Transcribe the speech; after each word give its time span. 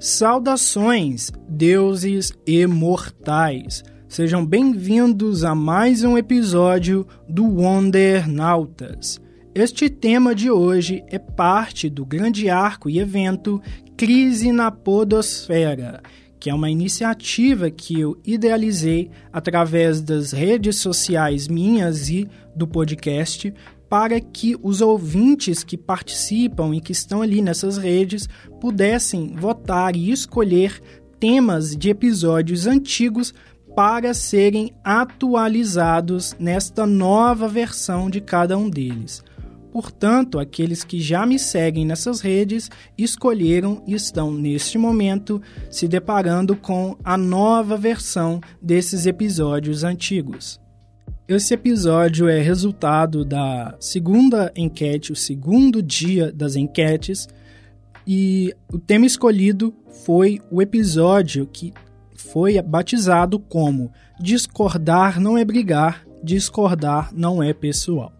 Saudações, 0.00 1.32
deuses 1.48 2.32
imortais! 2.46 3.82
Sejam 4.06 4.46
bem-vindos 4.46 5.42
a 5.42 5.56
mais 5.56 6.04
um 6.04 6.16
episódio 6.16 7.04
do 7.28 7.44
Wondernautas. 7.44 9.20
Este 9.52 9.90
tema 9.90 10.36
de 10.36 10.52
hoje 10.52 11.02
é 11.08 11.18
parte 11.18 11.90
do 11.90 12.06
grande 12.06 12.48
arco 12.48 12.88
e 12.88 13.00
evento 13.00 13.60
Crise 13.96 14.52
na 14.52 14.70
Podosfera, 14.70 16.00
que 16.38 16.48
é 16.48 16.54
uma 16.54 16.70
iniciativa 16.70 17.68
que 17.68 17.98
eu 17.98 18.16
idealizei 18.24 19.10
através 19.32 20.00
das 20.00 20.30
redes 20.30 20.76
sociais 20.76 21.48
minhas 21.48 22.08
e 22.08 22.28
do 22.54 22.68
podcast 22.68 23.52
para 23.88 24.20
que 24.20 24.56
os 24.62 24.80
ouvintes 24.80 25.64
que 25.64 25.76
participam 25.76 26.74
e 26.74 26.80
que 26.80 26.92
estão 26.92 27.22
ali 27.22 27.40
nessas 27.40 27.78
redes 27.78 28.28
pudessem 28.60 29.34
votar 29.34 29.96
e 29.96 30.10
escolher 30.10 30.80
temas 31.18 31.76
de 31.76 31.90
episódios 31.90 32.66
antigos 32.66 33.32
para 33.74 34.12
serem 34.12 34.72
atualizados 34.82 36.34
nesta 36.38 36.86
nova 36.86 37.48
versão 37.48 38.10
de 38.10 38.20
cada 38.20 38.58
um 38.58 38.68
deles. 38.68 39.22
Portanto, 39.72 40.38
aqueles 40.38 40.82
que 40.82 41.00
já 41.00 41.24
me 41.24 41.38
seguem 41.38 41.86
nessas 41.86 42.20
redes 42.20 42.70
escolheram 42.96 43.82
e 43.86 43.94
estão 43.94 44.32
neste 44.32 44.78
momento 44.78 45.40
se 45.70 45.86
deparando 45.86 46.56
com 46.56 46.96
a 47.04 47.16
nova 47.16 47.76
versão 47.76 48.40
desses 48.60 49.06
episódios 49.06 49.84
antigos. 49.84 50.58
Esse 51.28 51.52
episódio 51.52 52.26
é 52.26 52.40
resultado 52.40 53.22
da 53.22 53.76
segunda 53.78 54.50
enquete, 54.56 55.12
o 55.12 55.16
segundo 55.16 55.82
dia 55.82 56.32
das 56.32 56.56
enquetes, 56.56 57.28
e 58.06 58.54
o 58.72 58.78
tema 58.78 59.04
escolhido 59.04 59.74
foi 60.06 60.40
o 60.50 60.62
episódio 60.62 61.46
que 61.46 61.74
foi 62.16 62.60
batizado 62.62 63.38
como 63.38 63.92
Discordar 64.18 65.20
não 65.20 65.36
é 65.36 65.44
brigar, 65.44 66.02
discordar 66.24 67.10
não 67.14 67.42
é 67.42 67.52
pessoal. 67.52 68.17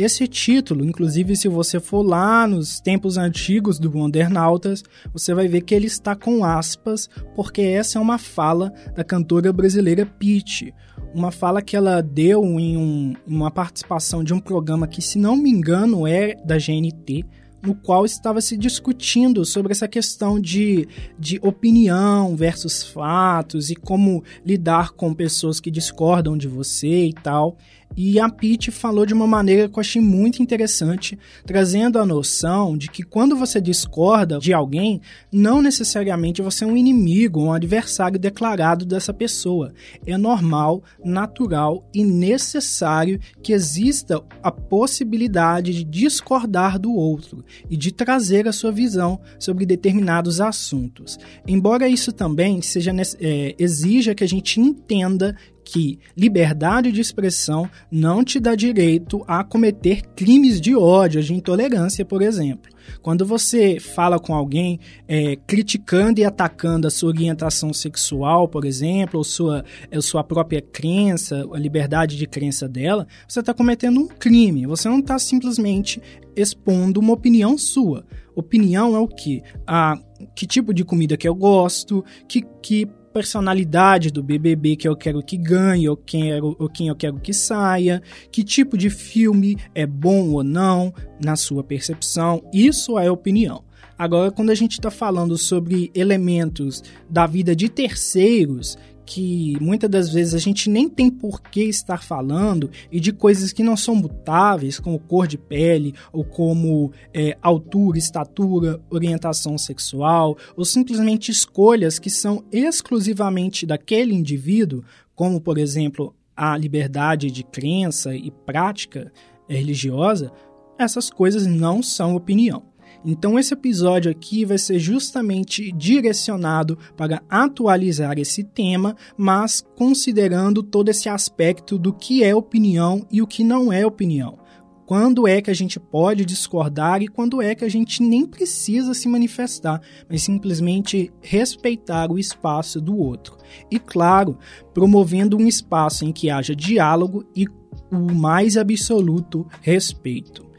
Esse 0.00 0.26
título, 0.26 0.82
inclusive, 0.82 1.36
se 1.36 1.46
você 1.46 1.78
for 1.78 2.00
lá 2.00 2.46
nos 2.46 2.80
tempos 2.80 3.18
antigos 3.18 3.78
do 3.78 3.94
Wondernautas, 3.94 4.82
você 5.12 5.34
vai 5.34 5.46
ver 5.46 5.60
que 5.60 5.74
ele 5.74 5.88
está 5.88 6.16
com 6.16 6.42
aspas, 6.42 7.06
porque 7.36 7.60
essa 7.60 7.98
é 7.98 8.00
uma 8.00 8.16
fala 8.16 8.72
da 8.96 9.04
cantora 9.04 9.52
brasileira 9.52 10.06
Pitty. 10.06 10.72
Uma 11.14 11.30
fala 11.30 11.60
que 11.60 11.76
ela 11.76 12.00
deu 12.00 12.42
em 12.58 12.78
um, 12.78 13.14
uma 13.26 13.50
participação 13.50 14.24
de 14.24 14.32
um 14.32 14.40
programa 14.40 14.88
que, 14.88 15.02
se 15.02 15.18
não 15.18 15.36
me 15.36 15.50
engano, 15.50 16.06
é 16.06 16.34
da 16.46 16.56
GNT, 16.56 17.26
no 17.62 17.74
qual 17.74 18.06
estava 18.06 18.40
se 18.40 18.56
discutindo 18.56 19.44
sobre 19.44 19.72
essa 19.72 19.86
questão 19.86 20.40
de, 20.40 20.88
de 21.18 21.38
opinião 21.42 22.34
versus 22.34 22.82
fatos 22.82 23.68
e 23.68 23.76
como 23.76 24.24
lidar 24.46 24.92
com 24.92 25.12
pessoas 25.12 25.60
que 25.60 25.70
discordam 25.70 26.38
de 26.38 26.48
você 26.48 27.04
e 27.04 27.12
tal. 27.12 27.58
E 27.96 28.20
a 28.20 28.28
Pete 28.28 28.70
falou 28.70 29.04
de 29.04 29.12
uma 29.12 29.26
maneira 29.26 29.68
que 29.68 29.76
eu 29.76 29.80
achei 29.80 30.00
muito 30.00 30.42
interessante, 30.42 31.18
trazendo 31.44 31.98
a 31.98 32.06
noção 32.06 32.76
de 32.76 32.88
que 32.88 33.02
quando 33.02 33.36
você 33.36 33.60
discorda 33.60 34.38
de 34.38 34.52
alguém, 34.52 35.00
não 35.32 35.60
necessariamente 35.60 36.40
você 36.40 36.64
é 36.64 36.66
um 36.66 36.76
inimigo 36.76 37.40
um 37.40 37.52
adversário 37.52 38.18
declarado 38.18 38.84
dessa 38.84 39.12
pessoa. 39.12 39.72
É 40.06 40.16
normal, 40.16 40.82
natural 41.04 41.88
e 41.92 42.04
necessário 42.04 43.20
que 43.42 43.52
exista 43.52 44.22
a 44.42 44.50
possibilidade 44.50 45.72
de 45.72 45.84
discordar 45.84 46.78
do 46.78 46.92
outro 46.92 47.44
e 47.68 47.76
de 47.76 47.92
trazer 47.92 48.46
a 48.46 48.52
sua 48.52 48.70
visão 48.70 49.20
sobre 49.38 49.66
determinados 49.66 50.40
assuntos. 50.40 51.18
Embora 51.46 51.88
isso 51.88 52.12
também 52.12 52.62
seja 52.62 52.92
é, 53.20 53.54
exija 53.58 54.14
que 54.14 54.24
a 54.24 54.28
gente 54.28 54.60
entenda 54.60 55.36
que 55.70 56.00
liberdade 56.16 56.90
de 56.90 57.00
expressão 57.00 57.70
não 57.92 58.24
te 58.24 58.40
dá 58.40 58.56
direito 58.56 59.22
a 59.28 59.44
cometer 59.44 60.02
crimes 60.16 60.60
de 60.60 60.74
ódio, 60.74 61.22
de 61.22 61.32
intolerância, 61.32 62.04
por 62.04 62.22
exemplo. 62.22 62.72
Quando 63.00 63.24
você 63.24 63.78
fala 63.78 64.18
com 64.18 64.34
alguém 64.34 64.80
é, 65.06 65.36
criticando 65.36 66.18
e 66.18 66.24
atacando 66.24 66.88
a 66.88 66.90
sua 66.90 67.10
orientação 67.10 67.72
sexual, 67.72 68.48
por 68.48 68.64
exemplo, 68.64 69.18
ou 69.18 69.22
sua, 69.22 69.64
a 69.92 70.00
sua 70.00 70.24
própria 70.24 70.60
crença, 70.60 71.46
a 71.52 71.58
liberdade 71.58 72.16
de 72.16 72.26
crença 72.26 72.68
dela, 72.68 73.06
você 73.28 73.38
está 73.38 73.54
cometendo 73.54 74.00
um 74.00 74.08
crime. 74.08 74.66
Você 74.66 74.88
não 74.88 74.98
está 74.98 75.20
simplesmente 75.20 76.02
expondo 76.34 76.98
uma 76.98 77.12
opinião 77.12 77.56
sua. 77.56 78.04
Opinião 78.34 78.96
é 78.96 78.98
o 78.98 79.06
que? 79.06 79.40
Ah, 79.64 79.96
que 80.34 80.48
tipo 80.48 80.74
de 80.74 80.84
comida 80.84 81.16
que 81.16 81.28
eu 81.28 81.34
gosto, 81.34 82.04
que, 82.26 82.42
que 82.60 82.88
personalidade 83.12 84.10
do 84.10 84.22
BBB 84.22 84.76
que 84.76 84.88
eu 84.88 84.96
quero 84.96 85.22
que 85.22 85.36
ganhe 85.36 85.88
ou 85.88 85.96
quem, 85.96 86.30
eu, 86.30 86.56
ou 86.58 86.68
quem 86.68 86.88
eu 86.88 86.96
quero 86.96 87.18
que 87.18 87.32
saia, 87.32 88.02
que 88.30 88.42
tipo 88.42 88.76
de 88.78 88.90
filme 88.90 89.56
é 89.74 89.86
bom 89.86 90.30
ou 90.30 90.42
não, 90.42 90.92
na 91.22 91.36
sua 91.36 91.62
percepção. 91.62 92.42
Isso 92.52 92.98
é 92.98 93.10
opinião. 93.10 93.64
Agora, 93.98 94.30
quando 94.30 94.48
a 94.48 94.54
gente 94.54 94.72
está 94.72 94.90
falando 94.90 95.36
sobre 95.36 95.90
elementos 95.94 96.82
da 97.08 97.26
vida 97.26 97.54
de 97.54 97.68
terceiros, 97.68 98.78
que 99.10 99.56
muitas 99.60 99.90
das 99.90 100.08
vezes 100.08 100.34
a 100.34 100.38
gente 100.38 100.70
nem 100.70 100.88
tem 100.88 101.10
por 101.10 101.42
que 101.42 101.64
estar 101.64 102.00
falando 102.00 102.70
e 102.92 103.00
de 103.00 103.12
coisas 103.12 103.52
que 103.52 103.64
não 103.64 103.76
são 103.76 103.96
mutáveis, 103.96 104.78
como 104.78 105.00
cor 105.00 105.26
de 105.26 105.36
pele, 105.36 105.96
ou 106.12 106.22
como 106.22 106.92
é, 107.12 107.36
altura, 107.42 107.98
estatura, 107.98 108.80
orientação 108.88 109.58
sexual, 109.58 110.38
ou 110.56 110.64
simplesmente 110.64 111.28
escolhas 111.32 111.98
que 111.98 112.08
são 112.08 112.44
exclusivamente 112.52 113.66
daquele 113.66 114.14
indivíduo, 114.14 114.84
como, 115.12 115.40
por 115.40 115.58
exemplo, 115.58 116.14
a 116.36 116.56
liberdade 116.56 117.32
de 117.32 117.42
crença 117.42 118.14
e 118.14 118.30
prática 118.30 119.12
religiosa, 119.48 120.30
essas 120.78 121.10
coisas 121.10 121.46
não 121.46 121.82
são 121.82 122.14
opinião. 122.14 122.69
Então, 123.04 123.38
esse 123.38 123.54
episódio 123.54 124.10
aqui 124.10 124.44
vai 124.44 124.58
ser 124.58 124.78
justamente 124.78 125.72
direcionado 125.72 126.78
para 126.96 127.22
atualizar 127.28 128.18
esse 128.18 128.44
tema, 128.44 128.94
mas 129.16 129.64
considerando 129.76 130.62
todo 130.62 130.90
esse 130.90 131.08
aspecto 131.08 131.78
do 131.78 131.92
que 131.92 132.22
é 132.22 132.34
opinião 132.34 133.06
e 133.10 133.22
o 133.22 133.26
que 133.26 133.42
não 133.42 133.72
é 133.72 133.86
opinião. 133.86 134.38
Quando 134.84 135.26
é 135.26 135.40
que 135.40 135.50
a 135.50 135.54
gente 135.54 135.78
pode 135.78 136.24
discordar 136.24 137.00
e 137.00 137.06
quando 137.06 137.40
é 137.40 137.54
que 137.54 137.64
a 137.64 137.68
gente 137.68 138.02
nem 138.02 138.26
precisa 138.26 138.92
se 138.92 139.08
manifestar, 139.08 139.80
mas 140.08 140.22
simplesmente 140.22 141.12
respeitar 141.20 142.10
o 142.10 142.18
espaço 142.18 142.80
do 142.80 142.98
outro. 142.98 143.36
E, 143.70 143.78
claro, 143.78 144.36
promovendo 144.74 145.36
um 145.36 145.46
espaço 145.46 146.04
em 146.04 146.12
que 146.12 146.28
haja 146.28 146.56
diálogo 146.56 147.24
e 147.36 147.46
o 147.90 148.12
mais 148.12 148.56
absoluto 148.56 149.46
respeito. 149.62 150.49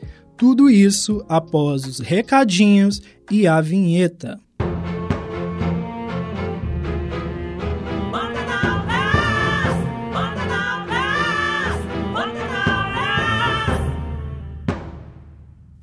Tudo 0.41 0.71
isso 0.71 1.23
após 1.29 1.85
os 1.85 1.99
recadinhos 1.99 2.99
e 3.29 3.45
a 3.45 3.61
vinheta. 3.61 4.39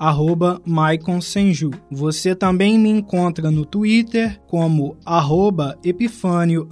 arroba 0.00 0.62
Senju. 1.20 1.70
Você 1.90 2.34
também 2.34 2.78
me 2.78 2.88
encontra 2.88 3.50
no 3.50 3.66
Twitter 3.66 4.40
como 4.48 4.96
arroba 5.04 5.78
Epifânio 5.84 6.66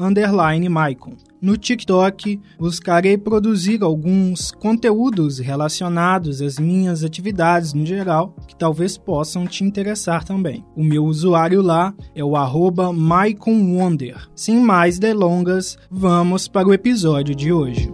Maicon. 0.70 1.14
No 1.40 1.56
TikTok, 1.56 2.40
buscarei 2.58 3.16
produzir 3.16 3.84
alguns 3.84 4.50
conteúdos 4.50 5.38
relacionados 5.38 6.42
às 6.42 6.58
minhas 6.58 7.04
atividades 7.04 7.72
no 7.74 7.86
geral, 7.86 8.34
que 8.48 8.56
talvez 8.56 8.98
possam 8.98 9.46
te 9.46 9.62
interessar 9.62 10.24
também. 10.24 10.64
O 10.74 10.82
meu 10.82 11.04
usuário 11.04 11.62
lá 11.62 11.94
é 12.14 12.24
o 12.24 12.34
arroba 12.34 12.88
Wonder. 12.88 14.16
Sem 14.34 14.58
mais 14.58 14.98
delongas, 14.98 15.78
vamos 15.88 16.48
para 16.48 16.66
o 16.66 16.74
episódio 16.74 17.36
de 17.36 17.52
hoje. 17.52 17.88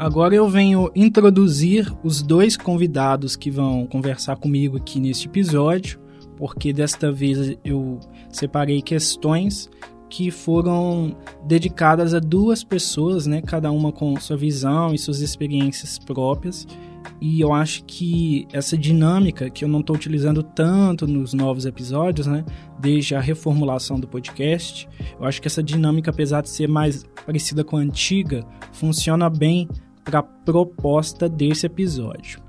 Agora 0.00 0.34
eu 0.34 0.48
venho 0.48 0.90
introduzir 0.96 1.92
os 2.02 2.22
dois 2.22 2.56
convidados 2.56 3.36
que 3.36 3.50
vão 3.50 3.86
conversar 3.86 4.34
comigo 4.36 4.78
aqui 4.78 4.98
neste 4.98 5.28
episódio, 5.28 6.00
porque 6.38 6.72
desta 6.72 7.12
vez 7.12 7.58
eu 7.62 8.00
separei 8.30 8.80
questões 8.80 9.68
que 10.08 10.30
foram 10.30 11.14
dedicadas 11.46 12.14
a 12.14 12.18
duas 12.18 12.64
pessoas, 12.64 13.26
né, 13.26 13.42
cada 13.42 13.70
uma 13.70 13.92
com 13.92 14.18
sua 14.18 14.38
visão 14.38 14.94
e 14.94 14.98
suas 14.98 15.20
experiências 15.20 15.98
próprias. 15.98 16.66
E 17.20 17.38
eu 17.38 17.52
acho 17.52 17.84
que 17.84 18.48
essa 18.54 18.78
dinâmica 18.78 19.50
que 19.50 19.66
eu 19.66 19.68
não 19.68 19.80
estou 19.80 19.94
utilizando 19.94 20.42
tanto 20.42 21.06
nos 21.06 21.34
novos 21.34 21.66
episódios, 21.66 22.26
né, 22.26 22.42
desde 22.78 23.14
a 23.14 23.20
reformulação 23.20 24.00
do 24.00 24.08
podcast, 24.08 24.88
eu 25.18 25.26
acho 25.26 25.42
que 25.42 25.46
essa 25.46 25.62
dinâmica, 25.62 26.10
apesar 26.10 26.40
de 26.40 26.48
ser 26.48 26.68
mais 26.68 27.04
parecida 27.26 27.62
com 27.62 27.76
a 27.76 27.80
antiga, 27.80 28.46
funciona 28.72 29.28
bem 29.28 29.68
para 30.10 30.18
a 30.18 30.22
proposta 30.24 31.28
desse 31.28 31.66
episódio. 31.66 32.42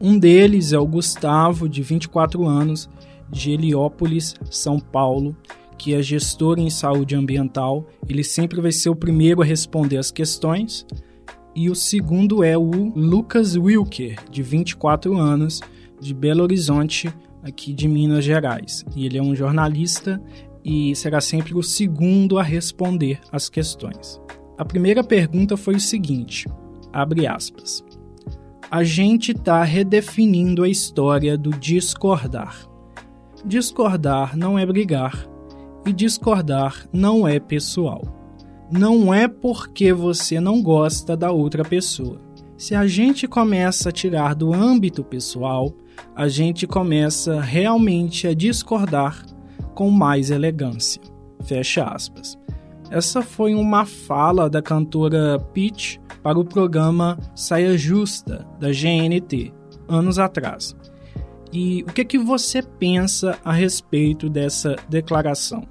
Um 0.00 0.16
deles 0.16 0.72
é 0.72 0.78
o 0.78 0.86
Gustavo, 0.86 1.68
de 1.68 1.82
24 1.82 2.46
anos, 2.46 2.88
de 3.28 3.50
Heliópolis, 3.50 4.36
São 4.50 4.78
Paulo, 4.78 5.36
que 5.76 5.94
é 5.94 6.00
gestor 6.00 6.60
em 6.60 6.70
saúde 6.70 7.16
ambiental. 7.16 7.88
Ele 8.08 8.22
sempre 8.22 8.60
vai 8.60 8.70
ser 8.70 8.88
o 8.88 8.94
primeiro 8.94 9.42
a 9.42 9.44
responder 9.44 9.96
as 9.96 10.12
questões. 10.12 10.86
E 11.56 11.68
o 11.68 11.74
segundo 11.74 12.44
é 12.44 12.56
o 12.56 12.70
Lucas 12.94 13.56
Wilker, 13.56 14.16
de 14.30 14.42
24 14.42 15.16
anos, 15.16 15.60
de 16.00 16.14
Belo 16.14 16.44
Horizonte, 16.44 17.12
aqui 17.42 17.72
de 17.72 17.88
Minas 17.88 18.24
Gerais. 18.24 18.84
E 18.94 19.06
ele 19.06 19.18
é 19.18 19.22
um 19.22 19.34
jornalista 19.34 20.22
e 20.64 20.94
será 20.94 21.20
sempre 21.20 21.52
o 21.54 21.62
segundo 21.64 22.38
a 22.38 22.44
responder 22.44 23.18
as 23.32 23.48
questões. 23.48 24.20
A 24.56 24.64
primeira 24.64 25.02
pergunta 25.02 25.56
foi 25.56 25.74
o 25.74 25.80
seguinte: 25.80 26.46
abre 26.96 27.26
aspas. 27.26 27.84
A 28.70 28.82
gente 28.82 29.32
está 29.32 29.62
redefinindo 29.62 30.64
a 30.64 30.68
história 30.68 31.36
do 31.36 31.50
discordar. 31.50 32.66
Discordar 33.44 34.36
não 34.36 34.58
é 34.58 34.64
brigar, 34.64 35.28
e 35.86 35.92
discordar 35.92 36.86
não 36.92 37.28
é 37.28 37.38
pessoal. 37.38 38.02
Não 38.72 39.14
é 39.14 39.28
porque 39.28 39.92
você 39.92 40.40
não 40.40 40.62
gosta 40.62 41.16
da 41.16 41.30
outra 41.30 41.62
pessoa. 41.64 42.20
Se 42.56 42.74
a 42.74 42.86
gente 42.86 43.28
começa 43.28 43.90
a 43.90 43.92
tirar 43.92 44.34
do 44.34 44.52
âmbito 44.52 45.04
pessoal, 45.04 45.72
a 46.14 46.26
gente 46.26 46.66
começa 46.66 47.40
realmente 47.40 48.26
a 48.26 48.34
discordar 48.34 49.24
com 49.74 49.90
mais 49.90 50.30
elegância. 50.30 51.00
Fecha 51.44 51.84
aspas. 51.84 52.36
Essa 52.90 53.20
foi 53.20 53.54
uma 53.54 53.84
fala 53.84 54.48
da 54.48 54.62
cantora 54.62 55.38
Peach 55.52 56.00
para 56.22 56.38
o 56.38 56.44
programa 56.44 57.18
Saia 57.34 57.76
Justa 57.76 58.46
da 58.60 58.68
GNT, 58.68 59.52
anos 59.88 60.18
atrás. 60.18 60.76
E 61.52 61.82
o 61.82 61.92
que, 61.92 62.04
que 62.04 62.18
você 62.18 62.62
pensa 62.62 63.38
a 63.44 63.52
respeito 63.52 64.28
dessa 64.28 64.76
declaração? 64.88 65.66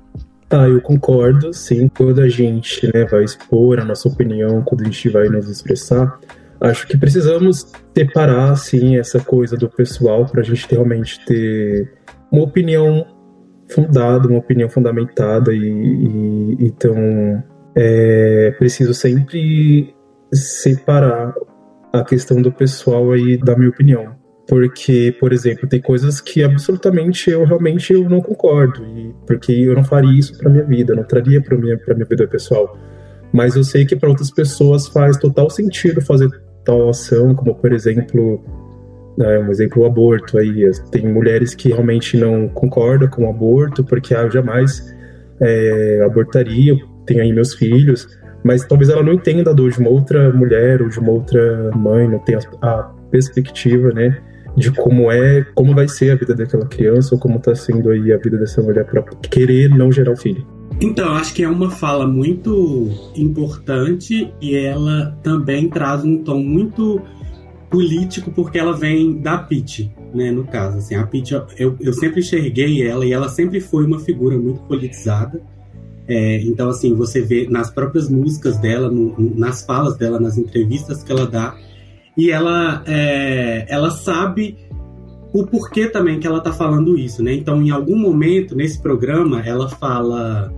Tá, 0.49 0.67
eu 0.69 0.81
concordo, 0.81 1.53
sim. 1.53 1.87
Quando 1.87 2.21
a 2.21 2.29
gente 2.29 2.85
né, 2.93 3.05
vai 3.05 3.23
expor 3.23 3.79
a 3.79 3.85
nossa 3.85 4.07
opinião, 4.07 4.61
quando 4.61 4.81
a 4.81 4.85
gente 4.85 5.09
vai 5.09 5.27
nos 5.27 5.49
expressar, 5.49 6.19
acho 6.61 6.87
que 6.87 6.97
precisamos 6.97 7.71
separar, 7.95 8.55
sim, 8.55 8.97
essa 8.97 9.19
coisa 9.19 9.57
do 9.57 9.69
pessoal 9.69 10.25
para 10.25 10.41
a 10.41 10.43
gente 10.43 10.67
realmente 10.69 11.23
ter 11.25 11.93
uma 12.31 12.43
opinião 12.43 13.05
fundada, 13.69 14.27
uma 14.27 14.39
opinião 14.39 14.69
fundamentada 14.69 15.53
e, 15.53 15.57
e 15.59 16.57
então 16.59 17.43
é 17.75 18.53
preciso 18.57 18.93
sempre 18.93 19.93
separar 20.33 21.33
a 21.91 22.03
questão 22.03 22.41
do 22.41 22.51
pessoal 22.51 23.11
aí 23.11 23.37
da 23.37 23.55
minha 23.55 23.69
opinião. 23.69 24.15
Porque, 24.47 25.15
por 25.19 25.33
exemplo, 25.33 25.67
tem 25.67 25.81
coisas 25.81 26.21
que 26.21 26.43
absolutamente 26.43 27.31
eu 27.31 27.43
realmente 27.45 27.91
eu 27.91 28.07
não 28.07 28.21
concordo, 28.21 28.85
e 28.85 29.11
porque 29.25 29.51
eu 29.51 29.73
não 29.73 29.83
faria 29.83 30.19
isso 30.19 30.37
para 30.37 30.51
minha 30.51 30.63
vida, 30.63 30.93
não 30.93 31.03
traria 31.03 31.41
para 31.41 31.57
minha 31.57 31.77
para 31.77 31.95
minha 31.95 32.05
vida 32.05 32.27
pessoal. 32.27 32.77
Mas 33.33 33.55
eu 33.55 33.63
sei 33.63 33.85
que 33.85 33.95
para 33.95 34.07
outras 34.07 34.29
pessoas 34.29 34.87
faz 34.87 35.17
total 35.17 35.49
sentido 35.49 35.99
fazer 35.99 36.29
tal 36.63 36.89
ação, 36.89 37.33
como 37.33 37.55
por 37.55 37.73
exemplo, 37.73 38.43
né, 39.17 39.39
um 39.39 39.49
exemplo 39.49 39.83
o 39.83 39.85
aborto 39.85 40.37
aí, 40.37 40.69
tem 40.91 41.07
mulheres 41.07 41.55
que 41.55 41.69
realmente 41.69 42.17
não 42.17 42.47
concordam 42.49 43.07
com 43.07 43.25
o 43.25 43.29
aborto 43.29 43.83
porque 43.83 44.13
ah, 44.13 44.23
eu 44.23 44.31
jamais 44.31 44.93
é, 45.39 46.01
abortaria, 46.05 46.75
tenho 47.05 47.21
aí 47.21 47.31
meus 47.33 47.53
filhos, 47.53 48.07
mas 48.43 48.65
talvez 48.65 48.89
ela 48.89 49.03
não 49.03 49.13
entenda 49.13 49.51
a 49.51 49.53
dor 49.53 49.71
de 49.71 49.79
uma 49.79 49.89
outra 49.89 50.31
mulher 50.31 50.81
ou 50.81 50.89
de 50.89 50.99
uma 50.99 51.11
outra 51.11 51.71
mãe, 51.75 52.07
não 52.07 52.19
tenha 52.19 52.39
a 52.61 52.91
perspectiva, 53.09 53.91
né? 53.91 54.21
de 54.55 54.71
como 54.71 55.11
é, 55.11 55.45
como 55.53 55.75
vai 55.75 55.87
ser 55.87 56.11
a 56.11 56.15
vida 56.15 56.33
daquela 56.33 56.65
criança 56.65 57.13
ou 57.13 57.19
como 57.19 57.37
está 57.37 57.53
sendo 57.53 57.89
aí 57.89 58.13
a 58.13 58.17
vida 58.17 58.37
dessa 58.37 58.61
mulher 58.61 58.85
para 58.85 59.03
querer 59.29 59.69
não 59.69 59.91
gerar 59.91 60.13
o 60.13 60.17
filho. 60.17 60.45
Então, 60.81 61.13
acho 61.13 61.33
que 61.33 61.43
é 61.43 61.47
uma 61.47 61.69
fala 61.69 62.07
muito 62.07 62.89
importante 63.15 64.33
e 64.41 64.55
ela 64.55 65.17
também 65.23 65.69
traz 65.69 66.03
um 66.03 66.17
tom 66.17 66.39
muito 66.39 67.01
político 67.69 68.31
porque 68.31 68.57
ela 68.57 68.73
vem 68.73 69.19
da 69.19 69.37
Pitt, 69.37 69.91
né, 70.13 70.31
no 70.31 70.45
caso, 70.45 70.77
assim, 70.77 70.95
a 70.95 71.05
Pitt, 71.05 71.33
eu, 71.57 71.75
eu 71.79 71.93
sempre 71.93 72.19
enxerguei 72.19 72.85
ela 72.85 73.05
e 73.05 73.11
ela 73.11 73.29
sempre 73.29 73.59
foi 73.59 73.85
uma 73.85 73.99
figura 73.99 74.37
muito 74.37 74.61
politizada, 74.61 75.41
é, 76.07 76.39
então, 76.41 76.69
assim, 76.69 76.93
você 76.93 77.21
vê 77.21 77.47
nas 77.49 77.71
próprias 77.71 78.09
músicas 78.09 78.57
dela, 78.59 78.89
no, 78.89 79.15
nas 79.35 79.65
falas 79.65 79.97
dela, 79.97 80.19
nas 80.19 80.37
entrevistas 80.37 81.03
que 81.03 81.11
ela 81.11 81.25
dá, 81.25 81.55
e 82.15 82.29
ela, 82.29 82.83
é, 82.85 83.65
ela 83.67 83.89
sabe 83.89 84.57
o 85.33 85.45
porquê 85.45 85.87
também 85.87 86.19
que 86.19 86.27
ela 86.27 86.37
está 86.37 86.53
falando 86.53 86.97
isso, 86.97 87.21
né? 87.21 87.33
Então, 87.33 87.61
em 87.61 87.69
algum 87.71 87.97
momento 87.97 88.55
nesse 88.55 88.81
programa, 88.81 89.41
ela 89.41 89.67
fala 89.67 90.53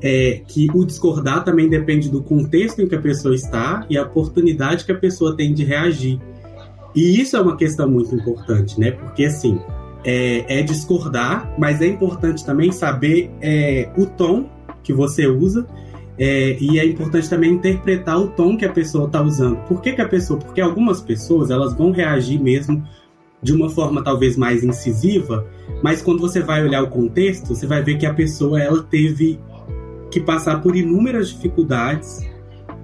é, 0.00 0.40
que 0.48 0.68
o 0.72 0.84
discordar 0.84 1.44
também 1.44 1.68
depende 1.68 2.08
do 2.08 2.22
contexto 2.22 2.80
em 2.80 2.88
que 2.88 2.94
a 2.94 3.00
pessoa 3.00 3.34
está 3.34 3.84
e 3.90 3.98
a 3.98 4.02
oportunidade 4.02 4.84
que 4.86 4.92
a 4.92 4.96
pessoa 4.96 5.36
tem 5.36 5.52
de 5.52 5.64
reagir. 5.64 6.18
E 6.94 7.20
isso 7.20 7.36
é 7.36 7.40
uma 7.40 7.56
questão 7.56 7.88
muito 7.88 8.14
importante, 8.14 8.78
né? 8.78 8.90
Porque 8.92 9.24
assim 9.24 9.60
é, 10.04 10.60
é 10.60 10.62
discordar, 10.62 11.54
mas 11.58 11.80
é 11.80 11.86
importante 11.86 12.44
também 12.44 12.72
saber 12.72 13.30
é, 13.40 13.90
o 13.96 14.06
tom 14.06 14.48
que 14.82 14.92
você 14.92 15.26
usa 15.26 15.66
é, 16.18 16.56
e 16.60 16.78
é 16.78 16.84
importante 16.84 17.28
também 17.28 17.52
interpretar 17.52 18.18
o 18.20 18.28
tom 18.28 18.56
que 18.56 18.64
a 18.64 18.72
pessoa 18.72 19.06
está 19.06 19.22
usando. 19.22 19.56
Por 19.66 19.80
que, 19.80 19.92
que 19.92 20.00
a 20.00 20.08
pessoa? 20.08 20.38
Porque 20.38 20.60
algumas 20.60 21.00
pessoas 21.00 21.50
elas 21.50 21.74
vão 21.74 21.90
reagir 21.90 22.40
mesmo 22.40 22.82
de 23.42 23.52
uma 23.52 23.68
forma 23.68 24.04
talvez 24.04 24.36
mais 24.36 24.62
incisiva, 24.62 25.44
mas 25.82 26.00
quando 26.00 26.20
você 26.20 26.40
vai 26.40 26.62
olhar 26.62 26.82
o 26.82 26.88
contexto, 26.88 27.48
você 27.48 27.66
vai 27.66 27.82
ver 27.82 27.96
que 27.96 28.06
a 28.06 28.14
pessoa 28.14 28.60
ela 28.62 28.82
teve 28.82 29.40
que 30.10 30.20
passar 30.20 30.62
por 30.62 30.76
inúmeras 30.76 31.30
dificuldades, 31.30 32.20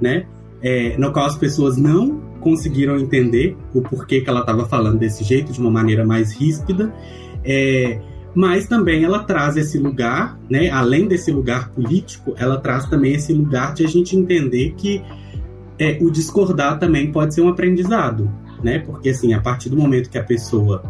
né? 0.00 0.26
É, 0.60 0.96
no 0.98 1.12
qual 1.12 1.26
as 1.26 1.36
pessoas 1.36 1.76
não 1.76 2.20
conseguiram 2.40 2.98
entender 2.98 3.56
o 3.74 3.80
porquê 3.82 4.20
que 4.20 4.28
ela 4.28 4.40
estava 4.40 4.66
falando 4.66 4.98
desse 4.98 5.24
jeito, 5.24 5.52
de 5.52 5.60
uma 5.60 5.70
maneira 5.70 6.04
mais 6.04 6.32
ríspida. 6.32 6.92
É, 7.44 8.00
mas 8.34 8.66
também 8.66 9.04
ela 9.04 9.20
traz 9.20 9.56
esse 9.56 9.78
lugar, 9.78 10.38
né, 10.48 10.70
além 10.70 11.08
desse 11.08 11.30
lugar 11.30 11.70
político, 11.70 12.34
ela 12.36 12.58
traz 12.58 12.86
também 12.86 13.14
esse 13.14 13.32
lugar 13.32 13.74
de 13.74 13.84
a 13.84 13.88
gente 13.88 14.16
entender 14.16 14.74
que 14.76 15.02
é, 15.78 15.98
o 16.00 16.10
discordar 16.10 16.78
também 16.78 17.10
pode 17.10 17.34
ser 17.34 17.40
um 17.40 17.48
aprendizado, 17.48 18.30
né? 18.62 18.80
Porque 18.80 19.10
assim, 19.10 19.32
a 19.32 19.40
partir 19.40 19.70
do 19.70 19.76
momento 19.76 20.10
que 20.10 20.18
a 20.18 20.24
pessoa 20.24 20.82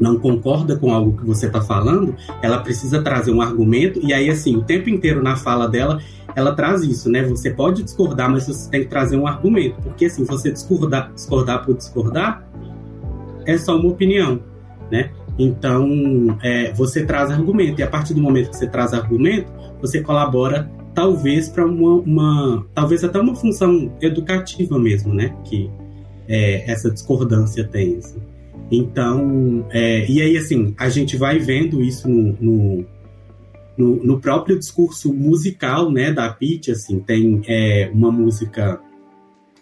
não 0.00 0.18
concorda 0.18 0.76
com 0.76 0.92
algo 0.92 1.16
que 1.16 1.24
você 1.24 1.46
está 1.46 1.60
falando, 1.60 2.16
ela 2.40 2.58
precisa 2.58 3.02
trazer 3.02 3.32
um 3.32 3.40
argumento 3.40 4.00
e 4.02 4.12
aí 4.12 4.30
assim, 4.30 4.56
o 4.56 4.62
tempo 4.62 4.88
inteiro 4.88 5.22
na 5.22 5.36
fala 5.36 5.68
dela, 5.68 6.00
ela 6.34 6.54
traz 6.54 6.82
isso, 6.82 7.10
né? 7.10 7.22
Você 7.24 7.50
pode 7.50 7.82
discordar, 7.82 8.30
mas 8.30 8.46
você 8.46 8.70
tem 8.70 8.82
que 8.82 8.88
trazer 8.88 9.16
um 9.16 9.26
argumento, 9.26 9.80
porque 9.82 10.06
assim, 10.06 10.24
você 10.24 10.50
discordar, 10.50 11.12
discordar 11.12 11.64
por 11.64 11.76
discordar 11.76 12.48
é 13.46 13.58
só 13.58 13.76
uma 13.76 13.90
opinião, 13.90 14.40
né? 14.90 15.10
Então, 15.38 15.88
é, 16.42 16.72
você 16.72 17.04
traz 17.04 17.30
argumento, 17.30 17.80
e 17.80 17.82
a 17.82 17.86
partir 17.86 18.14
do 18.14 18.20
momento 18.20 18.50
que 18.50 18.56
você 18.56 18.66
traz 18.66 18.92
argumento, 18.92 19.50
você 19.80 20.00
colabora 20.00 20.70
talvez 20.94 21.48
para 21.48 21.66
uma, 21.66 21.94
uma, 21.94 22.66
talvez 22.74 23.02
até 23.02 23.18
uma 23.18 23.34
função 23.34 23.90
educativa 24.00 24.78
mesmo, 24.78 25.14
né? 25.14 25.34
Que 25.44 25.70
é, 26.28 26.70
essa 26.70 26.90
discordância 26.90 27.64
tem. 27.64 27.96
Assim. 27.96 28.20
Então, 28.70 29.66
é, 29.70 30.08
e 30.08 30.20
aí 30.20 30.36
assim, 30.36 30.74
a 30.78 30.88
gente 30.88 31.16
vai 31.16 31.38
vendo 31.38 31.82
isso 31.82 32.08
no, 32.08 32.36
no, 32.40 32.86
no, 33.76 34.02
no 34.04 34.20
próprio 34.20 34.58
discurso 34.58 35.12
musical, 35.12 35.90
né, 35.90 36.12
da 36.12 36.28
Pitty, 36.32 36.70
assim, 36.70 37.00
tem 37.00 37.40
é, 37.46 37.90
uma 37.92 38.10
música 38.10 38.80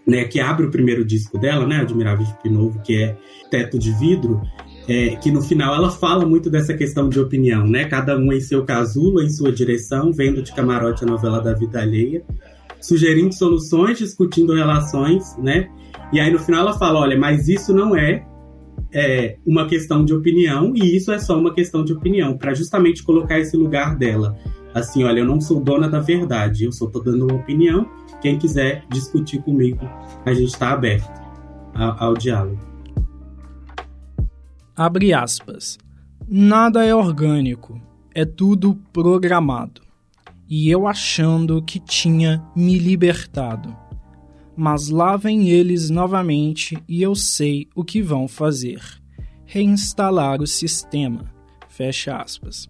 né, 0.06 0.24
que 0.24 0.40
abre 0.40 0.66
o 0.66 0.70
primeiro 0.70 1.04
disco 1.04 1.38
dela, 1.38 1.66
né, 1.66 1.76
Admirável 1.76 2.26
de 2.42 2.50
Novo, 2.50 2.80
que 2.82 3.02
é 3.02 3.16
Teto 3.50 3.78
de 3.78 3.92
Vidro, 3.92 4.40
é, 4.88 5.16
que 5.16 5.30
no 5.30 5.40
final 5.40 5.74
ela 5.74 5.90
fala 5.90 6.26
muito 6.26 6.50
dessa 6.50 6.74
questão 6.74 7.08
de 7.08 7.20
opinião, 7.20 7.64
né? 7.64 7.84
Cada 7.84 8.16
um 8.16 8.32
em 8.32 8.40
seu 8.40 8.64
casulo, 8.64 9.22
em 9.22 9.30
sua 9.30 9.52
direção, 9.52 10.12
vendo 10.12 10.42
de 10.42 10.52
camarote 10.52 11.04
a 11.04 11.06
novela 11.06 11.40
da 11.40 11.52
vida 11.52 11.80
alheia, 11.80 12.24
sugerindo 12.80 13.32
soluções, 13.32 13.98
discutindo 13.98 14.52
relações, 14.52 15.36
né? 15.38 15.68
E 16.12 16.18
aí 16.18 16.32
no 16.32 16.40
final 16.40 16.62
ela 16.62 16.78
fala, 16.78 16.98
olha, 16.98 17.16
mas 17.16 17.48
isso 17.48 17.72
não 17.72 17.94
é, 17.94 18.26
é 18.92 19.36
uma 19.46 19.66
questão 19.66 20.04
de 20.04 20.12
opinião 20.12 20.72
e 20.74 20.96
isso 20.96 21.12
é 21.12 21.18
só 21.18 21.38
uma 21.38 21.52
questão 21.52 21.84
de 21.84 21.92
opinião, 21.92 22.36
para 22.36 22.54
justamente 22.54 23.02
colocar 23.02 23.38
esse 23.38 23.56
lugar 23.56 23.96
dela 23.96 24.36
assim, 24.74 25.04
olha, 25.04 25.20
eu 25.20 25.24
não 25.24 25.40
sou 25.40 25.60
dona 25.60 25.88
da 25.88 26.00
verdade, 26.00 26.64
eu 26.64 26.72
só 26.72 26.86
tô 26.86 27.00
dando 27.00 27.26
uma 27.26 27.34
opinião. 27.34 27.88
Quem 28.20 28.38
quiser 28.38 28.84
discutir 28.90 29.42
comigo, 29.42 29.80
a 30.24 30.32
gente 30.32 30.48
está 30.48 30.70
aberto 30.70 31.10
ao, 31.74 32.04
ao 32.04 32.14
diálogo. 32.14 32.58
Abre 34.76 35.12
aspas. 35.12 35.78
Nada 36.28 36.84
é 36.84 36.94
orgânico, 36.94 37.80
é 38.14 38.24
tudo 38.24 38.76
programado. 38.92 39.80
E 40.48 40.68
eu 40.68 40.86
achando 40.86 41.62
que 41.62 41.78
tinha 41.78 42.42
me 42.54 42.78
libertado. 42.78 43.76
Mas 44.62 44.90
lá 44.90 45.16
vem 45.16 45.48
eles 45.48 45.88
novamente 45.88 46.76
e 46.86 47.00
eu 47.00 47.14
sei 47.14 47.66
o 47.74 47.82
que 47.82 48.02
vão 48.02 48.28
fazer: 48.28 48.78
reinstalar 49.46 50.42
o 50.42 50.46
sistema. 50.46 51.32
Fecha 51.70 52.18
aspas. 52.18 52.68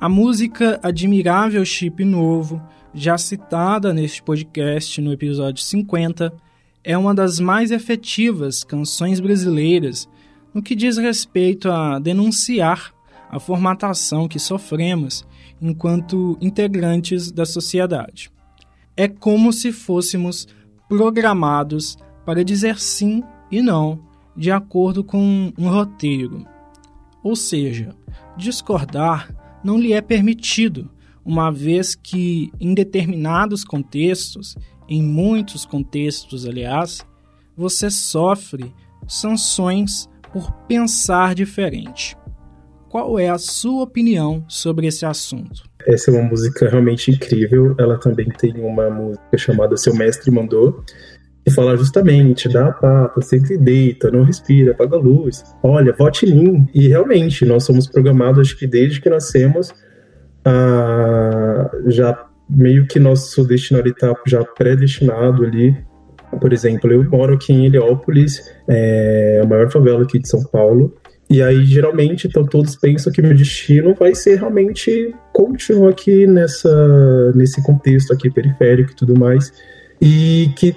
A 0.00 0.08
música 0.08 0.80
Admirável 0.82 1.64
Chip 1.64 2.04
Novo, 2.04 2.60
já 2.92 3.16
citada 3.16 3.94
neste 3.94 4.20
podcast 4.20 5.00
no 5.00 5.12
episódio 5.12 5.62
50, 5.62 6.34
é 6.82 6.98
uma 6.98 7.14
das 7.14 7.38
mais 7.38 7.70
efetivas 7.70 8.64
canções 8.64 9.20
brasileiras 9.20 10.08
no 10.52 10.60
que 10.60 10.74
diz 10.74 10.96
respeito 10.96 11.70
a 11.70 12.00
denunciar 12.00 12.92
a 13.30 13.38
formatação 13.38 14.26
que 14.26 14.40
sofremos 14.40 15.24
enquanto 15.62 16.36
integrantes 16.40 17.30
da 17.30 17.46
sociedade. 17.46 18.28
É 18.96 19.06
como 19.06 19.52
se 19.52 19.70
fôssemos 19.70 20.48
programados 20.88 21.96
para 22.24 22.44
dizer 22.44 22.78
sim 22.78 23.22
e 23.50 23.60
não 23.62 24.00
de 24.36 24.50
acordo 24.50 25.02
com 25.02 25.52
um 25.56 25.68
roteiro. 25.68 26.46
Ou 27.22 27.34
seja, 27.34 27.96
discordar 28.36 29.34
não 29.64 29.78
lhe 29.78 29.92
é 29.92 30.00
permitido, 30.00 30.90
uma 31.24 31.50
vez 31.50 31.94
que, 31.94 32.52
em 32.60 32.72
determinados 32.72 33.64
contextos, 33.64 34.54
em 34.88 35.02
muitos 35.02 35.64
contextos, 35.64 36.46
aliás, 36.46 37.04
você 37.56 37.90
sofre 37.90 38.72
sanções 39.08 40.08
por 40.32 40.52
pensar 40.68 41.34
diferente. 41.34 42.16
Qual 42.88 43.18
é 43.18 43.28
a 43.28 43.38
sua 43.38 43.82
opinião 43.82 44.44
sobre 44.46 44.86
esse 44.86 45.04
assunto? 45.04 45.65
Essa 45.86 46.10
é 46.10 46.14
uma 46.14 46.22
música 46.22 46.68
realmente 46.68 47.10
incrível. 47.10 47.74
Ela 47.78 47.98
também 47.98 48.28
tem 48.28 48.54
uma 48.60 48.90
música 48.90 49.38
chamada 49.38 49.76
Seu 49.76 49.94
Mestre 49.94 50.30
Mandou, 50.30 50.82
que 51.44 51.52
fala 51.52 51.76
justamente, 51.76 52.48
dá 52.48 52.68
a 52.68 52.72
pata, 52.72 53.20
sempre 53.20 53.56
deita, 53.56 54.10
não 54.10 54.24
respira, 54.24 54.72
apaga 54.72 54.96
a 54.96 54.98
luz. 54.98 55.44
Olha, 55.62 55.92
vote 55.92 56.26
em 56.26 56.34
mim. 56.34 56.68
E 56.74 56.88
realmente, 56.88 57.44
nós 57.44 57.64
somos 57.64 57.86
programados, 57.86 58.40
acho 58.48 58.58
que 58.58 58.66
desde 58.66 59.00
que 59.00 59.08
nascemos, 59.08 59.72
a, 60.44 61.70
já 61.86 62.26
meio 62.50 62.86
que 62.86 62.98
nosso 62.98 63.44
destino 63.44 63.80
está 63.86 64.12
já 64.26 64.44
predestinado 64.44 65.44
ali. 65.44 65.76
Por 66.40 66.52
exemplo, 66.52 66.92
eu 66.92 67.08
moro 67.08 67.34
aqui 67.34 67.52
em 67.52 67.66
Heliópolis, 67.66 68.42
é 68.68 69.40
a 69.42 69.46
maior 69.46 69.70
favela 69.70 70.02
aqui 70.02 70.18
de 70.18 70.28
São 70.28 70.42
Paulo, 70.44 70.94
e 71.28 71.42
aí, 71.42 71.64
geralmente, 71.64 72.28
então, 72.28 72.44
todos 72.44 72.76
pensam 72.76 73.12
que 73.12 73.20
meu 73.20 73.34
destino 73.34 73.94
vai 73.94 74.14
ser 74.14 74.36
realmente 74.38 75.12
continuar 75.32 75.90
aqui 75.90 76.26
nessa, 76.26 77.32
nesse 77.34 77.62
contexto 77.62 78.12
aqui 78.12 78.30
periférico 78.30 78.92
e 78.92 78.94
tudo 78.94 79.18
mais. 79.18 79.52
E 80.00 80.50
que 80.56 80.76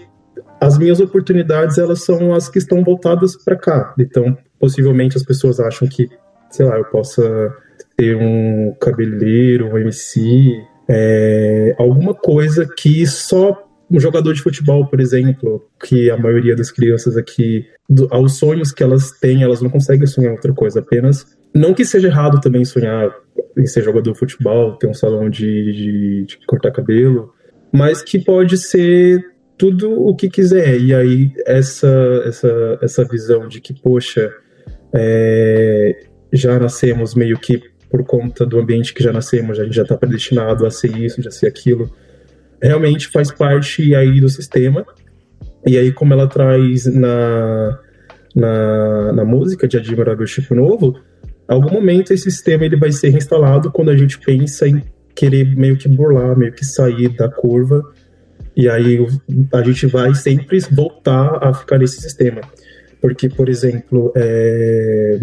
as 0.60 0.77
minhas 0.77 1.00
oportunidades, 1.00 1.77
elas 1.77 2.03
são 2.03 2.34
as 2.34 2.50
que 2.50 2.58
estão 2.58 2.84
voltadas 2.84 3.36
para 3.38 3.56
cá. 3.56 3.94
Então, 4.00 4.36
possivelmente, 4.60 5.15
as 5.15 5.24
pessoas 5.24 5.60
acham 5.60 5.88
que, 5.88 6.10
sei 6.50 6.65
lá, 6.65 6.77
eu 6.77 6.86
possa 6.86 7.53
ter 7.96 8.15
um 8.18 8.74
cabeleireiro, 8.79 9.68
um 9.68 9.77
MC, 9.77 10.60
é, 10.88 11.75
alguma 11.77 12.15
coisa 12.15 12.68
que 12.75 13.06
só 13.06 13.69
um 13.91 14.00
jogador 14.00 14.34
de 14.34 14.41
futebol, 14.41 14.86
por 14.86 15.00
exemplo, 15.00 15.67
que 15.84 16.10
a 16.10 16.17
maioria 16.17 16.55
das 16.55 16.72
crianças 16.72 17.17
aqui, 17.17 17.65
do, 17.89 18.08
aos 18.12 18.38
sonhos 18.38 18.72
que 18.72 18.84
elas 18.84 19.12
têm, 19.12 19.43
elas 19.43 19.62
não 19.62 19.69
conseguem 19.69 20.05
sonhar 20.05 20.31
outra 20.34 20.53
coisa, 20.53 20.79
apenas. 20.79 21.25
Não 21.53 21.74
que 21.74 21.84
seja 21.84 22.08
errado 22.08 22.39
também 22.39 22.63
sonhar 22.63 23.12
em 23.58 23.65
ser 23.65 23.84
jogador 23.84 24.12
de 24.12 24.19
futebol, 24.19 24.74
ter 24.77 24.88
um 24.88 24.93
salão 24.93 25.29
de, 25.29 25.74
de, 25.74 26.25
de 26.25 26.46
cortar 26.46 26.72
cabelo, 26.72 27.34
mas 27.72 28.03
que 28.03 28.19
pode 28.19 28.58
ser 28.58 29.24
tudo 29.58 29.91
o 29.91 30.15
que 30.15 30.29
quiser. 30.29 30.79
E 30.79 30.93
aí, 30.93 31.31
essa, 31.46 32.24
essa, 32.25 32.79
essa 32.81 33.03
visão 33.05 33.48
de 33.48 33.60
que, 33.60 33.74
poxa, 33.74 34.31
é, 34.93 36.05
já 36.31 36.60
nascemos 36.60 37.15
meio 37.15 37.39
que 37.39 37.62
por 37.89 38.05
conta 38.05 38.46
do 38.46 38.60
ambiente 38.60 38.93
que 38.93 39.01
já 39.01 39.12
nascemos, 39.12 39.60
a 39.60 39.63
gente 39.63 39.75
já 39.75 39.81
está 39.81 39.98
predestinado 39.98 40.65
a 40.65 40.69
ser 40.69 40.96
isso, 40.96 41.22
já 41.24 41.31
ser 41.31 41.48
aquilo 41.48 41.91
realmente 42.62 43.08
faz 43.08 43.32
parte 43.32 43.96
aí 43.96 44.20
do 44.20 44.30
sistema. 44.30 44.86
E 45.66 45.78
aí, 45.78 45.92
como 45.92 46.13
ela 46.13 46.28
traz 46.28 46.86
na, 46.86 47.80
na, 48.36 49.13
na 49.13 49.25
música 49.25 49.68
de 49.68 49.78
Admirável 49.78 50.25
Chip 50.25 50.54
Novo, 50.54 51.00
algum 51.48 51.72
momento 51.72 52.13
esse 52.13 52.32
sistema 52.32 52.66
ele 52.66 52.78
vai 52.78 52.92
ser 52.92 53.10
reinstalado 53.10 53.72
quando 53.72 53.89
a 53.89 53.98
gente 53.98 54.20
pensa 54.20 54.68
em 54.68 54.84
querer 55.16 55.56
meio 55.56 55.78
que 55.78 55.88
burlar, 55.88 56.38
meio 56.38 56.54
que 56.54 56.66
sair 56.66 57.10
da 57.10 57.30
curva. 57.30 57.84
E 58.56 58.70
aí 58.70 59.06
a 59.54 59.62
gente 59.62 59.86
vai 59.88 60.13
sempre 60.16 60.60
voltar 60.72 61.39
a 61.42 61.54
ficar 61.54 61.78
nesse 61.78 62.01
sistema. 62.01 62.42
Porque, 63.01 63.30
por 63.30 63.48
exemplo, 63.48 64.12
é... 64.16 65.20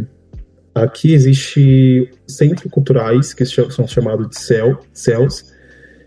aqui 0.75 1.13
existe 1.13 2.11
centros 2.27 2.71
culturais 2.71 3.35
que 3.35 3.45
são 3.45 3.87
chamados 3.87 4.29
de 4.29 4.39
CEL, 4.39 4.81
CELs, 4.93 5.56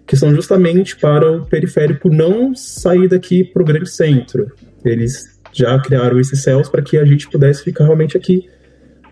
que 0.10 0.18
são 0.18 0.34
justamente 0.34 0.96
para 0.96 1.32
o 1.32 1.46
periférico 1.46 2.10
não 2.10 2.56
sair 2.56 3.08
daqui 3.08 3.44
para 3.44 3.62
o 3.62 3.66
grande 3.66 3.92
centro. 3.92 4.52
Eles 4.84 5.40
já 5.54 5.78
criaram 5.78 6.20
esses 6.20 6.42
céus 6.42 6.68
para 6.68 6.82
que 6.82 6.98
a 6.98 7.06
gente 7.06 7.30
pudesse 7.30 7.64
ficar 7.64 7.84
realmente 7.84 8.18
aqui 8.18 8.50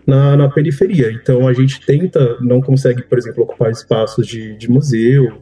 na, 0.04 0.36
na, 0.36 0.48
periferia. 0.48 1.12
Então 1.12 1.46
a 1.46 1.52
gente 1.52 1.86
tenta, 1.86 2.36
não 2.40 2.60
consegue, 2.60 3.02
por 3.02 3.16
exemplo, 3.16 3.44
ocupar 3.44 3.70
espaços 3.70 4.26
de, 4.26 4.56
de 4.56 4.68
museu, 4.68 5.40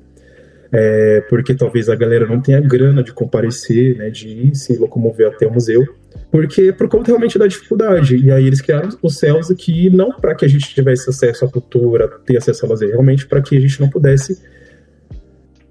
é, 0.70 1.22
porque 1.30 1.54
talvez 1.54 1.88
a 1.88 1.94
galera 1.94 2.26
não 2.26 2.38
tenha 2.38 2.60
grana 2.60 3.02
de 3.02 3.14
comparecer, 3.14 3.96
né, 3.96 4.10
de 4.10 4.28
ir 4.28 4.54
se 4.54 4.76
locomover 4.76 5.28
até 5.28 5.46
o 5.46 5.52
museu, 5.54 5.86
porque 6.30 6.70
por 6.70 6.86
conta 6.86 7.06
realmente 7.06 7.38
da 7.38 7.46
dificuldade. 7.46 8.18
E 8.18 8.30
aí 8.30 8.46
eles 8.46 8.60
criaram 8.60 8.90
os 9.02 9.16
céus 9.16 9.50
aqui 9.50 9.88
não 9.88 10.12
para 10.12 10.34
que 10.34 10.44
a 10.44 10.48
gente 10.48 10.74
tivesse 10.74 11.08
acesso 11.08 11.46
à 11.46 11.48
cultura, 11.48 12.08
ter 12.26 12.36
acesso 12.36 12.66
a 12.66 12.68
lazer, 12.68 12.90
realmente 12.90 13.26
para 13.26 13.40
que 13.40 13.56
a 13.56 13.60
gente 13.60 13.80
não 13.80 13.88
pudesse 13.88 14.38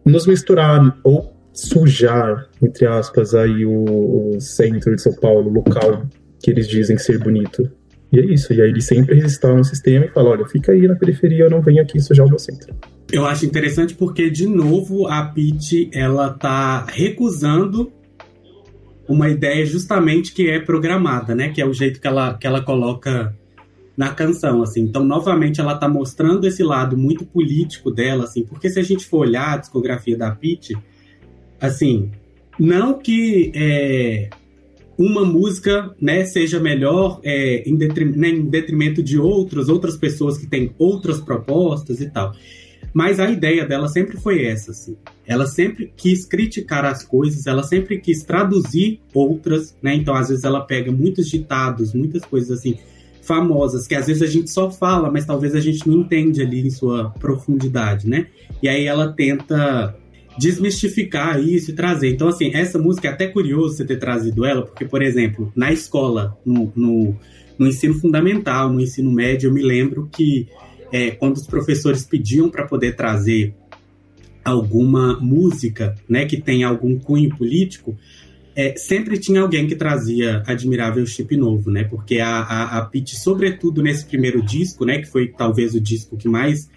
nos 0.05 0.27
misturar 0.27 0.97
ou 1.03 1.33
sujar, 1.53 2.47
entre 2.61 2.85
aspas, 2.85 3.33
aí 3.33 3.65
o, 3.65 4.35
o, 4.35 4.41
centro 4.41 4.95
de 4.95 5.01
São 5.01 5.13
Paulo, 5.13 5.49
o 5.49 5.53
local 5.53 6.05
que 6.43 6.51
eles 6.51 6.67
dizem 6.67 6.97
ser 6.97 7.17
bonito. 7.17 7.69
E 8.11 8.19
é 8.19 8.25
isso. 8.25 8.53
E 8.53 8.61
aí 8.61 8.69
eles 8.69 8.85
sempre 8.85 9.15
resistam 9.15 9.57
no 9.57 9.63
sistema 9.63 10.05
e 10.05 10.09
falam, 10.09 10.31
olha, 10.33 10.45
fica 10.45 10.73
aí 10.73 10.87
na 10.87 10.95
periferia, 10.95 11.49
não 11.49 11.61
vem 11.61 11.79
aqui 11.79 11.99
sujar 11.99 12.25
o 12.25 12.29
meu 12.29 12.37
centro. 12.37 12.75
Eu 13.11 13.25
acho 13.25 13.45
interessante 13.45 13.95
porque, 13.95 14.29
de 14.29 14.45
novo, 14.45 15.07
a 15.07 15.23
Pete, 15.23 15.89
ela 15.93 16.31
tá 16.31 16.85
recusando 16.85 17.91
uma 19.07 19.29
ideia 19.29 19.65
justamente 19.65 20.33
que 20.33 20.49
é 20.49 20.59
programada, 20.59 21.33
né? 21.33 21.49
Que 21.49 21.61
é 21.61 21.65
o 21.65 21.73
jeito 21.73 22.01
que 22.01 22.07
ela, 22.07 22.33
que 22.33 22.45
ela 22.45 22.61
coloca 22.61 23.33
na 23.97 24.09
canção, 24.13 24.61
assim. 24.61 24.81
Então, 24.81 25.03
novamente, 25.03 25.61
ela 25.61 25.75
tá 25.75 25.87
mostrando 25.87 26.45
esse 26.45 26.63
lado 26.63 26.97
muito 26.97 27.25
político 27.25 27.91
dela, 27.91 28.25
assim, 28.25 28.43
porque 28.43 28.69
se 28.69 28.79
a 28.79 28.83
gente 28.83 29.05
for 29.05 29.19
olhar 29.19 29.53
a 29.53 29.57
discografia 29.57 30.17
da 30.17 30.31
Pitty, 30.31 30.77
assim, 31.59 32.11
não 32.59 32.99
que 32.99 33.51
é, 33.55 34.29
uma 34.97 35.25
música, 35.25 35.93
né, 36.01 36.25
seja 36.25 36.59
melhor 36.59 37.19
é, 37.23 37.67
em, 37.67 37.75
detrimento, 37.75 38.19
né, 38.19 38.29
em 38.29 38.45
detrimento 38.45 39.03
de 39.03 39.17
outras, 39.17 39.69
outras 39.69 39.97
pessoas 39.97 40.37
que 40.37 40.47
têm 40.47 40.73
outras 40.77 41.19
propostas 41.19 42.01
e 42.01 42.09
tal. 42.09 42.33
Mas 42.93 43.19
a 43.19 43.29
ideia 43.29 43.65
dela 43.65 43.89
sempre 43.89 44.15
foi 44.15 44.45
essa, 44.45 44.71
assim. 44.71 44.95
Ela 45.27 45.45
sempre 45.45 45.91
quis 45.97 46.25
criticar 46.25 46.85
as 46.85 47.03
coisas, 47.03 47.45
ela 47.45 47.61
sempre 47.61 47.99
quis 47.99 48.23
traduzir 48.23 49.01
outras, 49.13 49.75
né? 49.81 49.93
Então, 49.95 50.15
às 50.15 50.29
vezes, 50.29 50.45
ela 50.45 50.61
pega 50.61 50.93
muitos 50.93 51.27
ditados, 51.27 51.93
muitas 51.93 52.23
coisas 52.23 52.57
assim, 52.57 52.77
famosas, 53.25 53.87
que 53.87 53.95
às 53.95 54.07
vezes 54.07 54.21
a 54.21 54.27
gente 54.27 54.49
só 54.49 54.69
fala, 54.69 55.11
mas 55.11 55.25
talvez 55.25 55.55
a 55.55 55.59
gente 55.59 55.87
não 55.87 56.01
entende 56.01 56.41
ali 56.41 56.65
em 56.65 56.69
sua 56.69 57.09
profundidade, 57.11 58.07
né? 58.07 58.27
E 58.61 58.69
aí 58.69 58.85
ela 58.85 59.11
tenta 59.11 59.95
desmistificar 60.37 61.39
isso 61.39 61.71
e 61.71 61.73
trazer. 61.73 62.09
Então, 62.09 62.27
assim, 62.27 62.51
essa 62.53 62.77
música 62.77 63.07
é 63.07 63.11
até 63.11 63.27
curioso 63.27 63.77
você 63.77 63.85
ter 63.85 63.97
trazido 63.97 64.45
ela, 64.45 64.63
porque, 64.63 64.85
por 64.85 65.01
exemplo, 65.01 65.51
na 65.55 65.71
escola, 65.71 66.37
no, 66.45 66.71
no, 66.75 67.15
no 67.57 67.67
ensino 67.67 67.93
fundamental, 67.95 68.71
no 68.71 68.81
ensino 68.81 69.11
médio, 69.11 69.47
eu 69.47 69.53
me 69.53 69.61
lembro 69.61 70.09
que 70.11 70.47
é, 70.91 71.11
quando 71.11 71.37
os 71.37 71.47
professores 71.47 72.03
pediam 72.03 72.49
para 72.49 72.65
poder 72.65 72.95
trazer 72.95 73.53
alguma 74.43 75.19
música, 75.19 75.95
né, 76.07 76.25
que 76.25 76.39
tem 76.39 76.63
algum 76.63 76.99
cunho 76.99 77.35
político, 77.35 77.97
é, 78.55 78.75
sempre 78.77 79.17
tinha 79.17 79.41
alguém 79.41 79.67
que 79.67 79.75
trazia 79.75 80.41
admirável 80.47 81.05
chip 81.05 81.35
novo, 81.35 81.69
né? 81.69 81.83
Porque 81.83 82.19
a, 82.19 82.39
a, 82.39 82.79
a 82.79 82.91
sobretudo 83.07 83.83
nesse 83.83 84.05
primeiro 84.05 84.41
disco, 84.41 84.85
né? 84.85 84.99
Que 84.99 85.05
foi 85.05 85.27
talvez 85.27 85.75
o 85.75 85.81
disco 85.81 86.15
que 86.15 86.29
mais 86.29 86.69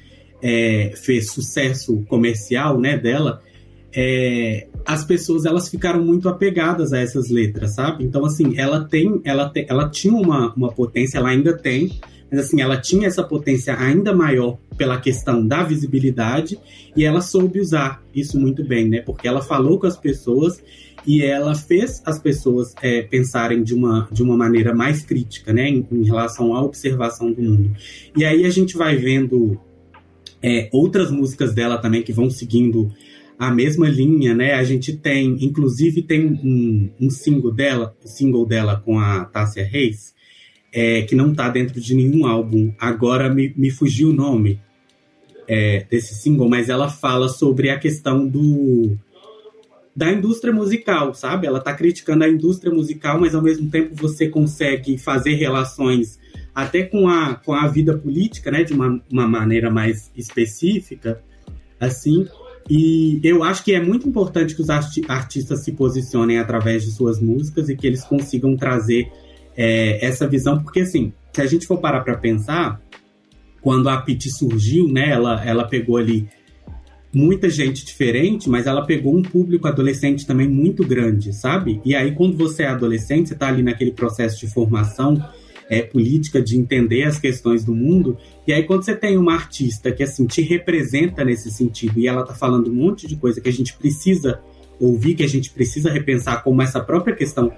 é, 0.42 0.92
fez 0.97 1.30
sucesso 1.30 2.04
comercial, 2.08 2.80
né, 2.80 2.97
dela, 2.97 3.42
é, 3.92 4.68
as 4.85 5.04
pessoas 5.04 5.44
elas 5.44 5.68
ficaram 5.68 6.04
muito 6.04 6.28
apegadas 6.28 6.92
a 6.92 6.99
essas 6.99 7.30
letras, 7.30 7.75
sabe? 7.75 8.04
Então 8.04 8.25
assim, 8.25 8.58
ela 8.58 8.85
tem, 8.85 9.20
ela, 9.25 9.49
te, 9.49 9.66
ela 9.68 9.88
tinha 9.88 10.14
uma, 10.14 10.52
uma 10.54 10.70
potência, 10.70 11.18
ela 11.18 11.30
ainda 11.30 11.56
tem, 11.56 11.99
mas 12.30 12.40
assim, 12.40 12.61
ela 12.61 12.76
tinha 12.76 13.06
essa 13.06 13.25
potência 13.25 13.75
ainda 13.75 14.14
maior 14.14 14.58
pela 14.76 15.00
questão 15.00 15.47
da 15.47 15.62
visibilidade 15.62 16.58
e 16.94 17.04
ela 17.04 17.20
soube 17.20 17.61
usar 17.61 18.02
isso 18.14 18.38
muito 18.38 18.64
bem, 18.64 18.88
né? 18.88 19.00
Porque 19.00 19.26
ela 19.26 19.40
falou 19.40 19.78
com 19.78 19.87
as 19.87 19.97
pessoas 19.97 20.62
e 21.08 21.22
ela 21.22 21.54
fez 21.54 22.02
as 22.04 22.18
pessoas 22.18 22.74
é, 22.82 23.00
pensarem 23.00 23.62
de 23.62 23.74
uma, 23.74 24.06
de 24.12 24.22
uma 24.22 24.36
maneira 24.36 24.74
mais 24.74 25.02
crítica, 25.02 25.54
né? 25.54 25.66
Em, 25.66 25.88
em, 25.90 26.04
relação 26.04 26.54
à 26.54 26.62
observação 26.62 27.32
do 27.32 27.40
mundo. 27.40 27.74
E 28.14 28.26
aí 28.26 28.44
a 28.44 28.50
gente 28.50 28.76
vai 28.76 28.94
vendo 28.94 29.58
é, 30.42 30.68
outras 30.70 31.10
músicas 31.10 31.54
dela 31.54 31.78
também 31.78 32.02
que 32.02 32.12
vão 32.12 32.28
seguindo 32.28 32.92
a 33.38 33.50
mesma 33.50 33.88
linha, 33.88 34.34
né? 34.34 34.52
A 34.52 34.62
gente 34.62 34.98
tem, 34.98 35.38
inclusive, 35.40 36.02
tem 36.02 36.26
um, 36.26 36.90
um 37.00 37.08
single 37.08 37.54
dela, 37.54 37.96
single 38.04 38.44
dela 38.44 38.76
com 38.84 39.00
a 39.00 39.24
Tássia 39.24 39.64
Reis, 39.64 40.14
é, 40.70 41.00
que 41.02 41.14
não 41.14 41.30
está 41.30 41.48
dentro 41.48 41.80
de 41.80 41.94
nenhum 41.94 42.26
álbum. 42.26 42.74
Agora 42.78 43.32
me, 43.32 43.54
me 43.56 43.70
fugiu 43.70 44.10
o 44.10 44.12
nome 44.12 44.60
é, 45.48 45.86
desse 45.90 46.14
single, 46.16 46.50
mas 46.50 46.68
ela 46.68 46.90
fala 46.90 47.30
sobre 47.30 47.70
a 47.70 47.78
questão 47.78 48.28
do 48.28 48.98
da 49.99 50.12
indústria 50.12 50.52
musical, 50.52 51.12
sabe? 51.12 51.49
Ela 51.49 51.59
está 51.59 51.75
criticando 51.75 52.23
a 52.23 52.28
indústria 52.28 52.73
musical, 52.73 53.19
mas 53.19 53.35
ao 53.35 53.43
mesmo 53.43 53.69
tempo 53.69 53.97
você 53.97 54.28
consegue 54.28 54.97
fazer 54.97 55.35
relações 55.35 56.21
até 56.55 56.85
com 56.85 57.09
a, 57.09 57.35
com 57.35 57.52
a 57.52 57.67
vida 57.67 57.99
política, 57.99 58.49
né? 58.49 58.62
De 58.62 58.73
uma, 58.73 59.02
uma 59.11 59.26
maneira 59.26 59.73
mais 59.73 60.09
específica, 60.17 61.21
assim. 61.81 62.28
E 62.71 63.19
eu 63.25 63.43
acho 63.43 63.64
que 63.64 63.75
é 63.75 63.83
muito 63.83 64.09
importante 64.09 64.55
que 64.55 64.62
os 64.62 64.71
artistas 64.71 65.64
se 65.64 65.73
posicionem 65.73 66.38
através 66.38 66.85
de 66.85 66.93
suas 66.93 67.21
músicas 67.21 67.69
e 67.69 67.75
que 67.75 67.85
eles 67.85 68.05
consigam 68.05 68.55
trazer 68.57 69.11
é, 69.57 70.07
essa 70.07 70.28
visão, 70.28 70.62
porque 70.62 70.83
assim, 70.83 71.12
se 71.33 71.43
a 71.43 71.47
gente 71.47 71.67
for 71.67 71.78
parar 71.78 72.02
para 72.02 72.17
pensar, 72.17 72.81
quando 73.61 73.88
a 73.88 74.00
Pit 74.00 74.31
surgiu, 74.31 74.87
né, 74.87 75.11
ela, 75.11 75.45
ela 75.45 75.64
pegou 75.64 75.97
ali 75.97 76.28
muita 77.12 77.48
gente 77.48 77.84
diferente, 77.84 78.48
mas 78.48 78.66
ela 78.66 78.84
pegou 78.84 79.16
um 79.16 79.22
público 79.22 79.66
adolescente 79.66 80.26
também 80.26 80.48
muito 80.48 80.84
grande, 80.84 81.32
sabe? 81.32 81.80
E 81.84 81.94
aí, 81.94 82.12
quando 82.12 82.36
você 82.36 82.64
é 82.64 82.68
adolescente, 82.68 83.28
você 83.28 83.34
está 83.34 83.48
ali 83.48 83.62
naquele 83.62 83.92
processo 83.92 84.38
de 84.38 84.52
formação 84.52 85.22
é, 85.68 85.82
política, 85.82 86.40
de 86.40 86.56
entender 86.56 87.04
as 87.04 87.18
questões 87.18 87.64
do 87.64 87.74
mundo, 87.74 88.16
e 88.46 88.52
aí 88.52 88.62
quando 88.62 88.84
você 88.84 88.94
tem 88.94 89.18
uma 89.18 89.34
artista 89.34 89.92
que, 89.92 90.02
assim, 90.02 90.26
te 90.26 90.42
representa 90.42 91.24
nesse 91.24 91.50
sentido, 91.50 91.98
e 91.98 92.06
ela 92.06 92.24
tá 92.24 92.34
falando 92.34 92.70
um 92.70 92.74
monte 92.74 93.06
de 93.06 93.16
coisa 93.16 93.40
que 93.40 93.48
a 93.48 93.52
gente 93.52 93.74
precisa 93.74 94.40
ouvir, 94.80 95.14
que 95.14 95.22
a 95.22 95.28
gente 95.28 95.50
precisa 95.50 95.90
repensar, 95.90 96.42
como 96.42 96.62
essa 96.62 96.80
própria 96.80 97.14
questão 97.14 97.52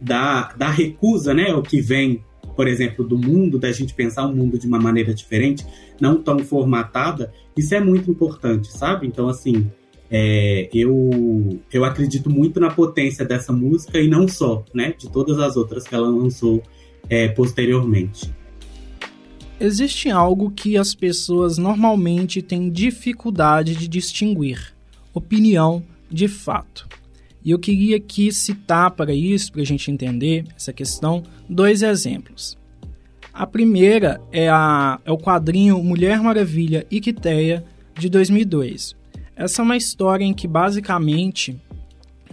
da, 0.00 0.52
da 0.56 0.68
recusa, 0.68 1.32
né? 1.32 1.54
O 1.54 1.62
que 1.62 1.80
vem, 1.80 2.22
por 2.56 2.66
exemplo, 2.66 3.06
do 3.06 3.18
mundo, 3.18 3.58
da 3.58 3.70
gente 3.70 3.92
pensar 3.92 4.26
o 4.26 4.34
mundo 4.34 4.58
de 4.58 4.66
uma 4.66 4.80
maneira 4.80 5.12
diferente, 5.12 5.64
não 6.00 6.22
tão 6.22 6.38
formatada, 6.38 7.32
isso 7.56 7.74
é 7.74 7.80
muito 7.80 8.10
importante, 8.10 8.72
sabe? 8.72 9.06
Então, 9.06 9.28
assim, 9.28 9.70
é, 10.10 10.68
eu, 10.72 11.60
eu 11.72 11.84
acredito 11.84 12.30
muito 12.30 12.58
na 12.58 12.70
potência 12.70 13.24
dessa 13.24 13.52
música 13.52 14.00
e 14.00 14.08
não 14.08 14.26
só, 14.26 14.64
né? 14.72 14.94
De 14.96 15.10
todas 15.10 15.38
as 15.38 15.56
outras 15.56 15.84
que 15.84 15.94
ela 15.94 16.08
lançou 16.08 16.62
é, 17.08 17.28
posteriormente. 17.28 18.32
Existe 19.58 20.10
algo 20.10 20.50
que 20.50 20.76
as 20.76 20.94
pessoas 20.94 21.58
normalmente 21.58 22.42
têm 22.42 22.70
dificuldade 22.70 23.74
de 23.74 23.88
distinguir: 23.88 24.74
opinião 25.14 25.82
de 26.10 26.28
fato. 26.28 26.88
E 27.46 27.52
eu 27.52 27.60
queria 27.60 27.96
aqui 27.96 28.32
citar 28.32 28.90
para 28.90 29.14
isso, 29.14 29.52
para 29.52 29.62
a 29.62 29.64
gente 29.64 29.88
entender 29.88 30.44
essa 30.56 30.72
questão, 30.72 31.22
dois 31.48 31.80
exemplos. 31.80 32.58
A 33.32 33.46
primeira 33.46 34.20
é, 34.32 34.48
a, 34.48 34.98
é 35.04 35.12
o 35.12 35.16
quadrinho 35.16 35.80
Mulher 35.80 36.20
Maravilha 36.20 36.84
Iquiteia, 36.90 37.64
de 37.96 38.08
2002. 38.08 38.96
Essa 39.36 39.62
é 39.62 39.64
uma 39.64 39.76
história 39.76 40.24
em 40.24 40.34
que, 40.34 40.48
basicamente, 40.48 41.56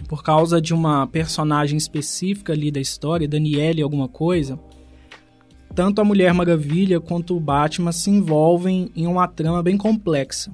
por 0.08 0.24
causa 0.24 0.60
de 0.60 0.74
uma 0.74 1.06
personagem 1.06 1.76
específica 1.76 2.52
ali 2.52 2.72
da 2.72 2.80
história, 2.80 3.28
Daniele 3.28 3.82
alguma 3.82 4.08
coisa, 4.08 4.58
tanto 5.76 6.00
a 6.00 6.04
Mulher 6.04 6.34
Maravilha 6.34 7.00
quanto 7.00 7.36
o 7.36 7.40
Batman 7.40 7.92
se 7.92 8.10
envolvem 8.10 8.90
em 8.96 9.06
uma 9.06 9.28
trama 9.28 9.62
bem 9.62 9.76
complexa. 9.76 10.50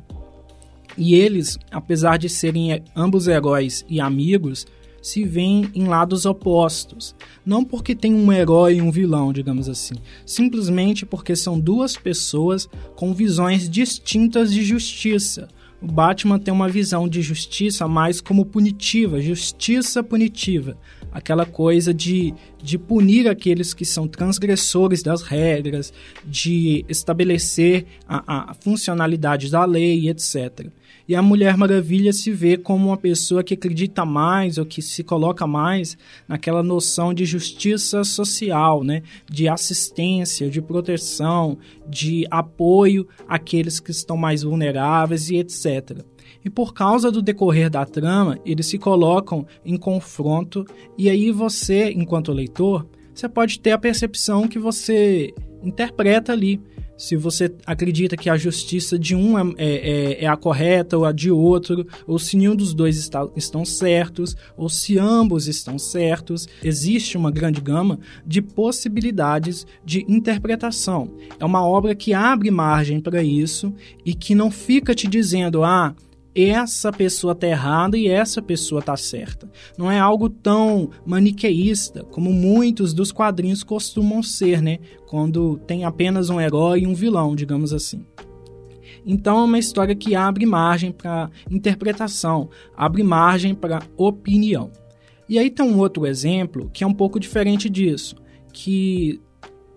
E 0.96 1.14
eles, 1.14 1.58
apesar 1.70 2.16
de 2.16 2.28
serem 2.28 2.82
ambos 2.94 3.28
heróis 3.28 3.84
e 3.88 4.00
amigos, 4.00 4.66
se 5.02 5.24
veem 5.24 5.70
em 5.74 5.84
lados 5.86 6.26
opostos. 6.26 7.14
Não 7.44 7.64
porque 7.64 7.94
tem 7.94 8.14
um 8.14 8.32
herói 8.32 8.76
e 8.76 8.82
um 8.82 8.90
vilão, 8.90 9.32
digamos 9.32 9.68
assim. 9.68 9.94
Simplesmente 10.26 11.06
porque 11.06 11.34
são 11.34 11.58
duas 11.58 11.96
pessoas 11.96 12.68
com 12.94 13.14
visões 13.14 13.68
distintas 13.68 14.52
de 14.52 14.62
justiça. 14.62 15.48
O 15.80 15.86
Batman 15.86 16.38
tem 16.38 16.52
uma 16.52 16.68
visão 16.68 17.08
de 17.08 17.22
justiça 17.22 17.88
mais 17.88 18.20
como 18.20 18.44
punitiva, 18.44 19.20
justiça 19.22 20.02
punitiva 20.02 20.76
aquela 21.12 21.44
coisa 21.44 21.92
de, 21.92 22.34
de 22.62 22.78
punir 22.78 23.28
aqueles 23.28 23.74
que 23.74 23.84
são 23.84 24.06
transgressores 24.06 25.02
das 25.02 25.22
regras, 25.22 25.92
de 26.24 26.84
estabelecer 26.88 27.86
a, 28.06 28.50
a 28.50 28.54
funcionalidade 28.54 29.50
da 29.50 29.64
lei, 29.64 30.08
etc. 30.08 30.68
E 31.10 31.14
a 31.16 31.20
Mulher 31.20 31.56
Maravilha 31.56 32.12
se 32.12 32.30
vê 32.30 32.56
como 32.56 32.86
uma 32.86 32.96
pessoa 32.96 33.42
que 33.42 33.54
acredita 33.54 34.04
mais 34.04 34.58
ou 34.58 34.64
que 34.64 34.80
se 34.80 35.02
coloca 35.02 35.44
mais 35.44 35.98
naquela 36.28 36.62
noção 36.62 37.12
de 37.12 37.24
justiça 37.24 38.04
social, 38.04 38.84
né? 38.84 39.02
de 39.28 39.48
assistência, 39.48 40.48
de 40.48 40.62
proteção, 40.62 41.58
de 41.88 42.24
apoio 42.30 43.08
àqueles 43.26 43.80
que 43.80 43.90
estão 43.90 44.16
mais 44.16 44.44
vulneráveis 44.44 45.30
e 45.30 45.38
etc. 45.38 46.04
E 46.44 46.48
por 46.48 46.72
causa 46.72 47.10
do 47.10 47.20
decorrer 47.20 47.68
da 47.68 47.84
trama, 47.84 48.38
eles 48.46 48.66
se 48.66 48.78
colocam 48.78 49.44
em 49.64 49.76
confronto 49.76 50.64
e 50.96 51.10
aí 51.10 51.32
você, 51.32 51.90
enquanto 51.90 52.30
leitor, 52.30 52.86
você 53.12 53.28
pode 53.28 53.58
ter 53.58 53.72
a 53.72 53.78
percepção 53.78 54.46
que 54.46 54.60
você 54.60 55.34
interpreta 55.62 56.32
ali. 56.32 56.60
Se 57.00 57.16
você 57.16 57.50
acredita 57.64 58.14
que 58.14 58.28
a 58.28 58.36
justiça 58.36 58.98
de 58.98 59.16
um 59.16 59.38
é, 59.38 59.54
é, 59.56 60.24
é 60.24 60.26
a 60.26 60.36
correta 60.36 60.98
ou 60.98 61.06
a 61.06 61.12
de 61.12 61.30
outro, 61.30 61.86
ou 62.06 62.18
se 62.18 62.36
nenhum 62.36 62.54
dos 62.54 62.74
dois 62.74 62.98
está, 62.98 63.26
estão 63.34 63.64
certos, 63.64 64.36
ou 64.54 64.68
se 64.68 64.98
ambos 64.98 65.48
estão 65.48 65.78
certos, 65.78 66.46
existe 66.62 67.16
uma 67.16 67.30
grande 67.30 67.58
gama 67.58 67.98
de 68.26 68.42
possibilidades 68.42 69.66
de 69.82 70.04
interpretação. 70.06 71.10
É 71.38 71.44
uma 71.44 71.66
obra 71.66 71.94
que 71.94 72.12
abre 72.12 72.50
margem 72.50 73.00
para 73.00 73.22
isso 73.22 73.72
e 74.04 74.14
que 74.14 74.34
não 74.34 74.50
fica 74.50 74.94
te 74.94 75.08
dizendo, 75.08 75.64
ah, 75.64 75.94
essa 76.34 76.92
pessoa 76.92 77.34
tá 77.34 77.46
errada 77.46 77.98
e 77.98 78.08
essa 78.08 78.40
pessoa 78.40 78.80
tá 78.80 78.96
certa. 78.96 79.50
Não 79.76 79.90
é 79.90 79.98
algo 79.98 80.28
tão 80.28 80.90
maniqueísta 81.04 82.04
como 82.04 82.32
muitos 82.32 82.94
dos 82.94 83.10
quadrinhos 83.10 83.64
costumam 83.64 84.22
ser, 84.22 84.62
né? 84.62 84.78
Quando 85.08 85.58
tem 85.66 85.84
apenas 85.84 86.30
um 86.30 86.40
herói 86.40 86.80
e 86.80 86.86
um 86.86 86.94
vilão, 86.94 87.34
digamos 87.34 87.72
assim. 87.72 88.04
Então 89.04 89.38
é 89.38 89.44
uma 89.44 89.58
história 89.58 89.94
que 89.94 90.14
abre 90.14 90.46
margem 90.46 90.92
para 90.92 91.30
interpretação, 91.50 92.48
abre 92.76 93.02
margem 93.02 93.54
para 93.54 93.82
opinião. 93.96 94.70
E 95.28 95.38
aí 95.38 95.50
tem 95.50 95.64
um 95.64 95.78
outro 95.78 96.06
exemplo 96.06 96.70
que 96.72 96.84
é 96.84 96.86
um 96.86 96.94
pouco 96.94 97.18
diferente 97.18 97.68
disso, 97.68 98.16
que 98.52 99.20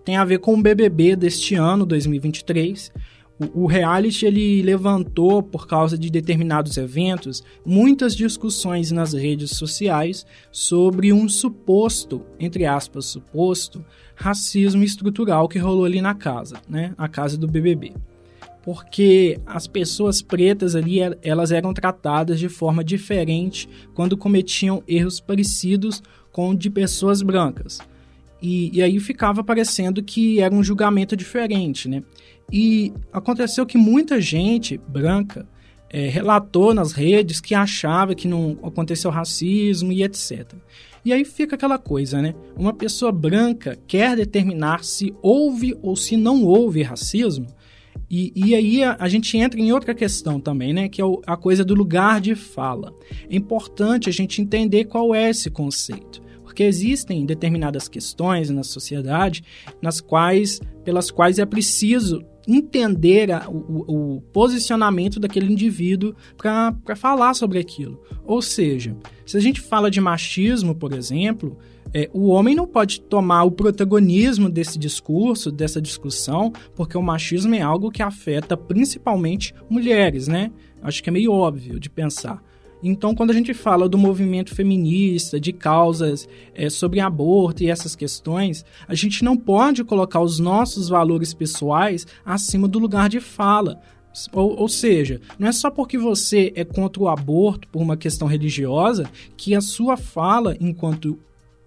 tem 0.04 0.16
a 0.16 0.24
ver 0.24 0.38
com 0.38 0.54
o 0.54 0.62
BBB 0.62 1.16
deste 1.16 1.54
ano, 1.54 1.86
2023, 1.86 2.92
o, 3.38 3.66
reality 3.66 4.26
ele 4.26 4.62
levantou 4.62 5.42
por 5.42 5.66
causa 5.66 5.98
de 5.98 6.08
determinados 6.08 6.76
eventos 6.76 7.42
muitas 7.66 8.14
discussões 8.14 8.92
nas 8.92 9.12
redes 9.12 9.50
sociais 9.52 10.24
sobre 10.52 11.12
um 11.12 11.28
suposto, 11.28 12.22
entre 12.38 12.64
aspas, 12.64 13.06
suposto 13.06 13.84
racismo 14.14 14.84
estrutural 14.84 15.48
que 15.48 15.58
rolou 15.58 15.84
ali 15.84 16.00
na 16.00 16.14
casa, 16.14 16.60
né? 16.68 16.94
A 16.96 17.08
casa 17.08 17.36
do 17.36 17.48
BBB. 17.48 17.92
Porque 18.62 19.38
as 19.44 19.66
pessoas 19.66 20.22
pretas 20.22 20.76
ali, 20.76 20.98
elas 21.20 21.50
eram 21.50 21.74
tratadas 21.74 22.38
de 22.38 22.48
forma 22.48 22.84
diferente 22.84 23.68
quando 23.94 24.16
cometiam 24.16 24.82
erros 24.86 25.20
parecidos 25.20 26.02
com 26.30 26.54
de 26.54 26.70
pessoas 26.70 27.20
brancas. 27.20 27.80
E, 28.40 28.70
e 28.76 28.82
aí 28.82 29.00
ficava 29.00 29.42
parecendo 29.42 30.02
que 30.02 30.40
era 30.40 30.54
um 30.54 30.62
julgamento 30.62 31.16
diferente, 31.16 31.88
né? 31.88 32.02
E 32.52 32.92
aconteceu 33.12 33.66
que 33.66 33.78
muita 33.78 34.20
gente 34.20 34.78
branca 34.88 35.46
é, 35.90 36.08
relatou 36.08 36.74
nas 36.74 36.92
redes 36.92 37.40
que 37.40 37.54
achava 37.54 38.14
que 38.14 38.26
não 38.26 38.58
aconteceu 38.64 39.10
racismo 39.10 39.92
e 39.92 40.02
etc. 40.02 40.52
E 41.04 41.12
aí 41.12 41.24
fica 41.24 41.54
aquela 41.54 41.78
coisa, 41.78 42.20
né? 42.22 42.34
Uma 42.56 42.72
pessoa 42.72 43.12
branca 43.12 43.78
quer 43.86 44.16
determinar 44.16 44.82
se 44.82 45.14
houve 45.22 45.76
ou 45.82 45.94
se 45.94 46.16
não 46.16 46.44
houve 46.44 46.82
racismo, 46.82 47.46
E, 48.10 48.32
e 48.34 48.54
aí 48.54 48.82
a, 48.82 48.96
a, 48.98 49.08
gente 49.08 49.36
entra 49.36 49.58
em 49.60 49.72
outra 49.72 49.94
questão 49.94 50.40
também, 50.40 50.72
né? 50.72 50.88
Que 50.88 51.00
é 51.00 51.04
o, 51.04 51.22
a 51.26 51.36
coisa 51.36 51.64
do 51.64 51.74
lugar 51.74 52.20
de 52.20 52.34
fala. 52.34 52.92
É 53.30 53.36
importante 53.36 54.08
a 54.08 54.12
gente 54.12 54.42
entender 54.42 54.86
qual 54.86 55.14
é 55.14 55.30
esse 55.30 55.50
conceito. 55.50 56.22
Porque 56.42 56.62
existem 56.62 57.24
determinadas 57.24 57.88
questões 57.88 58.50
na 58.50 58.62
sociedade 58.62 59.44
nas 59.80 60.00
quais, 60.00 60.60
pelas 60.84 61.10
quais 61.10 61.38
é 61.38 61.46
preciso 61.46 62.24
entender 62.46 63.32
a, 63.32 63.48
o, 63.48 64.16
o, 64.16 64.20
posicionamento 64.32 65.18
daquele 65.18 65.52
indivíduo 65.52 66.14
para 66.36 66.96
falar 66.96 67.34
sobre 67.34 67.58
aquilo. 67.58 68.02
Ou 68.24 68.42
seja, 68.42 68.96
se 69.24 69.36
a 69.36 69.40
gente 69.40 69.60
fala 69.60 69.90
de 69.90 70.00
machismo, 70.00 70.74
por 70.74 70.92
exemplo, 70.92 71.56
é, 71.92 72.10
o 72.12 72.28
homem 72.28 72.54
não 72.54 72.66
pode 72.66 73.00
tomar 73.00 73.44
o 73.44 73.50
protagonismo 73.50 74.50
desse 74.50 74.78
discurso, 74.78 75.50
dessa 75.50 75.80
discussão, 75.80 76.52
porque 76.74 76.98
o 76.98 77.02
machismo 77.02 77.54
é 77.54 77.62
algo 77.62 77.90
que 77.90 78.02
afeta 78.02 78.56
principalmente 78.56 79.54
mulheres, 79.70 80.26
né? 80.26 80.50
Acho 80.82 81.02
que 81.02 81.08
é 81.08 81.12
meio 81.12 81.32
óbvio 81.32 81.78
de 81.78 81.88
pensar. 81.88 82.42
Então, 82.86 83.14
quando 83.14 83.30
a 83.30 83.34
gente 83.34 83.54
fala 83.54 83.88
do 83.88 83.96
movimento 83.96 84.54
feminista, 84.54 85.40
de 85.40 85.54
causas 85.54 86.28
é, 86.54 86.68
sobre 86.68 87.00
aborto 87.00 87.62
e 87.62 87.70
essas 87.70 87.96
questões, 87.96 88.62
a 88.86 88.94
gente 88.94 89.24
não 89.24 89.38
pode 89.38 89.82
colocar 89.82 90.20
os 90.20 90.38
nossos 90.38 90.90
valores 90.90 91.32
pessoais 91.32 92.06
acima 92.26 92.68
do 92.68 92.78
lugar 92.78 93.08
de 93.08 93.20
fala. 93.20 93.80
Ou, 94.34 94.60
ou, 94.60 94.68
seja, 94.68 95.18
não 95.38 95.48
é 95.48 95.52
só 95.52 95.70
porque 95.70 95.96
você 95.96 96.52
é 96.54 96.62
contra 96.62 97.02
o 97.02 97.08
aborto 97.08 97.66
por 97.68 97.80
uma 97.80 97.96
questão 97.96 98.28
religiosa 98.28 99.10
que 99.34 99.54
a 99.54 99.62
sua 99.62 99.96
fala 99.96 100.54
enquanto 100.60 101.18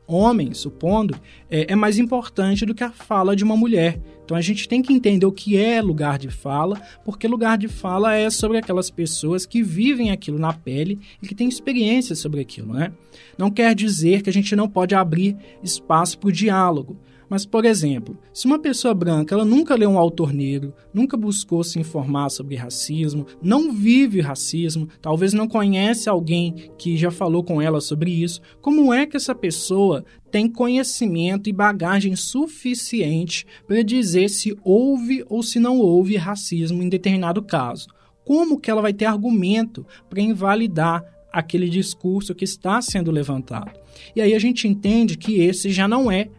homem, 0.06 0.54
supondo, 0.54 1.20
é, 1.50 1.74
é, 1.74 1.76
mais 1.76 1.98
importante 1.98 2.64
do 2.64 2.76
que 2.76 2.84
a 2.84 2.92
fala 2.92 3.36
de 3.36 3.44
uma 3.44 3.58
mulher. 3.58 4.00
Então 4.28 4.36
a 4.36 4.42
gente 4.42 4.68
tem 4.68 4.82
que 4.82 4.92
entender 4.92 5.26
o 5.26 5.32
que 5.32 5.56
é 5.56 5.82
lugar 5.82 6.20
de 6.20 6.30
fala, 6.30 6.82
porque 7.06 7.26
lugar 7.30 7.58
de 7.58 7.70
fala 7.70 8.14
é 8.14 8.30
sobre 8.30 8.58
aquelas 8.58 8.90
pessoas 8.90 9.46
que 9.46 9.64
vivem 9.64 10.12
aquilo 10.12 10.38
na 10.38 10.52
pele 10.52 11.00
e 11.24 11.28
que 11.30 11.34
têm 11.34 11.48
experiência 11.48 12.14
sobre 12.14 12.42
aquilo, 12.42 12.74
né? 12.74 12.92
Não 13.38 13.50
quer 13.50 13.74
dizer 13.74 14.22
que 14.22 14.30
a 14.30 14.34
gente 14.34 14.54
não 14.54 14.68
pode 14.68 14.94
abrir 14.94 15.38
espaço 15.64 16.20
para 16.20 16.28
o 16.28 16.32
diálogo, 16.32 16.98
mas, 17.30 17.46
por 17.46 17.66
exemplo, 17.66 18.18
se 18.34 18.46
uma 18.46 18.60
pessoa 18.60 18.94
branca 18.94 19.36
ela 19.36 19.44
nunca 19.44 19.76
leu 19.76 19.90
um 19.90 19.98
autor 19.98 20.32
negro, 20.32 20.74
nunca 20.94 21.18
buscou 21.18 21.64
se 21.64 21.80
informar 21.80 22.30
sobre 22.30 22.56
racismo, 22.56 23.26
não 23.42 23.72
vive 23.74 24.22
racismo, 24.22 24.88
talvez 25.02 25.34
não 25.34 25.48
conhece 25.48 26.10
alguém 26.10 26.72
que 26.78 26.96
já 26.96 27.12
falou 27.12 27.44
com 27.44 27.62
ela 27.62 27.82
sobre 27.82 28.12
isso, 28.12 28.42
como 28.62 28.94
é 28.94 29.06
que 29.06 29.18
essa 29.18 29.36
pessoa 29.36 30.06
tem 30.32 30.50
conhecimento 30.50 31.50
e 31.50 31.54
bagagem 31.54 32.16
suficiente 32.16 33.46
para 33.68 33.82
dizer 33.82 34.30
se 34.30 34.58
houve 34.64 35.26
ou 35.30 35.44
se 35.44 35.60
não 35.60 35.80
houve 35.80 36.16
racismo 36.16 36.82
em 36.82 36.90
determinado 36.90 37.42
caso? 37.42 37.88
Como 38.24 38.60
que 38.60 38.70
ela 38.70 38.82
vai 38.82 38.94
ter 38.94 39.06
argumento 39.06 39.86
para 40.10 40.22
invalidar 40.22 41.04
aquele 41.32 41.70
discurso 41.70 42.36
que 42.36 42.44
está 42.44 42.82
sendo 42.82 43.12
levantado? 43.12 43.72
E 44.16 44.22
aí 44.22 44.34
a 44.34 44.40
gente 44.40 44.68
entende 44.68 45.18
que 45.18 45.40
esse 45.40 45.72
já 45.72 45.88
não 45.88 46.12
é 46.12 46.30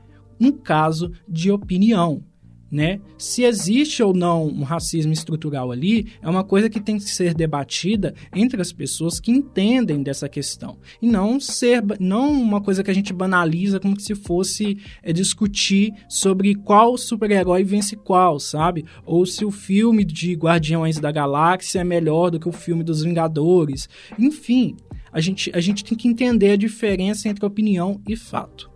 um 0.40 0.52
caso 0.52 1.12
de 1.28 1.50
opinião. 1.50 2.22
Né? 2.70 3.00
Se 3.16 3.44
existe 3.44 4.02
ou 4.02 4.12
não 4.12 4.46
um 4.46 4.62
racismo 4.62 5.10
estrutural 5.10 5.72
ali, 5.72 6.08
é 6.20 6.28
uma 6.28 6.44
coisa 6.44 6.68
que 6.68 6.78
tem 6.78 6.98
que 6.98 7.04
ser 7.04 7.32
debatida 7.32 8.14
entre 8.34 8.60
as 8.60 8.72
pessoas 8.72 9.18
que 9.18 9.30
entendem 9.30 10.02
dessa 10.02 10.28
questão. 10.28 10.76
E 11.00 11.06
não 11.08 11.40
ser 11.40 11.82
não 11.98 12.30
uma 12.30 12.60
coisa 12.60 12.84
que 12.84 12.90
a 12.90 12.94
gente 12.94 13.10
banaliza 13.10 13.80
como 13.80 13.98
se 13.98 14.14
fosse 14.14 14.76
é, 15.02 15.14
discutir 15.14 15.94
sobre 16.10 16.54
qual 16.54 16.98
super-herói 16.98 17.64
vence 17.64 17.96
qual, 17.96 18.38
sabe? 18.38 18.84
Ou 19.06 19.24
se 19.24 19.46
o 19.46 19.50
filme 19.50 20.04
de 20.04 20.34
Guardiões 20.34 20.98
da 20.98 21.10
Galáxia 21.10 21.80
é 21.80 21.84
melhor 21.84 22.30
do 22.30 22.38
que 22.38 22.50
o 22.50 22.52
filme 22.52 22.84
dos 22.84 23.02
Vingadores. 23.02 23.88
Enfim, 24.18 24.76
a 25.10 25.22
gente, 25.22 25.50
a 25.54 25.60
gente 25.60 25.82
tem 25.82 25.96
que 25.96 26.06
entender 26.06 26.50
a 26.50 26.56
diferença 26.56 27.30
entre 27.30 27.46
opinião 27.46 27.98
e 28.06 28.14
fato. 28.14 28.70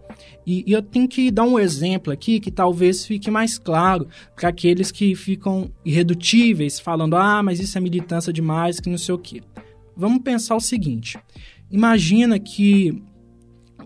E, 0.46 0.64
e, 0.66 0.72
eu 0.72 0.82
tenho 0.82 1.08
que 1.08 1.30
dar 1.30 1.44
um 1.44 1.58
exemplo 1.58 2.12
aqui 2.12 2.40
que 2.40 2.50
talvez 2.50 3.06
fique 3.06 3.30
mais 3.30 3.58
claro 3.58 4.08
para 4.34 4.48
aqueles 4.48 4.90
que 4.90 5.14
ficam 5.14 5.70
irredutíveis, 5.84 6.80
falando: 6.80 7.16
ah, 7.16 7.42
mas 7.42 7.60
isso 7.60 7.78
é 7.78 7.80
militância 7.80 8.32
demais, 8.32 8.80
que 8.80 8.90
não 8.90 8.98
sei 8.98 9.14
o 9.14 9.18
quê. 9.18 9.42
Vamos 9.96 10.22
pensar 10.22 10.56
o 10.56 10.60
seguinte: 10.60 11.18
imagina 11.70 12.38
que 12.38 13.02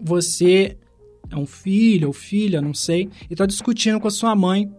você 0.03 0.77
é 1.31 1.37
um 1.37 1.47
filho 1.47 2.09
ou 2.09 2.13
filha, 2.13 2.61
não 2.61 2.75
sei, 2.75 3.09
e 3.29 3.35
está 3.35 3.47
discutindo 3.47 4.01
com 4.01 4.09
a 4.09 4.11
sua 4.11 4.35
mãe 4.35 4.71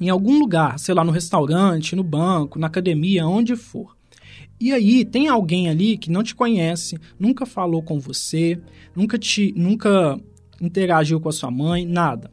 em 0.00 0.08
algum 0.08 0.38
lugar, 0.38 0.78
sei 0.78 0.94
lá, 0.94 1.04
no 1.04 1.12
restaurante, 1.12 1.94
no 1.94 2.02
banco, 2.02 2.58
na 2.58 2.66
academia, 2.66 3.26
onde 3.26 3.54
for. 3.54 3.96
E 4.60 4.72
aí 4.72 5.04
tem 5.04 5.28
alguém 5.28 5.68
ali 5.68 5.96
que 5.96 6.10
não 6.10 6.22
te 6.22 6.34
conhece, 6.34 6.98
nunca 7.18 7.44
falou 7.44 7.82
com 7.82 8.00
você, 8.00 8.60
nunca 8.94 9.18
te, 9.18 9.52
nunca 9.56 10.18
interagiu 10.60 11.20
com 11.20 11.28
a 11.28 11.32
sua 11.32 11.50
mãe, 11.50 11.86
nada. 11.86 12.30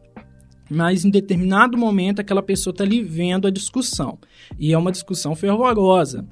Mas 0.70 1.04
em 1.04 1.10
determinado 1.10 1.78
momento 1.78 2.22
aquela 2.22 2.42
pessoa 2.42 2.72
está 2.72 2.84
ali 2.84 3.04
vendo 3.04 3.48
a 3.48 3.52
discussão. 3.52 4.18
E 4.58 4.72
é 4.72 4.78
uma 4.78 4.92
discussão 4.92 5.36
fervorosa. 5.36 6.26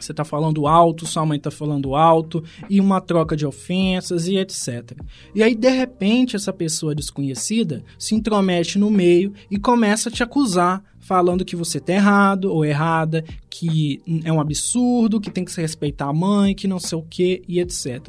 Você 0.00 0.12
está 0.12 0.24
falando 0.24 0.66
alto, 0.66 1.06
sua 1.06 1.26
mãe 1.26 1.36
está 1.36 1.50
falando 1.50 1.94
alto, 1.94 2.42
e 2.68 2.80
uma 2.80 3.00
troca 3.00 3.36
de 3.36 3.46
ofensas 3.46 4.26
e 4.26 4.36
etc. 4.36 4.92
E 5.34 5.42
aí, 5.42 5.54
de 5.54 5.68
repente, 5.68 6.36
essa 6.36 6.52
pessoa 6.52 6.94
desconhecida 6.94 7.84
se 7.98 8.14
intromete 8.14 8.78
no 8.78 8.90
meio 8.90 9.32
e 9.50 9.58
começa 9.58 10.08
a 10.08 10.12
te 10.12 10.22
acusar, 10.22 10.82
falando 10.98 11.44
que 11.44 11.54
você 11.56 11.78
está 11.78 11.92
errado 11.92 12.46
ou 12.46 12.64
errada, 12.64 13.24
que 13.48 14.00
é 14.24 14.32
um 14.32 14.40
absurdo, 14.40 15.20
que 15.20 15.30
tem 15.30 15.44
que 15.44 15.52
se 15.52 15.60
respeitar 15.60 16.06
a 16.06 16.14
mãe, 16.14 16.54
que 16.54 16.66
não 16.66 16.78
sei 16.78 16.98
o 16.98 17.02
que 17.02 17.42
e 17.46 17.60
etc. 17.60 18.08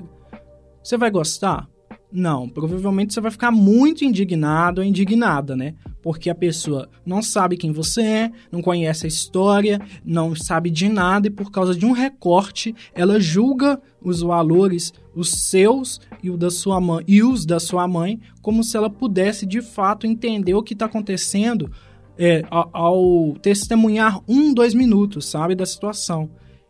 Você 0.83 0.97
vai 0.97 1.11
gostar? 1.11 1.67
Não, 2.11 2.49
provavelmente 2.49 3.13
você 3.13 3.21
vai 3.21 3.31
ficar 3.31 3.51
muito 3.51 4.03
indignado 4.03 4.81
ou 4.81 4.85
indignada, 4.85 5.55
né? 5.55 5.75
Porque 6.01 6.29
a 6.29 6.35
pessoa 6.35 6.89
não 7.05 7.21
sabe 7.21 7.55
quem 7.55 7.71
você 7.71 8.01
é, 8.01 8.31
não 8.51 8.61
conhece 8.61 9.05
a 9.05 9.07
história, 9.07 9.79
não 10.03 10.35
sabe 10.35 10.69
de 10.69 10.89
nada 10.89 11.27
e 11.27 11.31
por 11.31 11.49
causa 11.49 11.73
de 11.73 11.85
um 11.85 11.91
recorte, 11.91 12.75
ela 12.93 13.19
julga 13.19 13.81
os 14.01 14.21
valores, 14.21 14.93
os 15.15 15.29
seus 15.29 16.01
e, 16.21 16.29
o 16.29 16.35
da 16.35 16.49
sua 16.49 16.81
mãe, 16.81 17.03
e 17.07 17.23
os 17.23 17.45
da 17.45 17.59
sua 17.59 17.87
mãe, 17.87 18.19
como 18.41 18.63
se 18.63 18.75
ela 18.75 18.89
pudesse 18.89 19.45
de 19.45 19.61
fato 19.61 20.05
entender 20.05 20.53
o 20.53 20.63
que 20.63 20.73
está 20.73 20.87
acontecendo 20.87 21.71
é, 22.17 22.43
ao, 22.49 23.35
testemunhar 23.41 24.19
um, 24.27 24.53
dois 24.53 24.73
minutos, 24.73 25.25
sabe, 25.25 25.55
da 25.55 25.65
situação. 25.65 26.29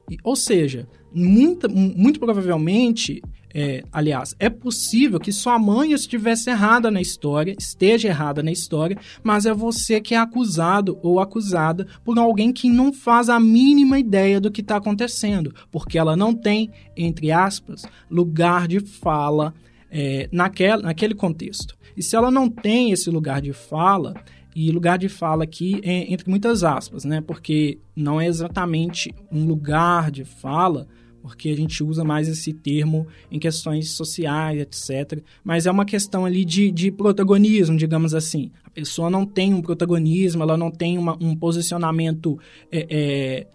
E, 0.10 0.18
ou 0.24 0.36
seja, 0.36 0.88
muito, 1.14 1.70
muito 1.70 2.20
provavelmente 2.20 3.22
é, 3.54 3.84
aliás, 3.92 4.36
é 4.40 4.50
possível 4.50 5.20
que 5.20 5.32
sua 5.32 5.60
mãe 5.60 5.92
estivesse 5.92 6.50
errada 6.50 6.90
na 6.90 7.02
história, 7.02 7.56
esteja 7.58 8.08
errada 8.08 8.42
na 8.42 8.52
história, 8.52 8.98
mas 9.24 9.46
é 9.46 9.54
você 9.54 10.00
que 10.00 10.16
é 10.16 10.18
acusado 10.18 10.98
ou 11.02 11.20
acusada 11.20 11.88
por 12.04 12.18
alguém 12.18 12.52
que 12.52 12.70
não 12.70 12.94
faz 12.94 13.30
a 13.30 13.40
mínima 13.40 14.00
ideia 14.00 14.40
do 14.40 14.52
que 14.52 14.62
está 14.62 14.78
acontecendo, 14.78 15.54
porque 15.72 15.98
ela 15.98 16.16
não 16.16 16.34
tem, 16.34 16.72
entre 16.96 17.32
aspas, 17.32 17.84
lugar 18.10 18.68
de 18.68 18.80
fala 18.80 19.54
é, 19.90 20.30
naquele, 20.32 20.84
naquele 20.84 21.14
contexto. 21.14 21.78
E 21.96 22.02
se 22.02 22.16
ela 22.16 22.32
não 22.32 22.50
tem 22.50 22.92
esse 22.92 23.10
lugar 23.10 23.42
de 23.42 23.54
fala, 23.54 24.14
e 24.56 24.72
lugar 24.72 24.98
de 24.98 25.08
fala 25.08 25.44
aqui 25.44 25.80
é 25.84 26.12
entre 26.12 26.30
muitas 26.30 26.64
aspas, 26.64 27.06
né? 27.06 27.22
Porque 27.22 27.80
não 27.96 28.20
é 28.20 28.28
exatamente 28.28 29.14
um 29.32 29.46
lugar 29.46 30.12
de 30.12 30.26
fala 30.26 30.88
porque 31.22 31.50
a 31.50 31.56
gente 31.56 31.84
usa 31.84 32.04
mais 32.04 32.28
esse 32.28 32.52
termo 32.52 33.08
em 33.30 33.40
questões 33.40 33.92
sociais, 33.92 34.60
etc. 34.60 35.22
Mas 35.44 35.66
é 35.66 35.72
uma 35.72 35.86
questão 35.86 36.26
ali 36.26 36.44
de, 36.44 36.72
de 36.72 36.92
protagonismo, 36.92 37.78
digamos 37.78 38.14
assim. 38.14 38.52
A 38.64 38.70
pessoa 38.70 39.10
não 39.10 39.26
tem 39.26 39.54
um 39.54 39.62
protagonismo, 39.62 40.44
ela 40.44 40.58
não 40.58 40.72
tem 40.72 40.98
uma, 40.98 41.18
um 41.22 41.36
posicionamento 41.36 42.40
é, 42.72 42.88
é, 42.90 43.48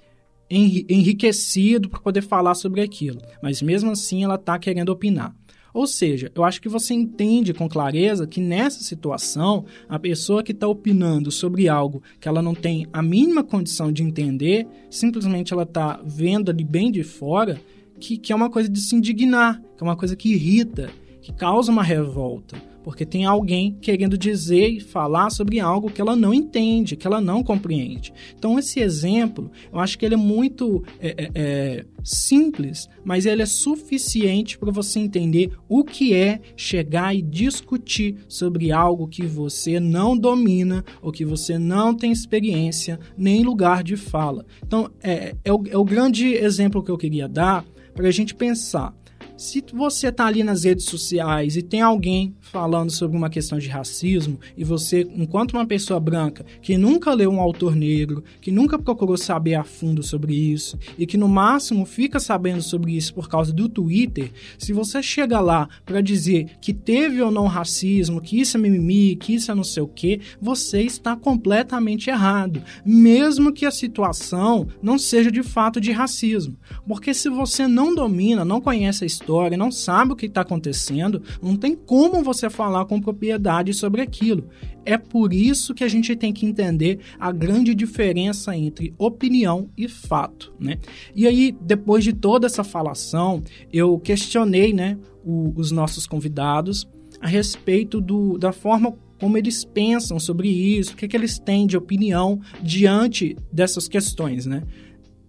enriquecido 0.48 1.88
para 1.88 2.00
poder 2.00 2.22
falar 2.22 2.54
sobre 2.54 2.80
aquilo. 2.80 3.20
Mas 3.42 3.60
mesmo 3.60 3.90
assim 3.90 4.24
ela 4.24 4.36
está 4.36 4.58
querendo 4.58 4.90
opinar. 4.90 5.34
Ou 5.76 5.86
seja, 5.86 6.32
eu 6.34 6.42
acho 6.42 6.62
que 6.62 6.70
você 6.70 6.94
entende 6.94 7.52
com 7.52 7.68
clareza 7.68 8.26
que 8.26 8.40
nessa 8.40 8.82
situação, 8.82 9.66
a 9.86 9.98
pessoa 9.98 10.42
que 10.42 10.52
está 10.52 10.66
opinando 10.66 11.30
sobre 11.30 11.68
algo 11.68 12.02
que 12.18 12.26
ela 12.26 12.40
não 12.40 12.54
tem 12.54 12.86
a 12.90 13.02
mínima 13.02 13.44
condição 13.44 13.92
de 13.92 14.02
entender, 14.02 14.66
simplesmente 14.88 15.52
ela 15.52 15.64
está 15.64 16.00
vendo 16.02 16.50
ali 16.50 16.64
bem 16.64 16.90
de 16.90 17.02
fora, 17.02 17.60
que, 18.00 18.16
que 18.16 18.32
é 18.32 18.34
uma 18.34 18.48
coisa 18.48 18.70
de 18.70 18.80
se 18.80 18.96
indignar, 18.96 19.60
que 19.76 19.82
é 19.82 19.86
uma 19.86 19.96
coisa 19.96 20.16
que 20.16 20.32
irrita, 20.32 20.88
que 21.20 21.30
causa 21.30 21.70
uma 21.70 21.82
revolta. 21.82 22.56
Porque 22.86 23.04
tem 23.04 23.24
alguém 23.24 23.76
querendo 23.80 24.16
dizer 24.16 24.68
e 24.68 24.78
falar 24.78 25.28
sobre 25.30 25.58
algo 25.58 25.90
que 25.90 26.00
ela 26.00 26.14
não 26.14 26.32
entende, 26.32 26.94
que 26.94 27.04
ela 27.04 27.20
não 27.20 27.42
compreende. 27.42 28.12
Então, 28.38 28.56
esse 28.60 28.78
exemplo, 28.78 29.50
eu 29.72 29.80
acho 29.80 29.98
que 29.98 30.06
ele 30.06 30.14
é 30.14 30.16
muito 30.16 30.84
é, 31.00 31.08
é, 31.08 31.30
é 31.34 31.86
simples, 32.04 32.88
mas 33.04 33.26
ele 33.26 33.42
é 33.42 33.46
suficiente 33.46 34.56
para 34.56 34.70
você 34.70 35.00
entender 35.00 35.50
o 35.68 35.82
que 35.82 36.14
é 36.14 36.40
chegar 36.54 37.12
e 37.12 37.22
discutir 37.22 38.18
sobre 38.28 38.70
algo 38.70 39.08
que 39.08 39.26
você 39.26 39.80
não 39.80 40.16
domina 40.16 40.84
ou 41.02 41.10
que 41.10 41.24
você 41.24 41.58
não 41.58 41.92
tem 41.92 42.12
experiência 42.12 43.00
nem 43.18 43.42
lugar 43.42 43.82
de 43.82 43.96
fala. 43.96 44.46
Então, 44.64 44.88
é, 45.02 45.34
é, 45.44 45.52
o, 45.52 45.60
é 45.68 45.76
o 45.76 45.84
grande 45.84 46.34
exemplo 46.34 46.84
que 46.84 46.90
eu 46.92 46.96
queria 46.96 47.26
dar 47.26 47.64
para 47.96 48.06
a 48.06 48.12
gente 48.12 48.32
pensar 48.32 48.94
se 49.36 49.62
você 49.72 50.08
está 50.08 50.26
ali 50.26 50.42
nas 50.42 50.64
redes 50.64 50.86
sociais 50.86 51.56
e 51.56 51.62
tem 51.62 51.80
alguém 51.80 52.34
falando 52.50 52.90
sobre 52.90 53.16
uma 53.16 53.30
questão 53.30 53.58
de 53.58 53.68
racismo 53.68 54.38
e 54.56 54.64
você, 54.64 55.06
enquanto 55.14 55.54
uma 55.54 55.66
pessoa 55.66 55.98
branca 55.98 56.44
que 56.62 56.76
nunca 56.76 57.12
leu 57.12 57.30
um 57.30 57.40
autor 57.40 57.74
negro, 57.74 58.22
que 58.40 58.50
nunca 58.50 58.78
procurou 58.78 59.16
saber 59.16 59.54
a 59.54 59.64
fundo 59.64 60.02
sobre 60.02 60.34
isso 60.34 60.78
e 60.98 61.06
que 61.06 61.16
no 61.16 61.28
máximo 61.28 61.84
fica 61.84 62.20
sabendo 62.20 62.62
sobre 62.62 62.96
isso 62.96 63.14
por 63.14 63.28
causa 63.28 63.52
do 63.52 63.68
Twitter, 63.68 64.30
se 64.58 64.72
você 64.72 65.02
chega 65.02 65.40
lá 65.40 65.68
para 65.84 66.00
dizer 66.00 66.56
que 66.60 66.72
teve 66.72 67.20
ou 67.20 67.30
não 67.30 67.46
racismo, 67.46 68.20
que 68.20 68.40
isso 68.40 68.56
é 68.56 68.60
mimimi, 68.60 69.16
que 69.16 69.34
isso 69.34 69.50
é 69.50 69.54
não 69.54 69.64
sei 69.64 69.82
o 69.82 69.88
que, 69.88 70.20
você 70.40 70.82
está 70.82 71.16
completamente 71.16 72.10
errado, 72.10 72.62
mesmo 72.84 73.52
que 73.52 73.66
a 73.66 73.70
situação 73.70 74.68
não 74.82 74.98
seja 74.98 75.30
de 75.30 75.42
fato 75.42 75.80
de 75.80 75.90
racismo. 75.92 76.56
Porque 76.86 77.12
se 77.12 77.28
você 77.28 77.66
não 77.66 77.94
domina, 77.94 78.44
não 78.44 78.60
conhece 78.60 79.04
a 79.04 79.06
história, 79.06 79.56
não 79.56 79.70
sabe 79.70 80.12
o 80.12 80.16
que 80.16 80.26
está 80.26 80.42
acontecendo, 80.42 81.22
não 81.42 81.56
tem 81.56 81.74
como 81.74 82.22
você 82.22 82.35
falar 82.50 82.84
com 82.84 83.00
propriedade 83.00 83.72
sobre 83.72 84.02
aquilo. 84.02 84.48
É 84.84 84.96
por 84.98 85.32
isso 85.32 85.74
que 85.74 85.82
a 85.82 85.88
gente 85.88 86.14
tem 86.14 86.32
que 86.32 86.46
entender 86.46 87.00
a 87.18 87.32
grande 87.32 87.74
diferença 87.74 88.56
entre 88.56 88.94
opinião 88.98 89.68
e 89.76 89.88
fato, 89.88 90.54
né? 90.60 90.78
E 91.14 91.26
aí, 91.26 91.56
depois 91.60 92.04
de 92.04 92.12
toda 92.12 92.46
essa 92.46 92.62
falação, 92.62 93.42
eu 93.72 93.98
questionei, 93.98 94.72
né, 94.72 94.98
o, 95.24 95.52
os 95.56 95.70
nossos 95.70 96.06
convidados 96.06 96.88
a 97.20 97.26
respeito 97.26 98.00
do, 98.00 98.38
da 98.38 98.52
forma 98.52 98.94
como 99.18 99.38
eles 99.38 99.64
pensam 99.64 100.20
sobre 100.20 100.48
isso, 100.48 100.92
o 100.92 100.96
que, 100.96 101.08
que 101.08 101.16
eles 101.16 101.38
têm 101.38 101.66
de 101.66 101.76
opinião 101.76 102.40
diante 102.62 103.36
dessas 103.50 103.88
questões, 103.88 104.44
né? 104.44 104.62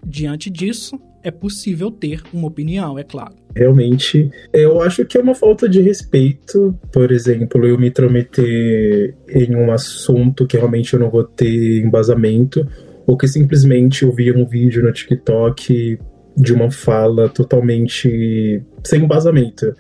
Diante 0.06 0.50
disso, 0.50 1.00
é 1.24 1.32
possível 1.32 1.90
ter 1.92 2.22
uma 2.34 2.48
opinião, 2.48 2.98
é 2.98 3.04
claro. 3.04 3.36
Realmente, 3.58 4.30
eu 4.54 4.82
acho 4.82 5.04
que 5.04 5.18
é 5.18 5.22
uma 5.22 5.34
falta 5.34 5.68
de 5.68 5.82
respeito, 5.82 6.78
por 6.94 7.12
exemplo, 7.12 7.66
eu 7.66 7.78
me 7.78 7.88
intrometer 7.88 9.16
em 9.28 9.56
um 9.56 9.72
assunto 9.72 10.46
que 10.46 10.56
realmente 10.56 10.94
eu 10.94 11.00
não 11.00 11.10
vou 11.10 11.24
ter 11.24 11.82
embasamento, 11.82 12.68
ou 13.08 13.18
que 13.18 13.28
simplesmente 13.28 14.04
eu 14.04 14.12
vi 14.12 14.32
um 14.32 14.46
vídeo 14.46 14.84
no 14.84 14.92
TikTok 14.92 15.98
de 16.38 16.54
uma 16.54 16.70
fala 16.70 17.28
totalmente 17.30 18.62
sem 18.84 19.04
embasamento. 19.04 19.74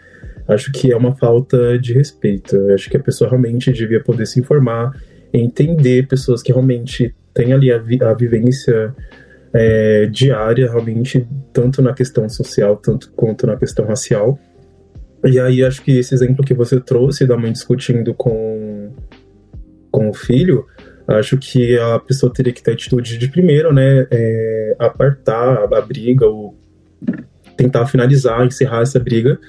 Acho 0.48 0.72
que 0.72 0.92
é 0.92 0.98
uma 0.98 1.16
falta 1.16 1.78
de 1.78 1.94
respeito. 1.94 2.58
Acho 2.72 2.90
que 2.90 2.98
a 2.98 3.02
pessoa 3.02 3.30
realmente 3.30 3.72
devia 3.72 4.02
poder 4.02 4.26
se 4.26 4.40
informar, 4.40 4.92
entender 5.32 6.08
pessoas 6.08 6.42
que 6.42 6.52
realmente 6.52 7.14
têm 7.32 7.54
ali 7.54 7.72
a, 7.72 7.78
vi 7.78 8.02
a 8.02 8.14
vivência 8.14 8.96
é, 9.54 10.06
diária, 10.06 10.70
realmente, 10.70 11.28
tanto 11.54 11.82
na 11.82 11.94
questão 11.94 12.28
social, 12.30 12.78
tanto 12.78 13.12
quanto 13.16 13.48
na 13.48 13.56
questão 13.56 13.86
racial. 13.86 14.38
E 15.26 15.40
aí 15.40 15.64
acho 15.64 15.82
que 15.82 15.98
esse 15.98 16.14
exemplo 16.14 16.46
que 16.46 16.54
você 16.54 16.80
trouxe 16.80 17.26
da 17.26 17.38
mãe 17.38 17.52
discutindo 17.52 18.14
com, 18.14 18.92
com 19.92 20.10
o 20.10 20.14
filho, 20.14 20.66
acho 21.08 21.38
que 21.38 21.78
a 21.80 22.00
pessoa 22.00 22.32
teria 22.32 22.54
que 22.54 22.62
ter 22.62 22.72
atitude 22.72 23.18
de 23.18 23.28
primeiro, 23.28 23.74
né, 23.74 24.06
é, 24.12 24.76
apartar 24.78 25.70
a, 25.72 25.78
a 25.78 25.82
briga 25.82 26.26
ou 26.26 26.56
tentar 27.56 27.88
finalizar, 27.88 28.46
encerrar 28.46 28.82
essa 28.82 29.00
briga 29.00 29.40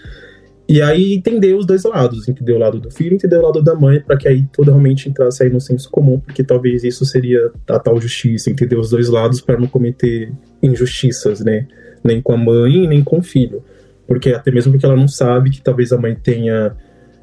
e 0.69 0.83
aí 0.83 1.15
entender 1.15 1.55
os 1.55 1.65
dois 1.65 1.83
lados, 1.85 2.29
entender 2.29 2.53
o 2.53 2.59
lado 2.59 2.79
do 2.79 2.91
filho, 2.91 3.15
entender 3.15 3.39
o 3.39 3.43
lado 3.43 3.63
da 3.63 3.75
mãe, 3.75 4.01
para 4.01 4.19
que 4.19 4.29
aí 4.29 4.47
tudo 4.53 4.71
realmente 4.71 5.09
entrasse 5.09 5.43
aí 5.43 5.49
no 5.49 5.61
senso 5.61 5.91
comum, 5.91 6.21
porque 6.21 6.45
talvez 6.45 6.85
isso 6.85 7.07
seria 7.07 7.51
a 7.67 7.79
tal 7.79 7.99
justiça, 7.99 8.51
entender 8.51 8.77
os 8.77 8.91
dois 8.91 9.09
lados 9.09 9.41
para 9.41 9.59
não 9.59 9.67
cometer 9.67 10.31
injustiças, 10.63 11.41
né? 11.41 11.67
Nem 12.05 12.21
com 12.21 12.35
a 12.35 12.37
mãe, 12.37 12.87
nem 12.87 13.03
com 13.03 13.19
o 13.19 13.23
filho. 13.23 13.65
Porque 14.07 14.31
até 14.31 14.51
mesmo 14.51 14.73
porque 14.73 14.85
ela 14.85 14.95
não 14.95 15.09
sabe 15.09 15.49
que 15.49 15.63
talvez 15.63 15.91
a 15.91 15.97
mãe 15.97 16.15
tenha 16.15 16.77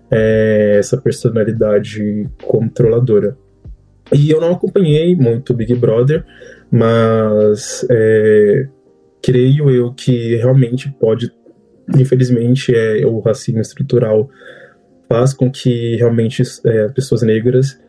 é, 0.10 0.78
essa 0.80 0.98
personalidade 0.98 2.28
controladora. 2.44 3.38
E 4.12 4.32
eu 4.32 4.42
não 4.42 4.54
acompanhei 4.54 5.16
muito 5.16 5.54
Big 5.54 5.76
Brother, 5.76 6.26
mas 6.72 7.86
é, 7.92 8.68
creio 9.22 9.70
eu 9.70 9.94
que 9.94 10.36
realmente 10.36 10.92
pode 11.00 11.32
infelizmente, 11.98 12.74
é, 12.76 13.06
o 13.06 13.20
racismo 13.20 13.62
estrutural 13.62 14.30
faz 15.08 15.34
com 15.34 15.52
que 15.52 15.96
realmente 15.96 16.42
é, 16.66 16.88
pessoas 16.90 17.22
negras, 17.22 17.80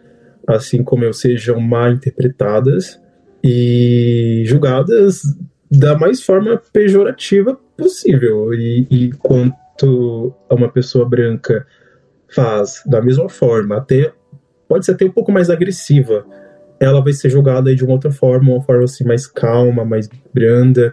assim 0.46 0.82
como 0.82 1.04
eu, 1.04 1.12
sejam 1.12 1.60
mal 1.60 1.92
interpretadas 1.92 3.00
e 3.42 4.42
julgadas 4.44 5.22
da 5.70 5.98
mais 5.98 6.22
forma 6.22 6.60
pejorativa 6.72 7.58
possível. 7.76 8.52
E, 8.54 8.86
e 8.90 9.10
quanto 9.12 10.34
uma 10.50 10.68
pessoa 10.68 11.08
branca 11.08 11.66
faz 12.28 12.82
da 12.86 13.00
mesma 13.00 13.28
forma, 13.28 13.76
até 13.76 14.12
pode 14.68 14.84
ser 14.84 14.92
até 14.92 15.04
um 15.04 15.10
pouco 15.10 15.32
mais 15.32 15.48
agressiva, 15.48 16.26
ela 16.78 17.02
vai 17.02 17.12
ser 17.12 17.30
julgada 17.30 17.74
de 17.74 17.84
uma 17.84 17.94
outra 17.94 18.10
forma, 18.10 18.52
uma 18.52 18.62
forma 18.62 18.84
assim 18.84 19.04
mais 19.04 19.26
calma, 19.26 19.84
mais 19.84 20.08
branda. 20.34 20.92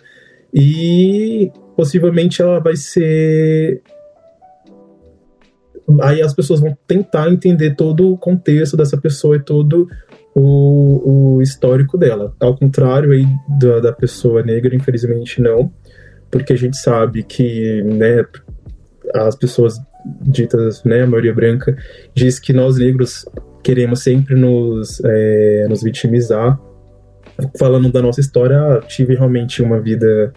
E 0.54 1.52
possivelmente 1.76 2.42
ela 2.42 2.60
vai 2.60 2.76
ser. 2.76 3.82
Aí 6.02 6.22
as 6.22 6.34
pessoas 6.34 6.60
vão 6.60 6.78
tentar 6.88 7.30
entender 7.30 7.76
todo 7.76 8.12
o 8.12 8.18
contexto 8.18 8.78
dessa 8.78 8.98
pessoa 8.98 9.36
e 9.36 9.40
todo 9.40 9.88
o, 10.34 11.36
o 11.36 11.42
histórico 11.42 11.98
dela. 11.98 12.34
Ao 12.40 12.56
contrário 12.56 13.12
aí 13.12 13.26
da, 13.60 13.80
da 13.80 13.94
pessoa 13.94 14.42
negra, 14.42 14.76
infelizmente 14.76 15.42
não, 15.42 15.72
porque 16.32 16.54
a 16.54 16.58
gente 16.58 16.78
sabe 16.78 17.24
que 17.24 17.82
né, 17.84 18.26
as 19.14 19.36
pessoas 19.36 19.80
ditas, 20.22 20.84
né, 20.84 21.04
a 21.04 21.08
maioria 21.08 21.34
branca, 21.34 21.78
diz 22.14 22.40
que 22.40 22.54
nós 22.54 22.78
negros 22.78 23.26
queremos 23.62 24.02
sempre 24.02 24.36
nos, 24.36 25.02
é, 25.04 25.68
nos 25.70 25.84
vitimizar. 25.84 26.60
Falando 27.58 27.92
da 27.92 28.02
nossa 28.02 28.20
história, 28.20 28.80
tive 28.88 29.16
realmente 29.16 29.62
uma 29.62 29.80
vida 29.80 30.34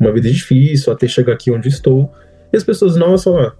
uma 0.00 0.12
vida 0.12 0.28
difícil 0.30 0.92
até 0.92 1.06
chegar 1.06 1.34
aqui 1.34 1.50
onde 1.50 1.68
estou. 1.68 2.10
E 2.52 2.56
as 2.56 2.64
pessoas 2.64 2.96
novas 2.96 3.22
falam, 3.22 3.52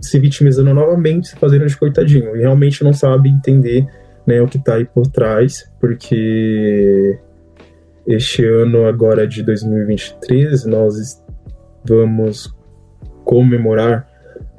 se 0.00 0.18
vitimizando 0.18 0.72
novamente, 0.72 1.28
se 1.28 1.36
fazendo 1.36 1.66
de 1.66 1.76
coitadinho. 1.76 2.34
E 2.34 2.40
realmente 2.40 2.82
não 2.82 2.94
sabem 2.94 3.34
entender 3.34 3.86
né, 4.26 4.40
o 4.40 4.48
que 4.48 4.56
está 4.56 4.76
aí 4.76 4.86
por 4.86 5.06
trás, 5.06 5.70
porque 5.80 7.18
este 8.06 8.42
ano 8.44 8.86
agora 8.86 9.26
de 9.26 9.42
2023 9.42 10.64
nós 10.64 11.22
vamos 11.84 12.56
comemorar 13.24 14.08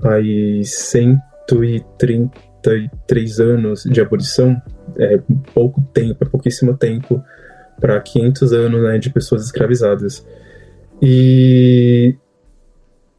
aí 0.04 0.64
133 0.64 3.40
anos 3.40 3.84
de 3.84 4.00
abolição, 4.00 4.62
é 4.98 5.20
pouco 5.54 5.82
tempo, 5.94 6.24
é 6.24 6.28
pouquíssimo 6.28 6.76
tempo 6.78 7.24
para 7.80 8.00
500 8.00 8.54
anos 8.54 8.84
né, 8.84 8.98
de 8.98 9.10
pessoas 9.10 9.44
escravizadas. 9.46 10.26
E 11.02 12.16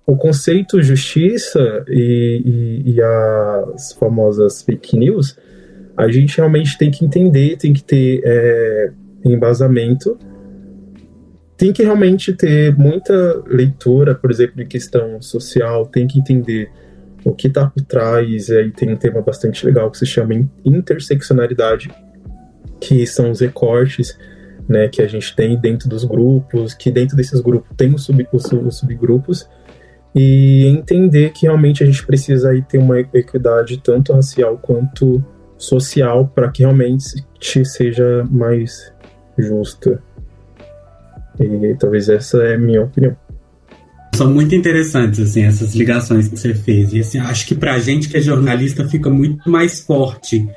o 0.06 0.16
conceito 0.16 0.82
justiça 0.82 1.84
e, 1.88 2.42
e, 2.84 2.92
e, 2.92 3.02
as 3.02 3.92
famosas 3.92 4.62
fake 4.62 4.98
news, 4.98 5.38
a 5.96 6.10
gente 6.10 6.36
realmente 6.36 6.76
tem 6.76 6.90
que 6.90 7.04
entender, 7.04 7.56
tem 7.56 7.72
que 7.72 7.82
ter 7.82 8.20
é, 8.24 8.90
embasamento, 9.24 10.18
tem 11.56 11.72
que 11.72 11.82
realmente 11.82 12.32
ter 12.32 12.76
muita 12.76 13.42
leitura, 13.46 14.14
por 14.14 14.30
exemplo, 14.30 14.62
em 14.62 14.66
questão 14.66 15.20
social, 15.20 15.86
tem 15.86 16.06
que 16.06 16.18
entender 16.18 16.70
o 17.22 17.34
que 17.34 17.48
está 17.48 17.66
por 17.66 17.82
trás, 17.82 18.48
e 18.48 18.56
aí 18.56 18.70
tem 18.70 18.92
um 18.92 18.96
tema 18.96 19.20
bastante 19.20 19.64
legal 19.64 19.90
que 19.90 19.98
se 19.98 20.06
chama 20.06 20.34
interseccionalidade, 20.64 21.90
que 22.80 23.06
são 23.06 23.30
os 23.30 23.40
recortes 23.40 24.18
né, 24.70 24.86
que 24.86 25.02
a 25.02 25.08
gente 25.08 25.34
tem 25.34 25.58
dentro 25.58 25.88
dos 25.88 26.04
grupos, 26.04 26.72
que 26.72 26.92
dentro 26.92 27.16
desses 27.16 27.40
grupos 27.40 27.76
tem 27.76 27.92
os, 27.92 28.04
sub, 28.04 28.26
os, 28.32 28.44
os 28.52 28.78
subgrupos, 28.78 29.48
e 30.14 30.64
entender 30.66 31.32
que 31.32 31.46
realmente 31.46 31.82
a 31.82 31.86
gente 31.86 32.06
precisa 32.06 32.50
aí 32.50 32.62
ter 32.62 32.78
uma 32.78 33.00
equidade 33.00 33.78
tanto 33.78 34.12
racial 34.12 34.56
quanto 34.58 35.22
social 35.58 36.28
para 36.32 36.48
que 36.50 36.62
realmente 36.62 37.04
seja 37.64 38.24
mais 38.30 38.92
justa. 39.36 40.00
E 41.38 41.74
talvez 41.74 42.08
essa 42.08 42.38
é 42.38 42.54
a 42.54 42.58
minha 42.58 42.82
opinião. 42.82 43.16
são 44.14 44.32
muito 44.32 44.54
interessantes, 44.54 45.18
assim, 45.18 45.42
essas 45.42 45.74
ligações 45.74 46.28
que 46.28 46.38
você 46.38 46.54
fez. 46.54 46.92
E, 46.92 47.00
assim, 47.00 47.18
acho 47.18 47.46
que 47.46 47.54
pra 47.54 47.78
gente 47.78 48.08
que 48.08 48.16
é 48.16 48.20
jornalista 48.20 48.86
fica 48.88 49.10
muito 49.10 49.50
mais 49.50 49.80
forte 49.80 50.48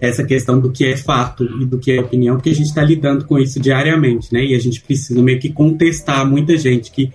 essa 0.00 0.24
questão 0.24 0.60
do 0.60 0.70
que 0.70 0.84
é 0.84 0.96
fato 0.96 1.44
e 1.44 1.66
do 1.66 1.78
que 1.78 1.92
é 1.92 2.00
opinião, 2.00 2.36
porque 2.36 2.50
a 2.50 2.54
gente 2.54 2.68
está 2.68 2.82
lidando 2.82 3.24
com 3.24 3.38
isso 3.38 3.58
diariamente, 3.58 4.32
né? 4.32 4.44
E 4.44 4.54
a 4.54 4.58
gente 4.58 4.80
precisa 4.80 5.20
meio 5.20 5.40
que 5.40 5.52
contestar 5.52 6.28
muita 6.28 6.56
gente 6.56 6.90
que 6.90 7.12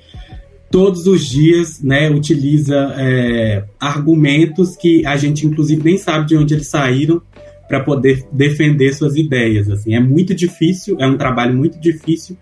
todos 0.69 1.05
os 1.05 1.29
dias, 1.29 1.83
né, 1.83 2.09
utiliza 2.09 2.95
é, 2.97 3.63
argumentos 3.79 4.75
que 4.75 5.05
a 5.05 5.15
gente 5.15 5.45
inclusive 5.45 5.83
nem 5.83 5.99
sabe 5.99 6.25
de 6.25 6.35
onde 6.35 6.55
eles 6.55 6.67
saíram 6.67 7.21
para 7.67 7.79
poder 7.79 8.25
defender 8.31 8.91
suas 8.93 9.15
ideias. 9.15 9.69
Assim, 9.69 9.93
é 9.93 9.99
muito 9.99 10.33
difícil, 10.33 10.97
é 10.99 11.05
um 11.05 11.15
trabalho 11.15 11.55
muito 11.55 11.79
difícil, 11.79 12.35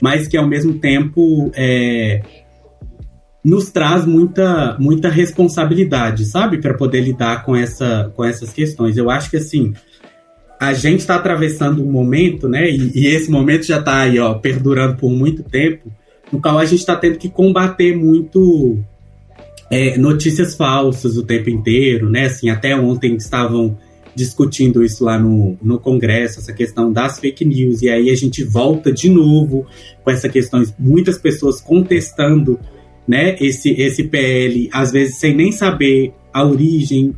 mas 0.00 0.28
que 0.28 0.36
ao 0.36 0.46
mesmo 0.46 0.74
tempo 0.74 1.50
é, 1.56 2.22
nos 3.44 3.70
traz 3.70 4.06
muita, 4.06 4.76
muita 4.78 5.08
responsabilidade, 5.08 6.24
sabe, 6.24 6.60
para 6.60 6.74
poder 6.74 7.00
lidar 7.00 7.44
com, 7.44 7.56
essa, 7.56 8.12
com 8.14 8.24
essas 8.24 8.52
questões. 8.52 8.96
Eu 8.96 9.10
acho 9.10 9.30
que 9.30 9.36
assim 9.36 9.72
a 10.60 10.72
gente 10.74 11.00
está 11.00 11.16
atravessando 11.16 11.82
um 11.82 11.90
momento, 11.90 12.48
né, 12.48 12.70
e, 12.70 12.92
e 12.94 13.06
esse 13.08 13.28
momento 13.28 13.66
já 13.66 13.80
está 13.80 14.02
aí, 14.02 14.20
ó, 14.20 14.34
perdurando 14.34 14.96
por 14.96 15.10
muito 15.10 15.42
tempo, 15.42 15.90
no 16.30 16.40
qual 16.40 16.56
a 16.56 16.64
gente 16.64 16.78
está 16.78 16.94
tendo 16.94 17.18
que 17.18 17.28
combater 17.28 17.96
muito 17.96 18.78
é, 19.68 19.98
notícias 19.98 20.54
falsas 20.54 21.16
o 21.16 21.24
tempo 21.24 21.50
inteiro, 21.50 22.08
né? 22.08 22.26
Assim, 22.26 22.48
até 22.48 22.76
ontem 22.76 23.16
estavam 23.16 23.76
discutindo 24.14 24.84
isso 24.84 25.02
lá 25.02 25.18
no, 25.18 25.56
no 25.62 25.78
Congresso, 25.78 26.38
essa 26.38 26.52
questão 26.52 26.92
das 26.92 27.18
fake 27.18 27.44
news, 27.44 27.82
e 27.82 27.88
aí 27.88 28.10
a 28.10 28.14
gente 28.14 28.44
volta 28.44 28.92
de 28.92 29.08
novo 29.08 29.66
com 30.04 30.10
essa 30.10 30.28
questão, 30.28 30.62
muitas 30.78 31.18
pessoas 31.18 31.60
contestando 31.60 32.60
né, 33.06 33.36
esse, 33.40 33.70
esse 33.70 34.04
PL, 34.04 34.68
às 34.72 34.92
vezes 34.92 35.16
sem 35.16 35.34
nem 35.34 35.52
saber 35.52 36.12
a 36.32 36.44
origem, 36.44 37.14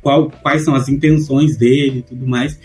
qual, 0.00 0.30
quais 0.30 0.64
são 0.64 0.74
as 0.74 0.88
intenções 0.88 1.56
dele 1.56 1.98
e 1.98 2.02
tudo 2.02 2.26
mais. 2.26 2.58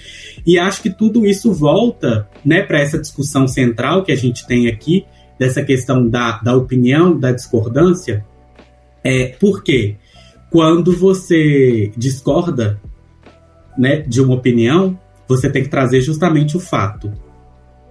E 0.45 0.57
acho 0.57 0.81
que 0.81 0.89
tudo 0.89 1.25
isso 1.25 1.51
volta 1.51 2.29
né, 2.45 2.61
para 2.61 2.79
essa 2.79 2.97
discussão 2.97 3.47
central 3.47 4.03
que 4.03 4.11
a 4.11 4.15
gente 4.15 4.47
tem 4.47 4.67
aqui, 4.67 5.05
dessa 5.37 5.63
questão 5.63 6.07
da, 6.07 6.39
da 6.39 6.55
opinião, 6.55 7.19
da 7.19 7.31
discordância. 7.31 8.23
É, 9.03 9.35
por 9.39 9.63
quê? 9.63 9.95
Quando 10.51 10.95
você 10.95 11.91
discorda 11.97 12.79
né, 13.77 14.01
de 14.01 14.21
uma 14.21 14.35
opinião, 14.35 14.97
você 15.27 15.49
tem 15.49 15.63
que 15.63 15.69
trazer 15.69 16.01
justamente 16.01 16.55
o 16.55 16.59
fato, 16.59 17.11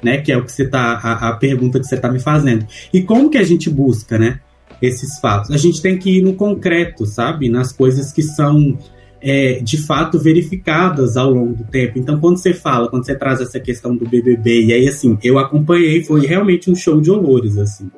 né? 0.02 0.18
Que 0.18 0.30
é 0.30 0.36
o 0.36 0.44
que 0.44 0.52
você 0.52 0.68
tá 0.68 1.00
a, 1.02 1.30
a 1.30 1.32
pergunta 1.36 1.80
que 1.80 1.86
você 1.86 1.94
está 1.94 2.10
me 2.10 2.20
fazendo. 2.20 2.66
E 2.92 3.02
como 3.02 3.30
que 3.30 3.38
a 3.38 3.42
gente 3.42 3.70
busca, 3.70 4.18
né? 4.18 4.40
Esses 4.80 5.18
fatos. 5.18 5.50
A 5.50 5.56
gente 5.56 5.82
tem 5.82 5.98
que 5.98 6.18
ir 6.18 6.22
no 6.22 6.34
concreto, 6.34 7.04
sabe? 7.06 7.48
Nas 7.48 7.72
coisas 7.72 8.12
que 8.12 8.22
são 8.22 8.78
é, 9.20 9.60
de 9.62 9.76
fato 9.76 10.18
verificadas 10.18 11.16
ao 11.16 11.30
longo 11.30 11.54
do 11.54 11.64
tempo. 11.64 11.98
Então, 11.98 12.18
quando 12.18 12.38
você 12.38 12.54
fala, 12.54 12.88
quando 12.88 13.04
você 13.04 13.14
traz 13.14 13.40
essa 13.40 13.60
questão 13.60 13.94
do 13.94 14.08
BBB, 14.08 14.64
e 14.64 14.72
aí 14.72 14.88
assim, 14.88 15.18
eu 15.22 15.38
acompanhei, 15.38 16.02
foi 16.02 16.26
realmente 16.26 16.70
um 16.70 16.74
show 16.74 17.00
de 17.00 17.10
horrores, 17.10 17.58
assim. 17.58 17.90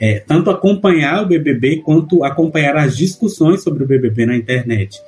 É, 0.00 0.18
tanto 0.18 0.50
acompanhar 0.50 1.22
o 1.22 1.26
BBB 1.26 1.82
quanto 1.82 2.24
acompanhar 2.24 2.76
as 2.76 2.96
discussões 2.96 3.62
sobre 3.62 3.84
o 3.84 3.86
BBB 3.86 4.26
na 4.26 4.36
internet 4.36 4.98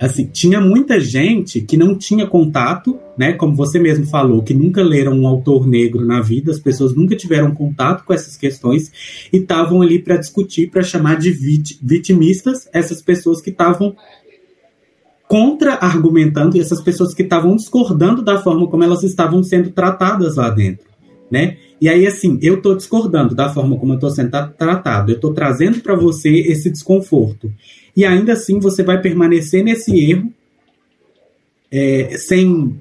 assim, 0.00 0.26
tinha 0.26 0.60
muita 0.60 1.00
gente 1.00 1.60
que 1.60 1.76
não 1.76 1.96
tinha 1.96 2.26
contato, 2.26 2.98
né? 3.16 3.32
Como 3.32 3.54
você 3.54 3.78
mesmo 3.78 4.06
falou, 4.06 4.42
que 4.42 4.54
nunca 4.54 4.82
leram 4.82 5.12
um 5.12 5.26
autor 5.26 5.66
negro 5.66 6.04
na 6.04 6.20
vida, 6.20 6.52
as 6.52 6.60
pessoas 6.60 6.94
nunca 6.94 7.16
tiveram 7.16 7.52
contato 7.52 8.04
com 8.04 8.12
essas 8.12 8.36
questões 8.36 8.92
e 9.32 9.38
estavam 9.38 9.82
ali 9.82 9.98
para 9.98 10.16
discutir, 10.16 10.70
para 10.70 10.82
chamar 10.82 11.18
de 11.18 11.30
vit 11.30 11.78
vitimistas 11.82 12.68
essas 12.72 13.02
pessoas 13.02 13.40
que 13.40 13.50
estavam 13.50 13.96
contra-argumentando 15.26 16.56
e 16.56 16.60
essas 16.60 16.80
pessoas 16.80 17.12
que 17.12 17.22
estavam 17.22 17.54
discordando 17.56 18.22
da 18.22 18.40
forma 18.40 18.66
como 18.68 18.84
elas 18.84 19.02
estavam 19.02 19.42
sendo 19.42 19.70
tratadas 19.70 20.36
lá 20.36 20.48
dentro, 20.48 20.86
né? 21.30 21.56
E 21.80 21.88
aí, 21.88 22.06
assim, 22.06 22.38
eu 22.42 22.54
estou 22.54 22.74
discordando 22.74 23.34
da 23.34 23.52
forma 23.52 23.76
como 23.76 23.92
eu 23.92 23.96
estou 23.96 24.10
sendo 24.10 24.30
tratado, 24.30 25.12
eu 25.12 25.16
estou 25.16 25.32
trazendo 25.34 25.80
para 25.80 25.94
você 25.94 26.30
esse 26.30 26.70
desconforto 26.70 27.52
e 27.98 28.04
ainda 28.04 28.34
assim 28.34 28.60
você 28.60 28.84
vai 28.84 29.02
permanecer 29.02 29.64
nesse 29.64 29.90
erro 30.08 30.32
é, 31.68 32.16
sem, 32.16 32.78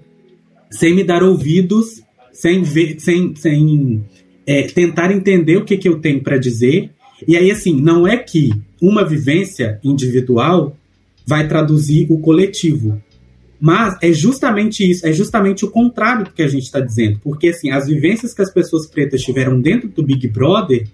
sem 0.69 0.93
me 0.93 1.03
dar 1.03 1.23
ouvidos, 1.23 2.03
sem 2.31 2.61
ver, 2.61 2.99
sem, 2.99 3.35
sem 3.35 4.05
é, 4.45 4.67
tentar 4.67 5.11
entender 5.11 5.57
o 5.57 5.65
que, 5.65 5.75
que 5.75 5.89
eu 5.89 5.99
tenho 5.99 6.21
para 6.21 6.37
dizer. 6.37 6.91
E 7.27 7.35
aí, 7.35 7.49
assim, 7.49 7.81
não 7.81 8.07
é 8.07 8.15
que 8.15 8.51
uma 8.79 9.03
vivência 9.03 9.79
individual 9.83 10.77
vai 11.25 11.47
traduzir 11.47 12.05
o 12.11 12.19
coletivo. 12.19 13.01
Mas 13.59 13.97
é 14.03 14.13
justamente 14.13 14.87
isso, 14.87 15.03
é 15.03 15.11
justamente 15.11 15.65
o 15.65 15.71
contrário 15.71 16.25
do 16.25 16.31
que 16.31 16.43
a 16.43 16.47
gente 16.47 16.65
está 16.65 16.79
dizendo. 16.79 17.19
Porque, 17.23 17.47
assim, 17.47 17.71
as 17.71 17.87
vivências 17.87 18.35
que 18.35 18.41
as 18.43 18.53
pessoas 18.53 18.85
pretas 18.85 19.23
tiveram 19.23 19.59
dentro 19.59 19.89
do 19.89 20.03
Big 20.03 20.27
Brother, 20.27 20.87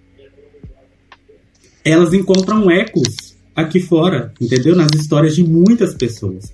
elas 1.83 2.13
encontram 2.13 2.71
ecos 2.71 3.22
aqui 3.55 3.79
fora, 3.79 4.33
entendeu? 4.39 4.75
Nas 4.75 4.91
histórias 4.95 5.35
de 5.35 5.43
muitas 5.43 5.93
pessoas. 5.93 6.53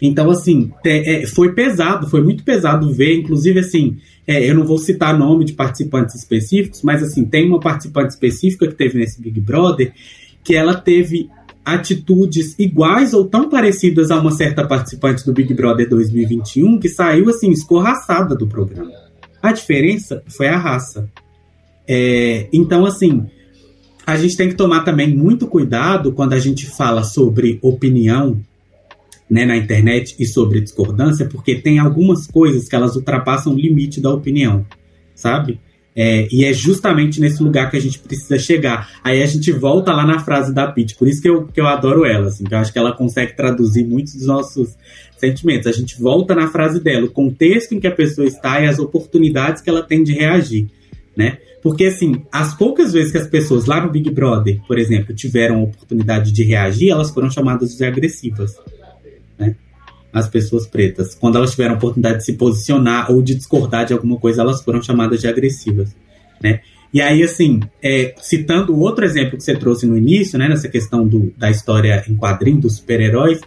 Então, 0.00 0.30
assim, 0.30 0.70
é, 0.84 1.26
foi 1.26 1.52
pesado, 1.52 2.08
foi 2.08 2.22
muito 2.22 2.44
pesado 2.44 2.92
ver, 2.92 3.16
inclusive, 3.16 3.60
assim, 3.60 3.96
é, 4.26 4.48
eu 4.48 4.54
não 4.54 4.64
vou 4.64 4.78
citar 4.78 5.18
nome 5.18 5.44
de 5.44 5.54
participantes 5.54 6.14
específicos, 6.14 6.82
mas, 6.82 7.02
assim, 7.02 7.24
tem 7.24 7.46
uma 7.46 7.58
participante 7.58 8.12
específica 8.12 8.68
que 8.68 8.74
teve 8.74 8.98
nesse 8.98 9.20
Big 9.20 9.40
Brother 9.40 9.92
que 10.44 10.54
ela 10.54 10.74
teve 10.74 11.28
atitudes 11.64 12.54
iguais 12.58 13.12
ou 13.12 13.26
tão 13.26 13.50
parecidas 13.50 14.10
a 14.10 14.18
uma 14.18 14.30
certa 14.30 14.66
participante 14.66 15.26
do 15.26 15.32
Big 15.32 15.52
Brother 15.52 15.88
2021 15.88 16.78
que 16.78 16.88
saiu, 16.88 17.28
assim, 17.28 17.50
escorraçada 17.50 18.34
do 18.34 18.46
programa. 18.46 18.92
A 19.42 19.52
diferença 19.52 20.22
foi 20.28 20.46
a 20.46 20.56
raça. 20.56 21.10
É, 21.86 22.48
então, 22.52 22.86
assim, 22.86 23.26
a 24.08 24.16
gente 24.16 24.38
tem 24.38 24.48
que 24.48 24.54
tomar 24.54 24.84
também 24.84 25.14
muito 25.14 25.46
cuidado 25.46 26.12
quando 26.12 26.32
a 26.32 26.38
gente 26.38 26.64
fala 26.64 27.02
sobre 27.02 27.58
opinião 27.60 28.40
né, 29.28 29.44
na 29.44 29.54
internet 29.54 30.16
e 30.18 30.24
sobre 30.24 30.62
discordância, 30.62 31.26
porque 31.26 31.56
tem 31.56 31.78
algumas 31.78 32.26
coisas 32.26 32.66
que 32.66 32.74
elas 32.74 32.96
ultrapassam 32.96 33.52
o 33.52 33.58
limite 33.58 34.00
da 34.00 34.08
opinião, 34.08 34.64
sabe? 35.14 35.60
É, 35.94 36.26
e 36.32 36.46
é 36.46 36.54
justamente 36.54 37.20
nesse 37.20 37.42
lugar 37.42 37.70
que 37.70 37.76
a 37.76 37.80
gente 37.80 37.98
precisa 37.98 38.38
chegar. 38.38 38.88
Aí 39.04 39.22
a 39.22 39.26
gente 39.26 39.52
volta 39.52 39.92
lá 39.92 40.06
na 40.06 40.20
frase 40.20 40.54
da 40.54 40.66
Pete, 40.66 40.94
por 40.94 41.06
isso 41.06 41.20
que 41.20 41.28
eu, 41.28 41.46
que 41.46 41.60
eu 41.60 41.66
adoro 41.66 42.06
ela, 42.06 42.28
assim, 42.28 42.44
que 42.44 42.54
eu 42.54 42.58
acho 42.58 42.72
que 42.72 42.78
ela 42.78 42.96
consegue 42.96 43.36
traduzir 43.36 43.84
muitos 43.84 44.14
dos 44.14 44.26
nossos 44.26 44.70
sentimentos. 45.18 45.66
A 45.66 45.72
gente 45.72 46.00
volta 46.00 46.34
na 46.34 46.48
frase 46.48 46.80
dela, 46.80 47.04
o 47.04 47.10
contexto 47.10 47.74
em 47.74 47.78
que 47.78 47.86
a 47.86 47.94
pessoa 47.94 48.26
está 48.26 48.58
e 48.58 48.68
as 48.68 48.78
oportunidades 48.78 49.60
que 49.60 49.68
ela 49.68 49.82
tem 49.82 50.02
de 50.02 50.14
reagir, 50.14 50.66
né? 51.14 51.36
Porque, 51.62 51.86
assim, 51.86 52.22
as 52.30 52.54
poucas 52.54 52.92
vezes 52.92 53.10
que 53.10 53.18
as 53.18 53.26
pessoas 53.26 53.66
lá 53.66 53.84
no 53.84 53.90
Big 53.90 54.10
Brother, 54.10 54.60
por 54.66 54.78
exemplo, 54.78 55.14
tiveram 55.14 55.56
a 55.56 55.64
oportunidade 55.64 56.32
de 56.32 56.44
reagir, 56.44 56.90
elas 56.90 57.10
foram 57.10 57.30
chamadas 57.30 57.76
de 57.76 57.84
agressivas. 57.84 58.54
Né? 59.38 59.56
As 60.12 60.28
pessoas 60.28 60.66
pretas. 60.66 61.14
Quando 61.14 61.36
elas 61.36 61.50
tiveram 61.50 61.74
a 61.74 61.76
oportunidade 61.76 62.18
de 62.18 62.24
se 62.24 62.34
posicionar 62.34 63.10
ou 63.10 63.20
de 63.20 63.34
discordar 63.34 63.86
de 63.86 63.92
alguma 63.92 64.18
coisa, 64.18 64.42
elas 64.42 64.62
foram 64.62 64.82
chamadas 64.82 65.20
de 65.20 65.26
agressivas. 65.26 65.94
Né? 66.42 66.60
E 66.92 67.02
aí, 67.02 67.22
assim, 67.22 67.60
é, 67.82 68.14
citando 68.18 68.78
outro 68.78 69.04
exemplo 69.04 69.36
que 69.36 69.44
você 69.44 69.54
trouxe 69.54 69.86
no 69.86 69.96
início, 69.96 70.38
né, 70.38 70.48
nessa 70.48 70.68
questão 70.68 71.06
do, 71.06 71.32
da 71.36 71.50
história 71.50 72.02
em 72.08 72.16
quadrinho 72.16 72.60
dos 72.60 72.76
super-heróis, 72.76 73.40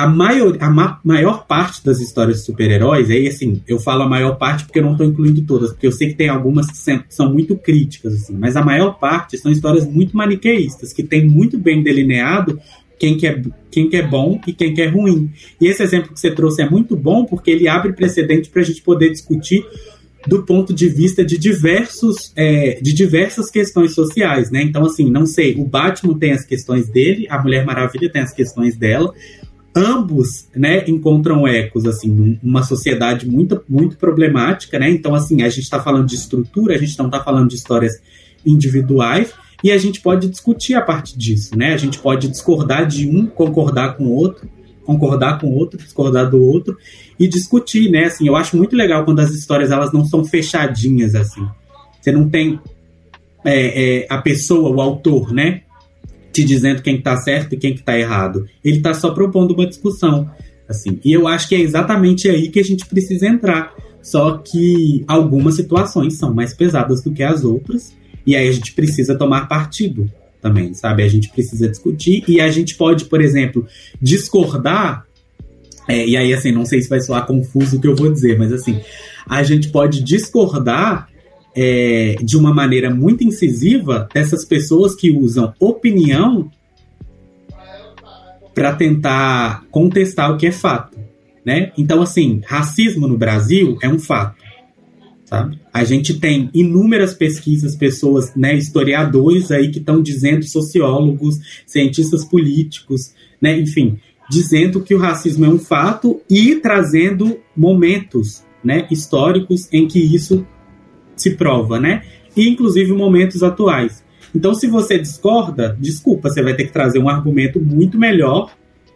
a 0.00 0.08
maior, 0.08 0.56
a 0.60 0.70
ma 0.70 0.98
maior 1.04 1.46
parte 1.46 1.84
das 1.84 2.00
histórias 2.00 2.38
de 2.38 2.44
super-heróis, 2.46 3.10
aí 3.10 3.28
assim, 3.28 3.62
eu 3.68 3.78
falo 3.78 4.02
a 4.02 4.08
maior 4.08 4.36
parte 4.36 4.64
porque 4.64 4.78
eu 4.78 4.82
não 4.82 4.92
estou 4.92 5.06
incluindo 5.06 5.42
todas, 5.42 5.72
porque 5.72 5.86
eu 5.86 5.92
sei 5.92 6.08
que 6.08 6.14
tem 6.14 6.30
algumas 6.30 6.66
que 6.68 7.04
são 7.10 7.30
muito 7.30 7.54
críticas, 7.54 8.14
assim, 8.14 8.34
mas 8.34 8.56
a 8.56 8.64
maior 8.64 8.98
parte 8.98 9.36
são 9.36 9.52
histórias 9.52 9.86
muito 9.86 10.16
maniqueístas, 10.16 10.94
que 10.94 11.02
tem 11.02 11.28
muito 11.28 11.58
bem 11.58 11.82
delineado 11.82 12.58
quem 12.98 13.16
que, 13.18 13.26
é, 13.26 13.42
quem 13.70 13.90
que 13.90 13.96
é 13.96 14.06
bom 14.06 14.40
e 14.46 14.54
quem 14.54 14.72
que 14.72 14.80
é 14.80 14.88
ruim. 14.88 15.30
E 15.60 15.66
esse 15.66 15.82
exemplo 15.82 16.14
que 16.14 16.20
você 16.20 16.30
trouxe 16.30 16.62
é 16.62 16.68
muito 16.68 16.96
bom 16.96 17.26
porque 17.26 17.50
ele 17.50 17.68
abre 17.68 17.92
precedente 17.92 18.48
para 18.48 18.62
a 18.62 18.64
gente 18.64 18.80
poder 18.80 19.10
discutir 19.10 19.64
do 20.26 20.42
ponto 20.42 20.74
de 20.74 20.88
vista 20.88 21.24
de 21.24 21.38
diversos 21.38 22.32
é, 22.36 22.78
de 22.80 22.92
diversas 22.92 23.50
questões 23.50 23.94
sociais, 23.94 24.50
né? 24.50 24.62
Então, 24.62 24.84
assim, 24.84 25.10
não 25.10 25.24
sei, 25.24 25.54
o 25.56 25.64
Batman 25.64 26.18
tem 26.18 26.32
as 26.32 26.44
questões 26.44 26.88
dele, 26.88 27.26
a 27.30 27.42
Mulher 27.42 27.64
Maravilha 27.64 28.10
tem 28.10 28.20
as 28.20 28.32
questões 28.32 28.76
dela, 28.76 29.12
ambos, 29.74 30.48
né, 30.54 30.84
encontram 30.88 31.46
ecos, 31.46 31.86
assim, 31.86 32.38
numa 32.42 32.62
sociedade 32.62 33.28
muito, 33.28 33.62
muito 33.68 33.96
problemática, 33.96 34.78
né, 34.78 34.90
então, 34.90 35.14
assim, 35.14 35.42
a 35.42 35.48
gente 35.48 35.64
está 35.64 35.80
falando 35.80 36.06
de 36.06 36.16
estrutura, 36.16 36.74
a 36.74 36.78
gente 36.78 36.98
não 36.98 37.06
está 37.06 37.22
falando 37.22 37.48
de 37.48 37.54
histórias 37.54 38.00
individuais, 38.44 39.32
e 39.62 39.70
a 39.70 39.78
gente 39.78 40.00
pode 40.00 40.28
discutir 40.28 40.74
a 40.74 40.80
partir 40.80 41.16
disso, 41.16 41.56
né, 41.56 41.72
a 41.72 41.76
gente 41.76 41.98
pode 41.98 42.28
discordar 42.28 42.86
de 42.86 43.08
um, 43.08 43.26
concordar 43.26 43.96
com 43.96 44.04
o 44.04 44.12
outro, 44.12 44.48
concordar 44.84 45.38
com 45.38 45.46
o 45.46 45.54
outro, 45.54 45.78
discordar 45.78 46.28
do 46.28 46.42
outro, 46.42 46.76
e 47.18 47.28
discutir, 47.28 47.90
né, 47.90 48.04
assim, 48.04 48.26
eu 48.26 48.34
acho 48.34 48.56
muito 48.56 48.74
legal 48.74 49.04
quando 49.04 49.20
as 49.20 49.30
histórias, 49.30 49.70
elas 49.70 49.92
não 49.92 50.04
são 50.04 50.24
fechadinhas, 50.24 51.14
assim, 51.14 51.46
você 52.00 52.10
não 52.10 52.28
tem 52.28 52.58
é, 53.44 54.02
é, 54.02 54.06
a 54.08 54.18
pessoa, 54.18 54.70
o 54.70 54.80
autor, 54.80 55.32
né? 55.32 55.62
Te 56.32 56.44
dizendo 56.44 56.82
quem 56.82 56.96
está 56.96 57.16
certo 57.16 57.54
e 57.54 57.58
quem 57.58 57.74
está 57.74 57.98
errado. 57.98 58.46
Ele 58.64 58.76
está 58.76 58.94
só 58.94 59.10
propondo 59.10 59.52
uma 59.52 59.66
discussão. 59.66 60.30
Assim, 60.68 61.00
e 61.04 61.12
eu 61.12 61.26
acho 61.26 61.48
que 61.48 61.54
é 61.54 61.60
exatamente 61.60 62.28
aí 62.28 62.48
que 62.48 62.60
a 62.60 62.64
gente 62.64 62.86
precisa 62.86 63.26
entrar. 63.26 63.74
Só 64.02 64.38
que 64.38 65.04
algumas 65.06 65.56
situações 65.56 66.16
são 66.16 66.32
mais 66.32 66.54
pesadas 66.54 67.02
do 67.02 67.12
que 67.12 67.22
as 67.22 67.44
outras, 67.44 67.92
e 68.26 68.34
aí 68.34 68.48
a 68.48 68.52
gente 68.52 68.72
precisa 68.72 69.14
tomar 69.14 69.46
partido 69.46 70.10
também, 70.40 70.72
sabe? 70.72 71.02
A 71.02 71.08
gente 71.08 71.28
precisa 71.28 71.68
discutir 71.68 72.24
e 72.26 72.40
a 72.40 72.48
gente 72.50 72.76
pode, 72.76 73.04
por 73.06 73.20
exemplo, 73.20 73.66
discordar. 74.00 75.04
É, 75.86 76.06
e 76.06 76.16
aí, 76.16 76.32
assim, 76.32 76.52
não 76.52 76.64
sei 76.64 76.80
se 76.80 76.88
vai 76.88 77.00
soar 77.00 77.26
confuso 77.26 77.76
o 77.76 77.80
que 77.80 77.88
eu 77.88 77.96
vou 77.96 78.10
dizer, 78.10 78.38
mas 78.38 78.52
assim, 78.52 78.80
a 79.28 79.42
gente 79.42 79.68
pode 79.68 80.02
discordar 80.02 81.09
é, 81.54 82.16
de 82.22 82.36
uma 82.36 82.52
maneira 82.54 82.94
muito 82.94 83.24
incisiva 83.24 84.08
dessas 84.14 84.44
pessoas 84.44 84.94
que 84.94 85.10
usam 85.10 85.52
opinião 85.58 86.50
para 88.54 88.74
tentar 88.74 89.64
contestar 89.70 90.32
o 90.32 90.36
que 90.36 90.46
é 90.46 90.52
fato, 90.52 90.98
né? 91.44 91.72
Então, 91.78 92.02
assim, 92.02 92.40
racismo 92.46 93.06
no 93.06 93.16
Brasil 93.16 93.78
é 93.82 93.88
um 93.88 93.98
fato, 93.98 94.42
sabe? 95.24 95.58
A 95.72 95.84
gente 95.84 96.18
tem 96.18 96.50
inúmeras 96.52 97.14
pesquisas, 97.14 97.76
pessoas, 97.76 98.34
né, 98.34 98.54
historiadores 98.54 99.50
aí 99.50 99.70
que 99.70 99.78
estão 99.78 100.02
dizendo, 100.02 100.44
sociólogos, 100.44 101.36
cientistas 101.66 102.24
políticos, 102.24 103.14
né, 103.40 103.58
enfim, 103.58 103.98
dizendo 104.28 104.80
que 104.82 104.94
o 104.94 104.98
racismo 104.98 105.44
é 105.44 105.48
um 105.48 105.58
fato 105.58 106.20
e 106.28 106.56
trazendo 106.56 107.38
momentos, 107.56 108.44
né, 108.62 108.86
históricos 108.90 109.68
em 109.72 109.88
que 109.88 109.98
isso 109.98 110.46
se 111.20 111.36
prova, 111.36 111.78
né? 111.78 112.02
E 112.36 112.48
inclusive 112.48 112.92
momentos 112.92 113.42
atuais. 113.42 114.02
Então, 114.34 114.54
se 114.54 114.66
você 114.66 114.98
discorda, 114.98 115.76
desculpa, 115.80 116.28
você 116.28 116.42
vai 116.42 116.54
ter 116.54 116.64
que 116.64 116.72
trazer 116.72 116.98
um 116.98 117.08
argumento 117.08 117.60
muito 117.60 117.98
melhor, 117.98 118.52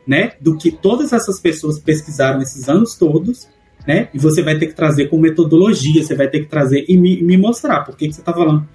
né, 0.07 0.33
do 0.41 0.57
que 0.57 0.71
todas 0.71 1.13
essas 1.13 1.41
pessoas 1.41 1.79
pesquisaram 1.79 2.41
esses 2.41 2.69
anos 2.69 2.95
todos, 2.95 3.49
né? 3.87 4.09
E 4.15 4.19
você 4.19 4.43
vai 4.43 4.59
ter 4.59 4.67
que 4.67 4.75
trazer 4.75 5.09
com 5.09 5.19
metodologia, 5.19 6.03
você 6.03 6.15
vai 6.15 6.29
ter 6.29 6.41
que 6.41 6.47
trazer 6.47 6.85
e 6.89 6.97
me, 6.97 7.23
me 7.23 7.37
mostrar 7.37 7.81
por 7.81 7.97
que, 7.97 8.09
que 8.09 8.15
você 8.15 8.21
está 8.21 8.33
falando 8.33 8.67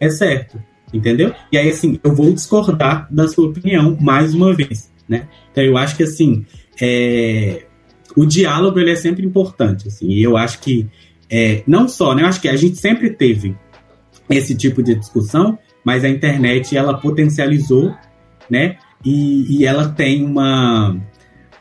é 0.00 0.08
certo, 0.08 0.62
entendeu? 0.92 1.32
E 1.52 1.58
aí, 1.58 1.68
assim, 1.68 1.98
eu 2.02 2.14
vou 2.14 2.32
discordar 2.32 3.06
da 3.12 3.28
sua 3.28 3.48
opinião 3.48 3.96
mais 4.00 4.34
uma 4.34 4.54
vez, 4.54 4.90
né? 5.08 5.28
Então, 5.50 5.64
eu 5.64 5.76
acho 5.76 5.96
que, 5.96 6.02
assim, 6.02 6.46
é... 6.80 7.64
o 8.16 8.24
diálogo, 8.24 8.78
ele 8.78 8.92
é 8.92 8.96
sempre 8.96 9.26
importante, 9.26 9.88
assim, 9.88 10.08
e 10.08 10.22
eu 10.22 10.36
acho 10.36 10.60
que, 10.60 10.88
é, 11.30 11.62
não 11.66 11.88
só, 11.88 12.14
né? 12.14 12.22
Eu 12.22 12.26
acho 12.26 12.40
que 12.40 12.48
a 12.48 12.56
gente 12.56 12.76
sempre 12.76 13.10
teve 13.10 13.56
esse 14.30 14.54
tipo 14.54 14.82
de 14.82 14.94
discussão, 14.94 15.58
mas 15.84 16.04
a 16.04 16.08
internet 16.08 16.76
ela 16.76 16.98
potencializou, 16.98 17.94
né? 18.50 18.76
E, 19.04 19.58
e 19.58 19.64
ela 19.66 19.88
tem 19.88 20.24
uma, 20.24 20.96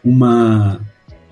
uma, 0.04 0.82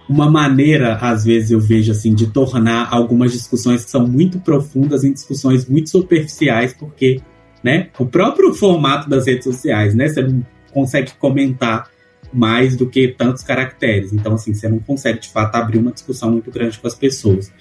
uma 0.08 0.30
maneira, 0.30 0.96
às 0.96 1.24
vezes 1.26 1.52
eu 1.52 1.60
vejo 1.60 1.92
assim, 1.92 2.14
de 2.14 2.28
tornar 2.28 2.90
algumas 2.92 3.32
discussões 3.32 3.84
que 3.84 3.92
são 3.92 4.08
muito 4.08 4.40
profundas 4.40 5.04
em 5.04 5.12
discussões 5.12 5.68
muito 5.68 5.90
superficiais, 5.90 6.74
porque, 6.74 7.22
né? 7.64 7.90
O 7.98 8.06
próprio 8.06 8.54
formato 8.54 9.10
das 9.10 9.26
redes 9.28 9.46
sociais, 9.46 9.96
né? 9.96 10.08
Você 10.08 10.22
não 10.22 10.46
consegue 10.72 11.14
comentar 11.20 11.90
mais 12.34 12.76
do 12.76 12.90
que 12.90 13.08
tantos 13.08 13.44
caracteres. 13.44 14.12
Então, 14.12 14.34
assim, 14.34 14.54
você 14.54 14.68
não 14.68 14.80
consegue, 14.80 15.20
de 15.20 15.30
fato, 15.30 15.56
abrir 15.56 15.78
uma 15.78 15.92
discussão 15.92 16.32
muito 16.32 16.52
grande 16.52 16.78
com 16.78 16.88
as 16.88 16.96
pessoas. 16.96 17.52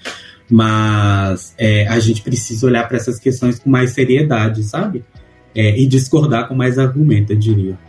Mas 0.49 1.53
é, 1.57 1.87
a 1.87 1.99
gente 1.99 2.21
precisa 2.21 2.67
olhar 2.67 2.87
para 2.87 2.97
essas 2.97 3.19
questões 3.19 3.59
com 3.59 3.69
mais 3.69 3.91
seriedade, 3.91 4.63
sabe? 4.63 5.03
é, 5.55 5.79
e 5.79 5.87
discordar 5.87 6.47
com 6.47 6.53
mais 6.53 6.77
argumento, 6.77 7.31
eu 7.31 7.37
diria. 7.37 7.79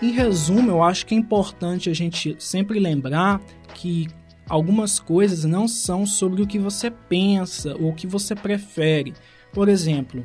Em 0.00 0.10
resumo, 0.10 0.70
eu 0.70 0.82
acho 0.82 1.04
que 1.06 1.14
é 1.14 1.18
importante 1.18 1.90
a 1.90 1.94
gente 1.94 2.34
sempre 2.38 2.80
lembrar 2.80 3.40
que 3.74 4.08
algumas 4.48 4.98
coisas 4.98 5.44
não 5.44 5.68
são 5.68 6.06
sobre 6.06 6.42
o 6.42 6.46
que 6.46 6.58
você 6.58 6.90
pensa 6.90 7.76
ou 7.78 7.90
o 7.90 7.94
que 7.94 8.06
você 8.06 8.34
prefere. 8.34 9.12
Por 9.52 9.68
exemplo, 9.68 10.24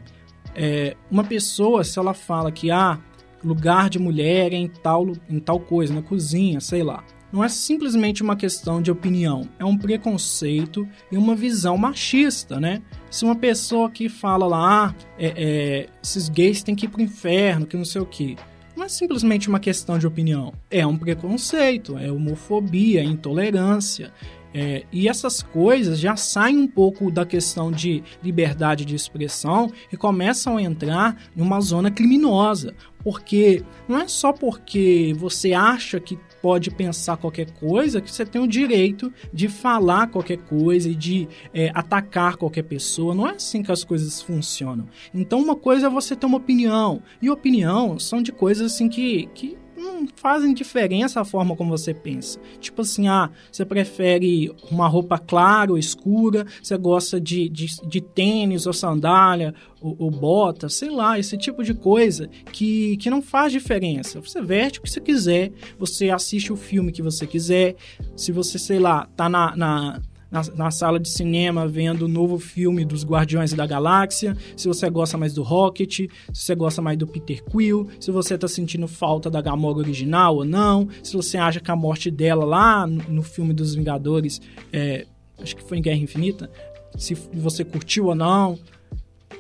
é, 0.56 0.96
uma 1.12 1.24
pessoa, 1.24 1.84
se 1.84 2.00
ela 2.00 2.14
fala 2.14 2.52
que 2.52 2.72
ah, 2.72 2.98
lugar 3.44 3.90
de 3.90 4.00
mulher 4.00 4.54
é 4.54 4.56
em 4.56 4.68
tal, 4.68 5.12
em 5.30 5.40
tal 5.40 5.60
coisa, 5.60 5.94
na 5.94 6.02
cozinha, 6.02 6.60
sei 6.60 6.82
lá 6.82 7.04
não 7.32 7.44
é 7.44 7.50
simplesmente 7.50 8.24
uma 8.24 8.36
questão 8.36 8.82
de 8.82 8.92
opinião, 8.92 9.48
é 9.60 9.66
um 9.66 9.78
preconceito 9.78 10.88
e 11.12 11.18
uma 11.18 11.36
visão 11.36 11.78
machista, 11.78 12.60
né? 12.60 12.82
Se 13.10 13.26
uma 13.26 13.36
pessoa 13.36 13.90
que 13.90 14.10
fala 14.10 14.48
lá, 14.48 14.88
ah, 14.88 14.96
é, 15.18 15.34
é, 15.36 15.90
esses 16.04 16.30
gays 16.30 16.64
têm 16.64 16.76
que 16.76 16.86
ir 16.86 16.90
pro 16.90 17.02
inferno, 17.02 17.66
que 17.66 17.78
não 17.78 17.86
sei 17.86 18.02
o 18.02 18.06
que, 18.06 18.38
não 18.78 18.84
é 18.84 18.90
simplesmente 18.90 19.50
uma 19.50 19.60
questão 19.60 19.98
de 19.98 20.06
opinião, 20.06 20.54
é 20.70 20.86
um 20.86 20.96
preconceito, 20.96 21.98
é 21.98 22.12
homofobia, 22.12 23.02
é 23.02 23.04
intolerância. 23.04 24.14
É, 24.54 24.86
e 24.92 25.08
essas 25.08 25.42
coisas 25.42 26.00
já 26.00 26.16
saem 26.16 26.58
um 26.58 26.68
pouco 26.68 27.12
da 27.12 27.26
questão 27.26 27.72
de 27.72 28.04
liberdade 28.24 28.86
de 28.86 28.96
expressão 28.96 29.72
e 29.92 29.98
começam 29.98 30.58
a 30.58 30.62
entrar 30.62 31.18
em 31.36 31.42
uma 31.42 31.60
zona 31.60 31.92
criminosa. 31.92 32.74
Porque 33.04 33.64
não 33.88 34.00
é 34.00 34.08
só 34.08 34.32
porque 34.32 35.14
você 35.18 35.54
acha 35.54 36.00
que 36.00 36.18
pode 36.42 36.72
pensar 36.72 37.18
qualquer 37.18 37.52
coisa, 37.52 38.02
que 38.02 38.12
você 38.12 38.26
tem 38.26 38.42
o 38.42 38.48
direito 38.48 39.12
de 39.34 39.48
falar 39.48 40.08
qualquer 40.08 40.38
coisa 40.38 40.90
e 40.90 40.96
de 40.96 41.28
é, 41.54 41.72
atacar 41.74 42.38
qualquer 42.38 42.64
pessoa. 42.64 43.14
Não 43.14 43.28
é 43.28 43.32
assim 43.32 43.64
que 43.64 43.72
as 43.72 43.84
coisas 43.84 44.22
funcionam. 44.22 44.88
Então, 45.14 45.42
uma 45.42 45.56
coisa 45.56 45.88
é 45.88 45.90
você 45.90 46.16
ter 46.16 46.26
uma 46.26 46.38
opinião, 46.38 47.02
e 47.22 47.30
opinião 47.30 48.00
são 48.00 48.22
de 48.22 48.32
coisas 48.32 48.74
assim 48.74 48.88
que, 48.90 49.28
que 49.34 49.58
não 49.78 50.08
fazem 50.16 50.54
diferença 50.54 51.22
a 51.22 51.26
forma 51.26 51.56
como 51.56 51.70
você 51.70 51.94
pensa. 51.94 52.40
Tipo 52.60 52.82
assim, 52.82 53.08
ah, 53.08 53.30
você 53.52 53.66
prefere 53.66 54.52
uma 54.72 54.88
roupa 54.88 55.18
clara 55.18 55.72
ou 55.72 55.78
escura, 55.78 56.46
você 56.62 56.78
gosta 56.78 57.22
de, 57.22 57.48
de, 57.48 57.68
de 57.88 58.02
tênis 58.02 58.66
ou 58.66 58.74
sandália 58.74 59.54
ou, 59.80 59.96
ou, 60.00 60.12
bota, 60.12 60.68
sei 60.70 60.90
lá, 60.90 61.20
esse 61.20 61.38
tipo 61.38 61.64
de 61.64 61.74
coisa 61.74 62.30
que, 62.52 62.98
que 62.98 63.10
não 63.10 63.22
faz 63.22 63.52
diferença. 63.52 64.20
Você 64.20 64.42
veste 64.42 64.80
o 64.80 64.82
que 64.82 64.90
você 64.90 65.00
quiser, 65.00 65.52
você 65.78 66.10
assiste 66.10 66.52
o 66.52 66.58
filme 66.58 66.92
que 66.92 67.02
você 67.02 67.28
quiser, 67.28 67.76
se 68.16 68.32
você, 68.32 68.58
sei 68.58 68.80
lá, 68.80 69.08
tá 69.16 69.30
na, 69.30 69.56
na 69.56 70.02
na, 70.30 70.42
na, 70.56 70.72
sala 70.72 71.00
de 71.00 71.10
cinema 71.10 71.68
vendo 71.68 72.04
o 72.04 72.08
novo 72.08 72.38
filme 72.40 72.84
dos 72.84 73.06
Guardiões 73.06 73.54
da 73.54 73.66
Galáxia, 73.66 74.36
se 74.56 74.68
você 74.68 74.90
gosta 74.90 75.18
mais 75.18 75.34
do 75.34 75.44
Rocket, 75.44 76.00
se 76.00 76.10
você 76.34 76.56
gosta 76.56 76.82
mais 76.82 76.98
do 76.98 77.08
Peter 77.08 77.44
Quill, 77.44 77.88
se 78.00 78.12
você 78.12 78.36
está 78.36 78.48
sentindo 78.48 78.88
falta 78.88 79.30
da 79.30 79.42
Gamora 79.42 79.80
original 79.80 80.38
ou 80.38 80.46
não, 80.46 80.88
se 81.02 81.14
você 81.14 81.38
acha 81.38 81.60
que 81.60 81.72
a 81.72 81.76
morte 81.76 82.12
dela 82.12 82.46
lá 82.46 82.86
no, 82.86 83.04
no 83.10 83.24
filme 83.24 83.54
dos 83.54 83.76
Vingadores, 83.76 84.42
é, 84.72 85.06
acho 85.42 85.56
que 85.56 85.64
foi 85.64 85.78
em 85.78 85.82
Guerra 85.82 86.00
Infinita, 86.00 86.50
se 86.98 87.14
você 87.34 87.64
curtiu 87.64 88.08
ou 88.08 88.16
não 88.16 88.58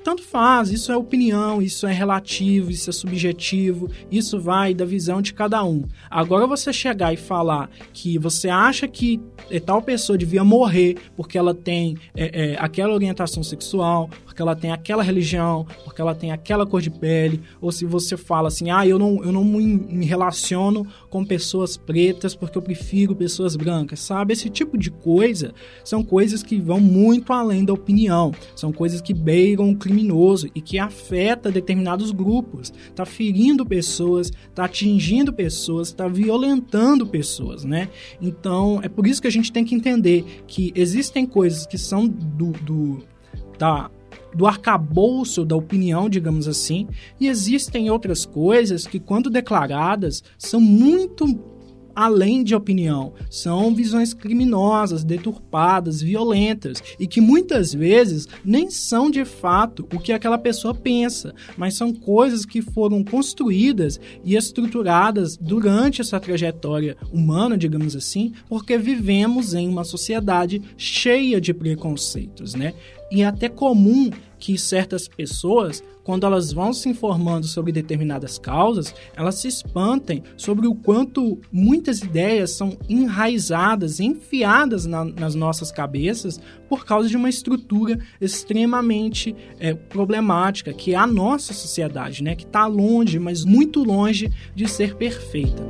tanto 0.07 0.23
faz, 0.23 0.71
isso 0.71 0.89
é 0.89 0.95
opinião, 0.95 1.61
isso 1.61 1.85
é 1.85 1.91
relativo, 1.91 2.71
isso 2.71 2.89
é 2.89 2.93
subjetivo, 2.93 3.91
isso 4.09 4.39
vai 4.39 4.73
da 4.73 4.85
visão 4.85 5.21
de 5.21 5.33
cada 5.33 5.61
um. 5.65 5.83
Agora 6.09 6.47
você 6.47 6.71
chegar 6.71 7.11
e 7.11 7.17
falar 7.17 7.69
que 7.91 8.17
você 8.17 8.47
acha 8.47 8.87
que 8.87 9.19
tal 9.65 9.81
pessoa 9.81 10.17
devia 10.17 10.45
morrer 10.45 10.95
porque 11.13 11.37
ela 11.37 11.53
tem 11.53 11.97
é, 12.15 12.53
é, 12.53 12.55
aquela 12.57 12.93
orientação 12.93 13.43
sexual, 13.43 14.09
porque 14.23 14.41
ela 14.41 14.55
tem 14.55 14.71
aquela 14.71 15.03
religião, 15.03 15.67
porque 15.83 15.99
ela 15.99 16.15
tem 16.15 16.31
aquela 16.31 16.65
cor 16.65 16.81
de 16.81 16.89
pele, 16.89 17.41
ou 17.59 17.69
se 17.69 17.83
você 17.83 18.15
fala 18.15 18.47
assim, 18.47 18.71
ah, 18.71 18.87
eu 18.87 18.97
não, 18.97 19.21
eu 19.25 19.31
não 19.33 19.43
me 19.43 20.05
relaciono 20.05 20.87
com 21.09 21.25
pessoas 21.25 21.75
pretas 21.75 22.33
porque 22.33 22.57
eu 22.57 22.61
prefiro 22.61 23.13
pessoas 23.13 23.57
brancas, 23.57 23.99
sabe? 23.99 24.31
Esse 24.31 24.49
tipo 24.49 24.77
de 24.77 24.89
coisa 24.89 25.53
são 25.83 26.01
coisas 26.01 26.41
que 26.41 26.61
vão 26.61 26.79
muito 26.79 27.33
além 27.33 27.65
da 27.65 27.73
opinião, 27.73 28.31
são 28.55 28.71
coisas 28.71 29.01
que 29.01 29.13
beiram 29.13 29.69
o 29.69 29.75
crime 29.75 29.96
criminoso 29.97 30.47
e 30.53 30.61
que 30.61 30.77
afeta 30.77 31.51
determinados 31.51 32.11
grupos, 32.11 32.71
está 32.89 33.05
ferindo 33.05 33.65
pessoas, 33.65 34.31
está 34.49 34.65
atingindo 34.65 35.33
pessoas, 35.33 35.87
está 35.87 36.07
violentando 36.07 37.07
pessoas, 37.07 37.63
né? 37.63 37.89
Então 38.21 38.79
é 38.83 38.89
por 38.89 39.07
isso 39.07 39.21
que 39.21 39.27
a 39.27 39.31
gente 39.31 39.51
tem 39.51 39.65
que 39.65 39.73
entender 39.73 40.43
que 40.47 40.71
existem 40.75 41.25
coisas 41.25 41.65
que 41.65 41.77
são 41.77 42.07
do, 42.07 42.51
do 42.51 42.99
da 43.57 43.89
do 44.35 44.45
arcabouço 44.45 45.43
da 45.43 45.55
opinião, 45.55 46.07
digamos 46.09 46.47
assim, 46.47 46.87
e 47.19 47.27
existem 47.27 47.89
outras 47.89 48.23
coisas 48.25 48.85
que, 48.85 48.99
quando 48.99 49.31
declaradas, 49.31 50.21
são 50.37 50.59
muito 50.61 51.25
além 51.97 52.43
de 52.43 52.53
opinião, 52.53 53.13
são 53.27 53.73
visões 53.73 54.13
criminosas, 54.13 55.03
deturpadas, 55.03 55.99
violentas 55.99 56.83
e 56.99 57.07
que 57.07 57.19
muitas 57.19 57.73
vezes 57.73 58.27
nem 58.45 58.69
são 58.69 59.09
de 59.09 59.25
fato 59.25 59.87
o 59.91 59.99
que 59.99 60.13
aquela 60.13 60.37
pessoa 60.37 60.75
pensa, 60.75 61.33
mas 61.57 61.73
são 61.73 61.91
coisas 61.91 62.45
que 62.45 62.61
foram 62.61 63.03
construídas 63.03 63.99
e 64.23 64.35
estruturadas 64.35 65.35
durante 65.37 65.99
essa 65.99 66.19
trajetória 66.19 66.95
humana, 67.11 67.57
digamos 67.57 67.95
assim, 67.95 68.31
porque 68.47 68.77
vivemos 68.77 69.55
em 69.55 69.67
uma 69.67 69.83
sociedade 69.83 70.61
cheia 70.77 71.41
de 71.41 71.51
preconceitos, 71.51 72.53
né? 72.53 72.75
E 73.09 73.23
é 73.23 73.25
até 73.25 73.49
comum 73.49 74.11
que 74.37 74.57
certas 74.57 75.07
pessoas, 75.07 75.83
quando 76.07 76.25
elas 76.25 76.53
vão 76.53 76.71
se 76.71 76.87
informando 76.87 77.45
sobre 77.45 77.69
determinadas 77.69 78.39
causas, 78.39 78.95
elas 79.13 79.35
se 79.35 79.49
espantem 79.49 80.23
sobre 80.37 80.65
o 80.65 80.73
quanto 80.73 81.37
muitas 81.51 81.99
ideias 81.99 82.51
são 82.51 82.77
enraizadas, 82.87 83.99
enfiadas 83.99 84.85
na, 84.85 85.03
nas 85.03 85.35
nossas 85.35 85.69
cabeças 85.69 86.39
por 86.69 86.85
causa 86.85 87.09
de 87.09 87.17
uma 87.17 87.27
estrutura 87.27 87.99
extremamente 88.21 89.35
é, 89.59 89.73
problemática 89.73 90.71
que 90.71 90.93
é 90.93 90.95
a 90.95 91.05
nossa 91.05 91.53
sociedade, 91.53 92.23
né? 92.23 92.37
Que 92.37 92.45
está 92.45 92.65
longe, 92.65 93.19
mas 93.19 93.43
muito 93.43 93.83
longe 93.83 94.31
de 94.55 94.65
ser 94.65 94.95
perfeita. 94.95 95.61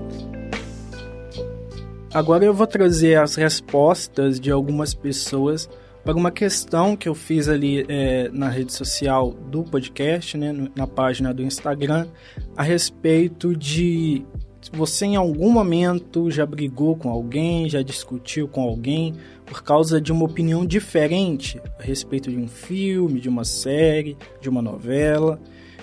Agora 2.14 2.46
eu 2.46 2.54
vou 2.54 2.68
trazer 2.68 3.18
as 3.18 3.34
respostas 3.34 4.40
de 4.40 4.52
algumas 4.52 4.94
pessoas 4.94 5.68
para 6.08 6.16
uma 6.16 6.32
questão 6.32 6.96
que 6.96 7.10
eu 7.10 7.14
fiz 7.14 7.50
ali 7.50 7.86
é, 7.90 8.30
na 8.32 8.48
rede 8.48 8.72
social 8.72 9.32
do 9.32 9.66
podcast, 9.66 10.38
né, 10.38 10.70
na 10.74 10.88
página 10.88 11.34
do 11.34 11.44
Instagram, 11.44 12.08
a 12.56 12.64
respeito 12.64 13.54
de 13.54 14.26
você 14.72 15.06
em 15.06 15.18
algum 15.18 15.52
momento 15.52 16.32
já 16.32 16.46
brigou 16.46 16.96
com 16.96 17.10
alguém, 17.10 17.68
já 17.68 17.82
discutiu 17.82 18.48
com 18.48 18.62
alguém 18.62 19.16
por 19.46 19.62
causa 19.62 20.00
de 20.00 20.14
uma 20.14 20.24
opinião 20.24 20.66
diferente 20.66 21.62
a 21.78 21.84
respeito 21.84 22.32
de 22.32 22.38
um 22.38 22.48
filme, 22.48 23.20
de 23.20 23.28
uma 23.28 23.44
série, 23.44 24.16
de 24.40 24.48
uma 24.48 24.62
novela. 24.62 25.38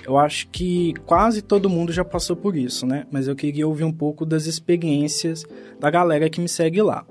Eu 0.06 0.16
acho 0.16 0.48
que 0.48 0.94
quase 1.04 1.42
todo 1.42 1.68
mundo 1.68 1.92
já 1.92 2.02
passou 2.02 2.34
por 2.34 2.56
isso, 2.56 2.86
né? 2.86 3.06
Mas 3.10 3.28
eu 3.28 3.36
queria 3.36 3.68
ouvir 3.68 3.84
um 3.84 3.92
pouco 3.92 4.24
das 4.24 4.46
experiências 4.46 5.44
da 5.78 5.90
galera 5.90 6.30
que 6.30 6.40
me 6.40 6.48
segue 6.48 6.80
lá. 6.80 7.04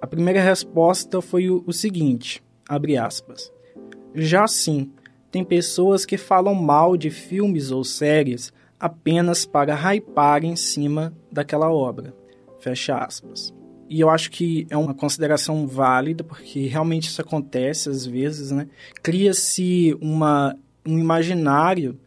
A 0.00 0.06
primeira 0.06 0.40
resposta 0.40 1.20
foi 1.20 1.50
o, 1.50 1.62
o 1.66 1.72
seguinte, 1.72 2.42
abre 2.68 2.96
aspas. 2.96 3.52
Já 4.14 4.46
sim, 4.46 4.90
tem 5.30 5.44
pessoas 5.44 6.06
que 6.06 6.16
falam 6.16 6.54
mal 6.54 6.96
de 6.96 7.10
filmes 7.10 7.70
ou 7.70 7.82
séries 7.82 8.52
apenas 8.78 9.44
para 9.44 9.74
hypar 9.74 10.44
em 10.44 10.54
cima 10.54 11.12
daquela 11.30 11.70
obra. 11.70 12.14
Fecha 12.60 12.96
aspas. 12.96 13.52
E 13.88 14.00
eu 14.00 14.08
acho 14.10 14.30
que 14.30 14.66
é 14.70 14.76
uma 14.76 14.94
consideração 14.94 15.66
válida, 15.66 16.22
porque 16.22 16.66
realmente 16.66 17.08
isso 17.08 17.20
acontece 17.20 17.88
às 17.88 18.04
vezes, 18.06 18.50
né? 18.50 18.68
Cria-se 19.02 19.96
uma, 20.00 20.56
um 20.86 20.98
imaginário 20.98 21.98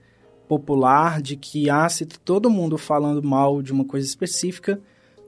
popular 0.48 1.22
de 1.22 1.36
que, 1.36 1.70
ah, 1.70 1.89
se 1.89 2.06
todo 2.06 2.50
mundo 2.50 2.78
falando 2.78 3.24
mal 3.24 3.62
de 3.62 3.72
uma 3.72 3.84
coisa 3.84 4.08
específica, 4.08 4.80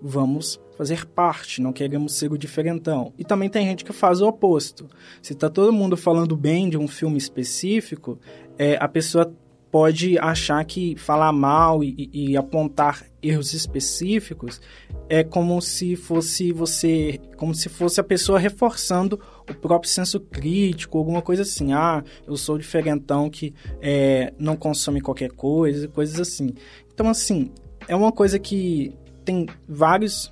vamos 0.04 0.60
fazer 0.78 1.06
parte, 1.06 1.62
não 1.62 1.72
queremos 1.72 2.14
ser 2.14 2.32
o 2.32 2.38
diferentão. 2.38 3.14
E 3.18 3.24
também 3.24 3.50
tem 3.50 3.66
gente 3.66 3.86
que 3.86 3.94
faz 3.94 4.20
o 4.22 4.28
oposto. 4.28 4.90
Se 5.22 5.34
tá 5.34 5.50
todo 5.50 5.72
mundo 5.72 5.96
falando 5.96 6.36
bem 6.36 6.70
de 6.70 6.78
um 6.78 6.88
filme 6.88 7.18
específico, 7.18 8.20
é, 8.58 8.76
a 8.80 8.88
pessoa 8.88 9.34
pode 9.72 10.20
achar 10.20 10.64
que 10.66 10.96
falar 10.98 11.32
mal 11.32 11.84
e, 11.84 12.10
e, 12.14 12.38
apontar 12.38 13.08
erros 13.24 13.56
específicos 13.56 14.62
é 15.10 15.24
como 15.24 15.60
se 15.64 15.96
fosse 15.96 16.52
você, 16.52 17.20
como 17.38 17.56
se 17.56 17.70
fosse 17.70 18.00
a 18.00 18.04
pessoa 18.04 18.38
reforçando 18.38 19.20
o 19.50 19.54
próprio 19.56 19.90
senso 19.90 20.20
crítico, 20.20 21.00
alguma 21.00 21.24
coisa 21.24 21.42
assim. 21.42 21.74
Ah, 21.74 22.04
eu 22.28 22.38
sou 22.38 22.60
diferentão 22.60 23.32
que 23.32 23.52
é, 23.82 24.32
não 24.38 24.56
consome 24.56 25.02
qualquer 25.02 25.32
coisa, 25.32 25.88
coisas 25.88 26.20
assim. 26.20 26.54
Então, 26.94 27.10
assim, 27.10 27.50
é 27.88 27.96
uma 27.96 28.12
coisa 28.12 28.38
que 28.38 28.94
tem 29.24 29.48
vários 29.68 30.32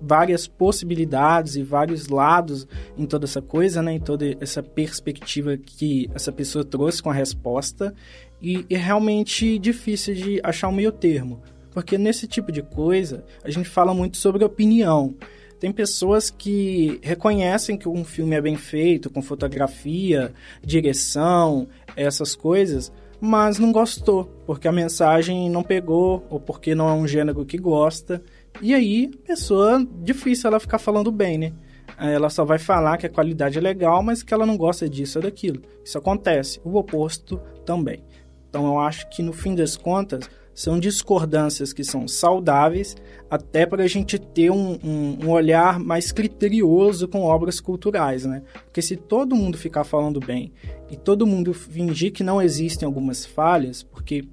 várias 0.00 0.46
possibilidades 0.46 1.56
e 1.56 1.62
vários 1.62 2.08
lados 2.08 2.66
em 2.96 3.04
toda 3.04 3.26
essa 3.26 3.42
coisa, 3.42 3.82
né? 3.82 3.92
Em 3.92 4.00
toda 4.00 4.34
essa 4.40 4.62
perspectiva 4.62 5.56
que 5.58 6.08
essa 6.14 6.32
pessoa 6.32 6.64
trouxe 6.64 7.02
com 7.02 7.10
a 7.10 7.14
resposta. 7.14 7.94
E 8.40 8.64
é 8.70 8.76
realmente 8.76 9.58
difícil 9.58 10.14
de 10.14 10.40
achar 10.42 10.68
um 10.68 10.72
meio 10.72 10.90
termo. 10.90 11.42
Porque 11.72 11.98
nesse 11.98 12.26
tipo 12.26 12.50
de 12.50 12.62
coisa, 12.62 13.24
a 13.44 13.50
gente 13.50 13.68
fala 13.68 13.92
muito 13.92 14.16
sobre 14.16 14.44
opinião. 14.44 15.14
Tem 15.60 15.70
pessoas 15.70 16.30
que 16.30 16.98
reconhecem 17.02 17.76
que 17.76 17.86
um 17.86 18.02
filme 18.02 18.34
é 18.34 18.40
bem 18.40 18.56
feito, 18.56 19.10
com 19.10 19.20
fotografia, 19.20 20.32
direção, 20.64 21.68
essas 21.94 22.34
coisas, 22.34 22.90
mas 23.20 23.58
não 23.58 23.70
gostou, 23.70 24.24
porque 24.46 24.66
a 24.66 24.72
mensagem 24.72 25.50
não 25.50 25.62
pegou, 25.62 26.24
ou 26.30 26.40
porque 26.40 26.74
não 26.74 26.88
é 26.88 26.92
um 26.92 27.06
gênero 27.06 27.44
que 27.44 27.58
gosta. 27.58 28.22
E 28.62 28.74
aí, 28.74 29.08
pessoa, 29.26 29.86
difícil 30.02 30.48
ela 30.48 30.58
ficar 30.58 30.78
falando 30.78 31.12
bem, 31.12 31.38
né? 31.38 31.52
Ela 31.98 32.30
só 32.30 32.44
vai 32.44 32.58
falar 32.58 32.96
que 32.96 33.06
a 33.06 33.10
qualidade 33.10 33.58
é 33.58 33.60
legal, 33.60 34.02
mas 34.02 34.22
que 34.22 34.32
ela 34.32 34.46
não 34.46 34.56
gosta 34.56 34.88
disso 34.88 35.18
ou 35.18 35.22
daquilo. 35.22 35.60
Isso 35.84 35.98
acontece. 35.98 36.60
O 36.64 36.78
oposto 36.78 37.38
também. 37.66 38.02
Então, 38.48 38.66
eu 38.66 38.78
acho 38.78 39.08
que 39.10 39.22
no 39.22 39.32
fim 39.32 39.54
das 39.54 39.76
contas, 39.76 40.28
são 40.54 40.78
discordâncias 40.78 41.72
que 41.72 41.84
são 41.84 42.06
saudáveis, 42.06 42.96
até 43.30 43.64
para 43.64 43.84
a 43.84 43.86
gente 43.86 44.18
ter 44.18 44.50
um, 44.50 44.78
um, 44.82 45.18
um, 45.24 45.30
olhar 45.30 45.78
mais 45.78 46.12
criterioso 46.12 47.08
com 47.08 47.22
obras 47.22 47.60
culturais, 47.60 48.24
né? 48.24 48.42
Porque 48.64 48.82
se 48.82 48.96
todo 48.96 49.36
mundo 49.36 49.56
ficar 49.56 49.84
falando 49.84 50.20
bem 50.20 50.52
e 50.90 50.96
todo 50.96 51.26
mundo 51.26 51.54
fingir 51.54 52.12
que 52.12 52.24
não 52.24 52.42
existem 52.42 52.84
algumas 52.86 53.24
falhas, 53.24 53.82
porque 53.82 54.24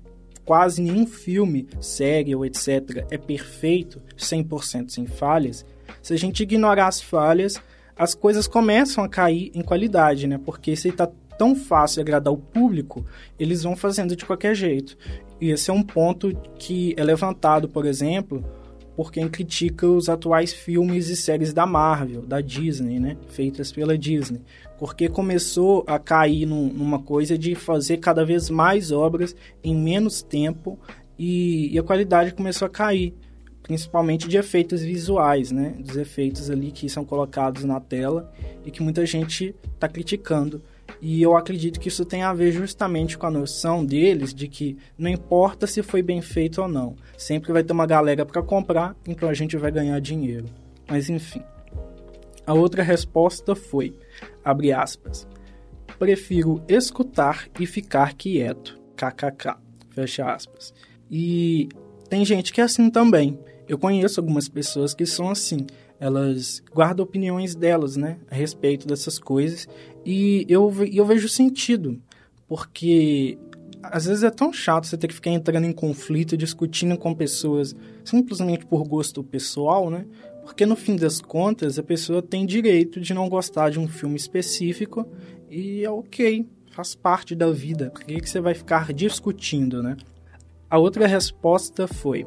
quase 0.44 0.82
nenhum 0.82 1.06
filme, 1.06 1.68
série 1.80 2.34
ou 2.34 2.46
etc. 2.46 3.06
é 3.12 3.18
perfeito, 3.18 4.02
100% 4.18 4.90
sem 4.90 5.06
falhas, 5.06 5.66
se 6.02 6.14
a 6.14 6.18
gente 6.18 6.44
ignorar 6.44 6.88
as 6.88 7.02
falhas, 7.02 7.62
as 7.96 8.16
coisas 8.16 8.48
começam 8.48 9.04
a 9.04 9.10
cair 9.10 9.52
em 9.54 9.62
qualidade, 9.62 10.28
né? 10.28 10.40
Porque 10.44 10.76
se 10.76 10.90
está 10.90 11.10
tão 11.38 11.56
fácil 11.56 12.02
agradar 12.02 12.34
o 12.34 12.38
público, 12.38 13.06
eles 13.40 13.64
vão 13.64 13.76
fazendo 13.76 14.16
de 14.16 14.26
qualquer 14.26 14.56
jeito. 14.56 14.98
E 15.40 15.52
esse 15.52 15.70
é 15.70 15.74
um 15.74 15.84
ponto 15.84 16.36
que 16.58 16.94
é 16.98 17.04
levantado, 17.04 17.70
por 17.70 17.86
exemplo, 17.86 18.44
por 18.96 19.12
quem 19.12 19.30
critica 19.30 19.88
os 19.88 20.10
atuais 20.10 20.52
filmes 20.52 21.10
e 21.10 21.16
séries 21.16 21.54
da 21.54 21.66
Marvel, 21.66 22.24
da 22.24 22.42
Disney, 22.42 23.00
né? 23.00 23.18
Feitas 23.30 23.72
pela 23.72 23.98
Disney 23.98 24.42
porque 24.78 25.10
começou 25.10 25.84
a 25.88 25.98
cair 25.98 26.46
num, 26.46 26.68
numa 26.68 27.00
coisa 27.00 27.38
de 27.38 27.56
fazer 27.56 27.98
cada 27.98 28.24
vez 28.24 28.50
mais 28.50 28.92
obras 28.92 29.36
em 29.64 29.76
menos 29.76 30.22
tempo 30.22 30.80
e, 31.18 31.74
e, 31.74 31.80
a 31.80 31.84
qualidade 31.84 32.34
começou 32.34 32.68
a 32.68 32.70
cair, 32.70 33.16
principalmente 33.64 34.28
de 34.28 34.38
efeitos 34.38 34.82
visuais, 34.82 35.52
né? 35.52 35.76
Dos 35.80 35.98
efeitos 35.98 36.52
ali 36.52 36.72
que 36.72 36.88
são 36.88 37.04
colocados 37.04 37.64
na 37.64 37.80
tela 37.80 38.32
e 38.64 38.70
que 38.70 38.84
muita 38.84 39.04
gente 39.04 39.56
está 39.74 39.88
criticando. 39.88 40.62
E 41.02 41.22
eu 41.22 41.36
acredito 41.36 41.80
que 41.80 41.90
isso 41.90 42.06
tem 42.06 42.24
a 42.24 42.34
ver 42.34 42.52
justamente 42.52 43.18
com 43.18 43.28
a 43.28 43.32
noção 43.32 43.86
deles 43.86 44.34
de 44.34 44.48
que 44.48 44.78
não 44.98 45.10
importa 45.10 45.68
se 45.68 45.84
foi 45.84 46.02
bem 46.02 46.22
feito 46.22 46.62
ou 46.62 46.68
não, 46.68 46.96
sempre 47.18 47.52
vai 47.52 47.64
ter 47.64 47.74
uma 47.74 47.86
galera 47.86 48.26
para 48.26 48.42
comprar, 48.42 48.96
então 49.08 49.30
a 49.30 49.34
gente 49.34 49.58
vai 49.58 49.72
ganhar 49.72 50.00
dinheiro. 50.00 50.46
Mas 50.88 51.10
enfim. 51.10 51.44
A 52.46 52.54
outra 52.54 52.82
resposta 52.82 53.56
foi: 53.56 53.94
abre 54.44 54.72
aspas. 54.72 55.28
Prefiro 56.00 56.64
escutar 56.68 57.48
e 57.60 57.66
ficar 57.66 58.14
quieto. 58.14 58.80
KKK. 58.96 59.58
Fecha 59.90 60.32
aspas. 60.32 60.74
E 61.10 61.70
tem 62.10 62.24
gente 62.24 62.54
que 62.54 62.62
é 62.62 62.64
assim 62.64 62.90
também. 62.90 63.40
Eu 63.68 63.78
conheço 63.78 64.20
algumas 64.20 64.48
pessoas 64.48 64.94
que 64.94 65.06
são 65.06 65.30
assim. 65.30 65.66
Elas 66.00 66.62
guardam 66.74 67.04
opiniões 67.04 67.56
delas, 67.56 67.96
né? 67.96 68.18
A 68.30 68.36
respeito 68.36 68.88
dessas 68.88 69.20
coisas. 69.20 69.68
E 70.06 70.46
eu, 70.48 70.72
eu 70.92 71.06
vejo 71.06 71.28
sentido. 71.28 72.00
Porque 72.48 73.38
às 73.84 74.06
vezes 74.06 74.24
é 74.24 74.30
tão 74.30 74.52
chato 74.52 74.88
você 74.88 74.98
ter 74.98 75.08
que 75.08 75.14
ficar 75.14 75.32
entrando 75.32 75.66
em 75.66 75.72
conflito, 75.72 76.38
discutindo 76.38 76.98
com 76.98 77.14
pessoas 77.14 77.76
simplesmente 78.04 78.66
por 78.66 78.88
gosto 78.88 79.24
pessoal, 79.24 79.90
né? 79.90 80.06
Porque 80.44 80.66
no 80.66 80.76
fim 80.76 80.96
das 80.96 81.20
contas, 81.20 81.78
a 81.78 81.84
pessoa 81.84 82.22
tem 82.22 82.46
direito 82.46 83.02
de 83.02 83.14
não 83.14 83.28
gostar 83.28 83.70
de 83.70 83.80
um 83.80 83.88
filme 83.88 84.16
específico 84.16 85.06
e 85.50 85.84
é 85.84 85.90
ok, 85.90 86.48
faz 86.72 86.96
parte 86.96 87.36
da 87.36 87.52
vida. 87.52 87.90
Por 87.90 88.04
que, 88.04 88.22
que 88.22 88.30
você 88.30 88.40
vai 88.40 88.54
ficar 88.54 88.94
discutindo, 88.94 89.84
né? 89.84 89.98
A 90.70 90.78
outra 90.78 91.08
resposta 91.08 91.88
foi: 91.88 92.26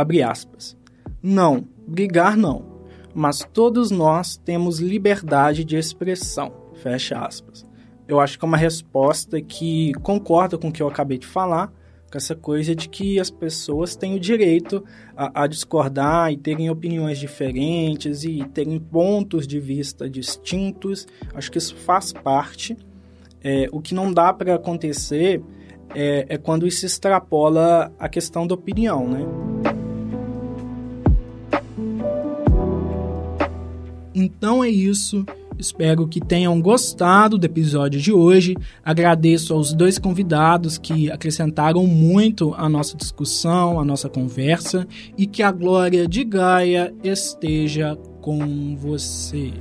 abre 0.00 0.22
aspas. 0.22 0.76
Não, 1.20 1.66
brigar 1.86 2.36
não. 2.36 2.78
Mas 3.12 3.46
todos 3.52 3.90
nós 3.90 4.36
temos 4.36 4.78
liberdade 4.78 5.64
de 5.64 5.76
expressão. 5.76 6.52
Fecha 6.74 7.18
aspas. 7.18 7.66
Eu 8.06 8.20
acho 8.20 8.38
que 8.38 8.44
é 8.44 8.48
uma 8.48 8.56
resposta 8.56 9.40
que 9.40 9.92
concorda 10.02 10.56
com 10.56 10.68
o 10.68 10.72
que 10.72 10.80
eu 10.80 10.86
acabei 10.86 11.18
de 11.18 11.26
falar, 11.26 11.72
com 12.10 12.16
essa 12.16 12.36
coisa 12.36 12.76
de 12.76 12.88
que 12.88 13.18
as 13.18 13.28
pessoas 13.28 13.96
têm 13.96 14.14
o 14.14 14.20
direito 14.20 14.84
a, 15.16 15.42
a, 15.42 15.46
discordar 15.48 16.32
e 16.32 16.36
terem 16.36 16.70
opiniões 16.70 17.18
diferentes 17.18 18.22
e 18.22 18.44
terem 18.54 18.78
pontos 18.78 19.48
de 19.48 19.58
vista 19.58 20.08
distintos. 20.08 21.08
Acho 21.34 21.50
que 21.50 21.58
isso 21.58 21.74
faz 21.74 22.12
parte. 22.12 22.76
É, 23.42 23.68
o 23.72 23.80
que 23.80 23.94
não 23.94 24.12
dá 24.12 24.32
para 24.32 24.54
acontecer 24.54 25.42
é, 25.94 26.24
é 26.28 26.38
quando 26.38 26.66
isso 26.66 26.86
extrapola 26.86 27.92
a 27.98 28.08
questão 28.08 28.46
da 28.46 28.54
opinião, 28.54 29.06
né? 29.08 29.26
Então 34.18 34.64
é 34.64 34.68
isso. 34.68 35.24
Espero 35.56 36.08
que 36.08 36.20
tenham 36.20 36.60
gostado 36.60 37.38
do 37.38 37.44
episódio 37.44 38.00
de 38.00 38.12
hoje. 38.12 38.56
Agradeço 38.84 39.54
aos 39.54 39.72
dois 39.72 39.96
convidados 39.96 40.76
que 40.76 41.08
acrescentaram 41.08 41.86
muito 41.86 42.52
à 42.54 42.68
nossa 42.68 42.96
discussão, 42.96 43.78
à 43.78 43.84
nossa 43.84 44.08
conversa 44.08 44.86
e 45.16 45.24
que 45.24 45.40
a 45.40 45.52
glória 45.52 46.06
de 46.06 46.24
Gaia 46.24 46.92
esteja 47.04 47.96
com 48.20 48.76
você. 48.76 49.52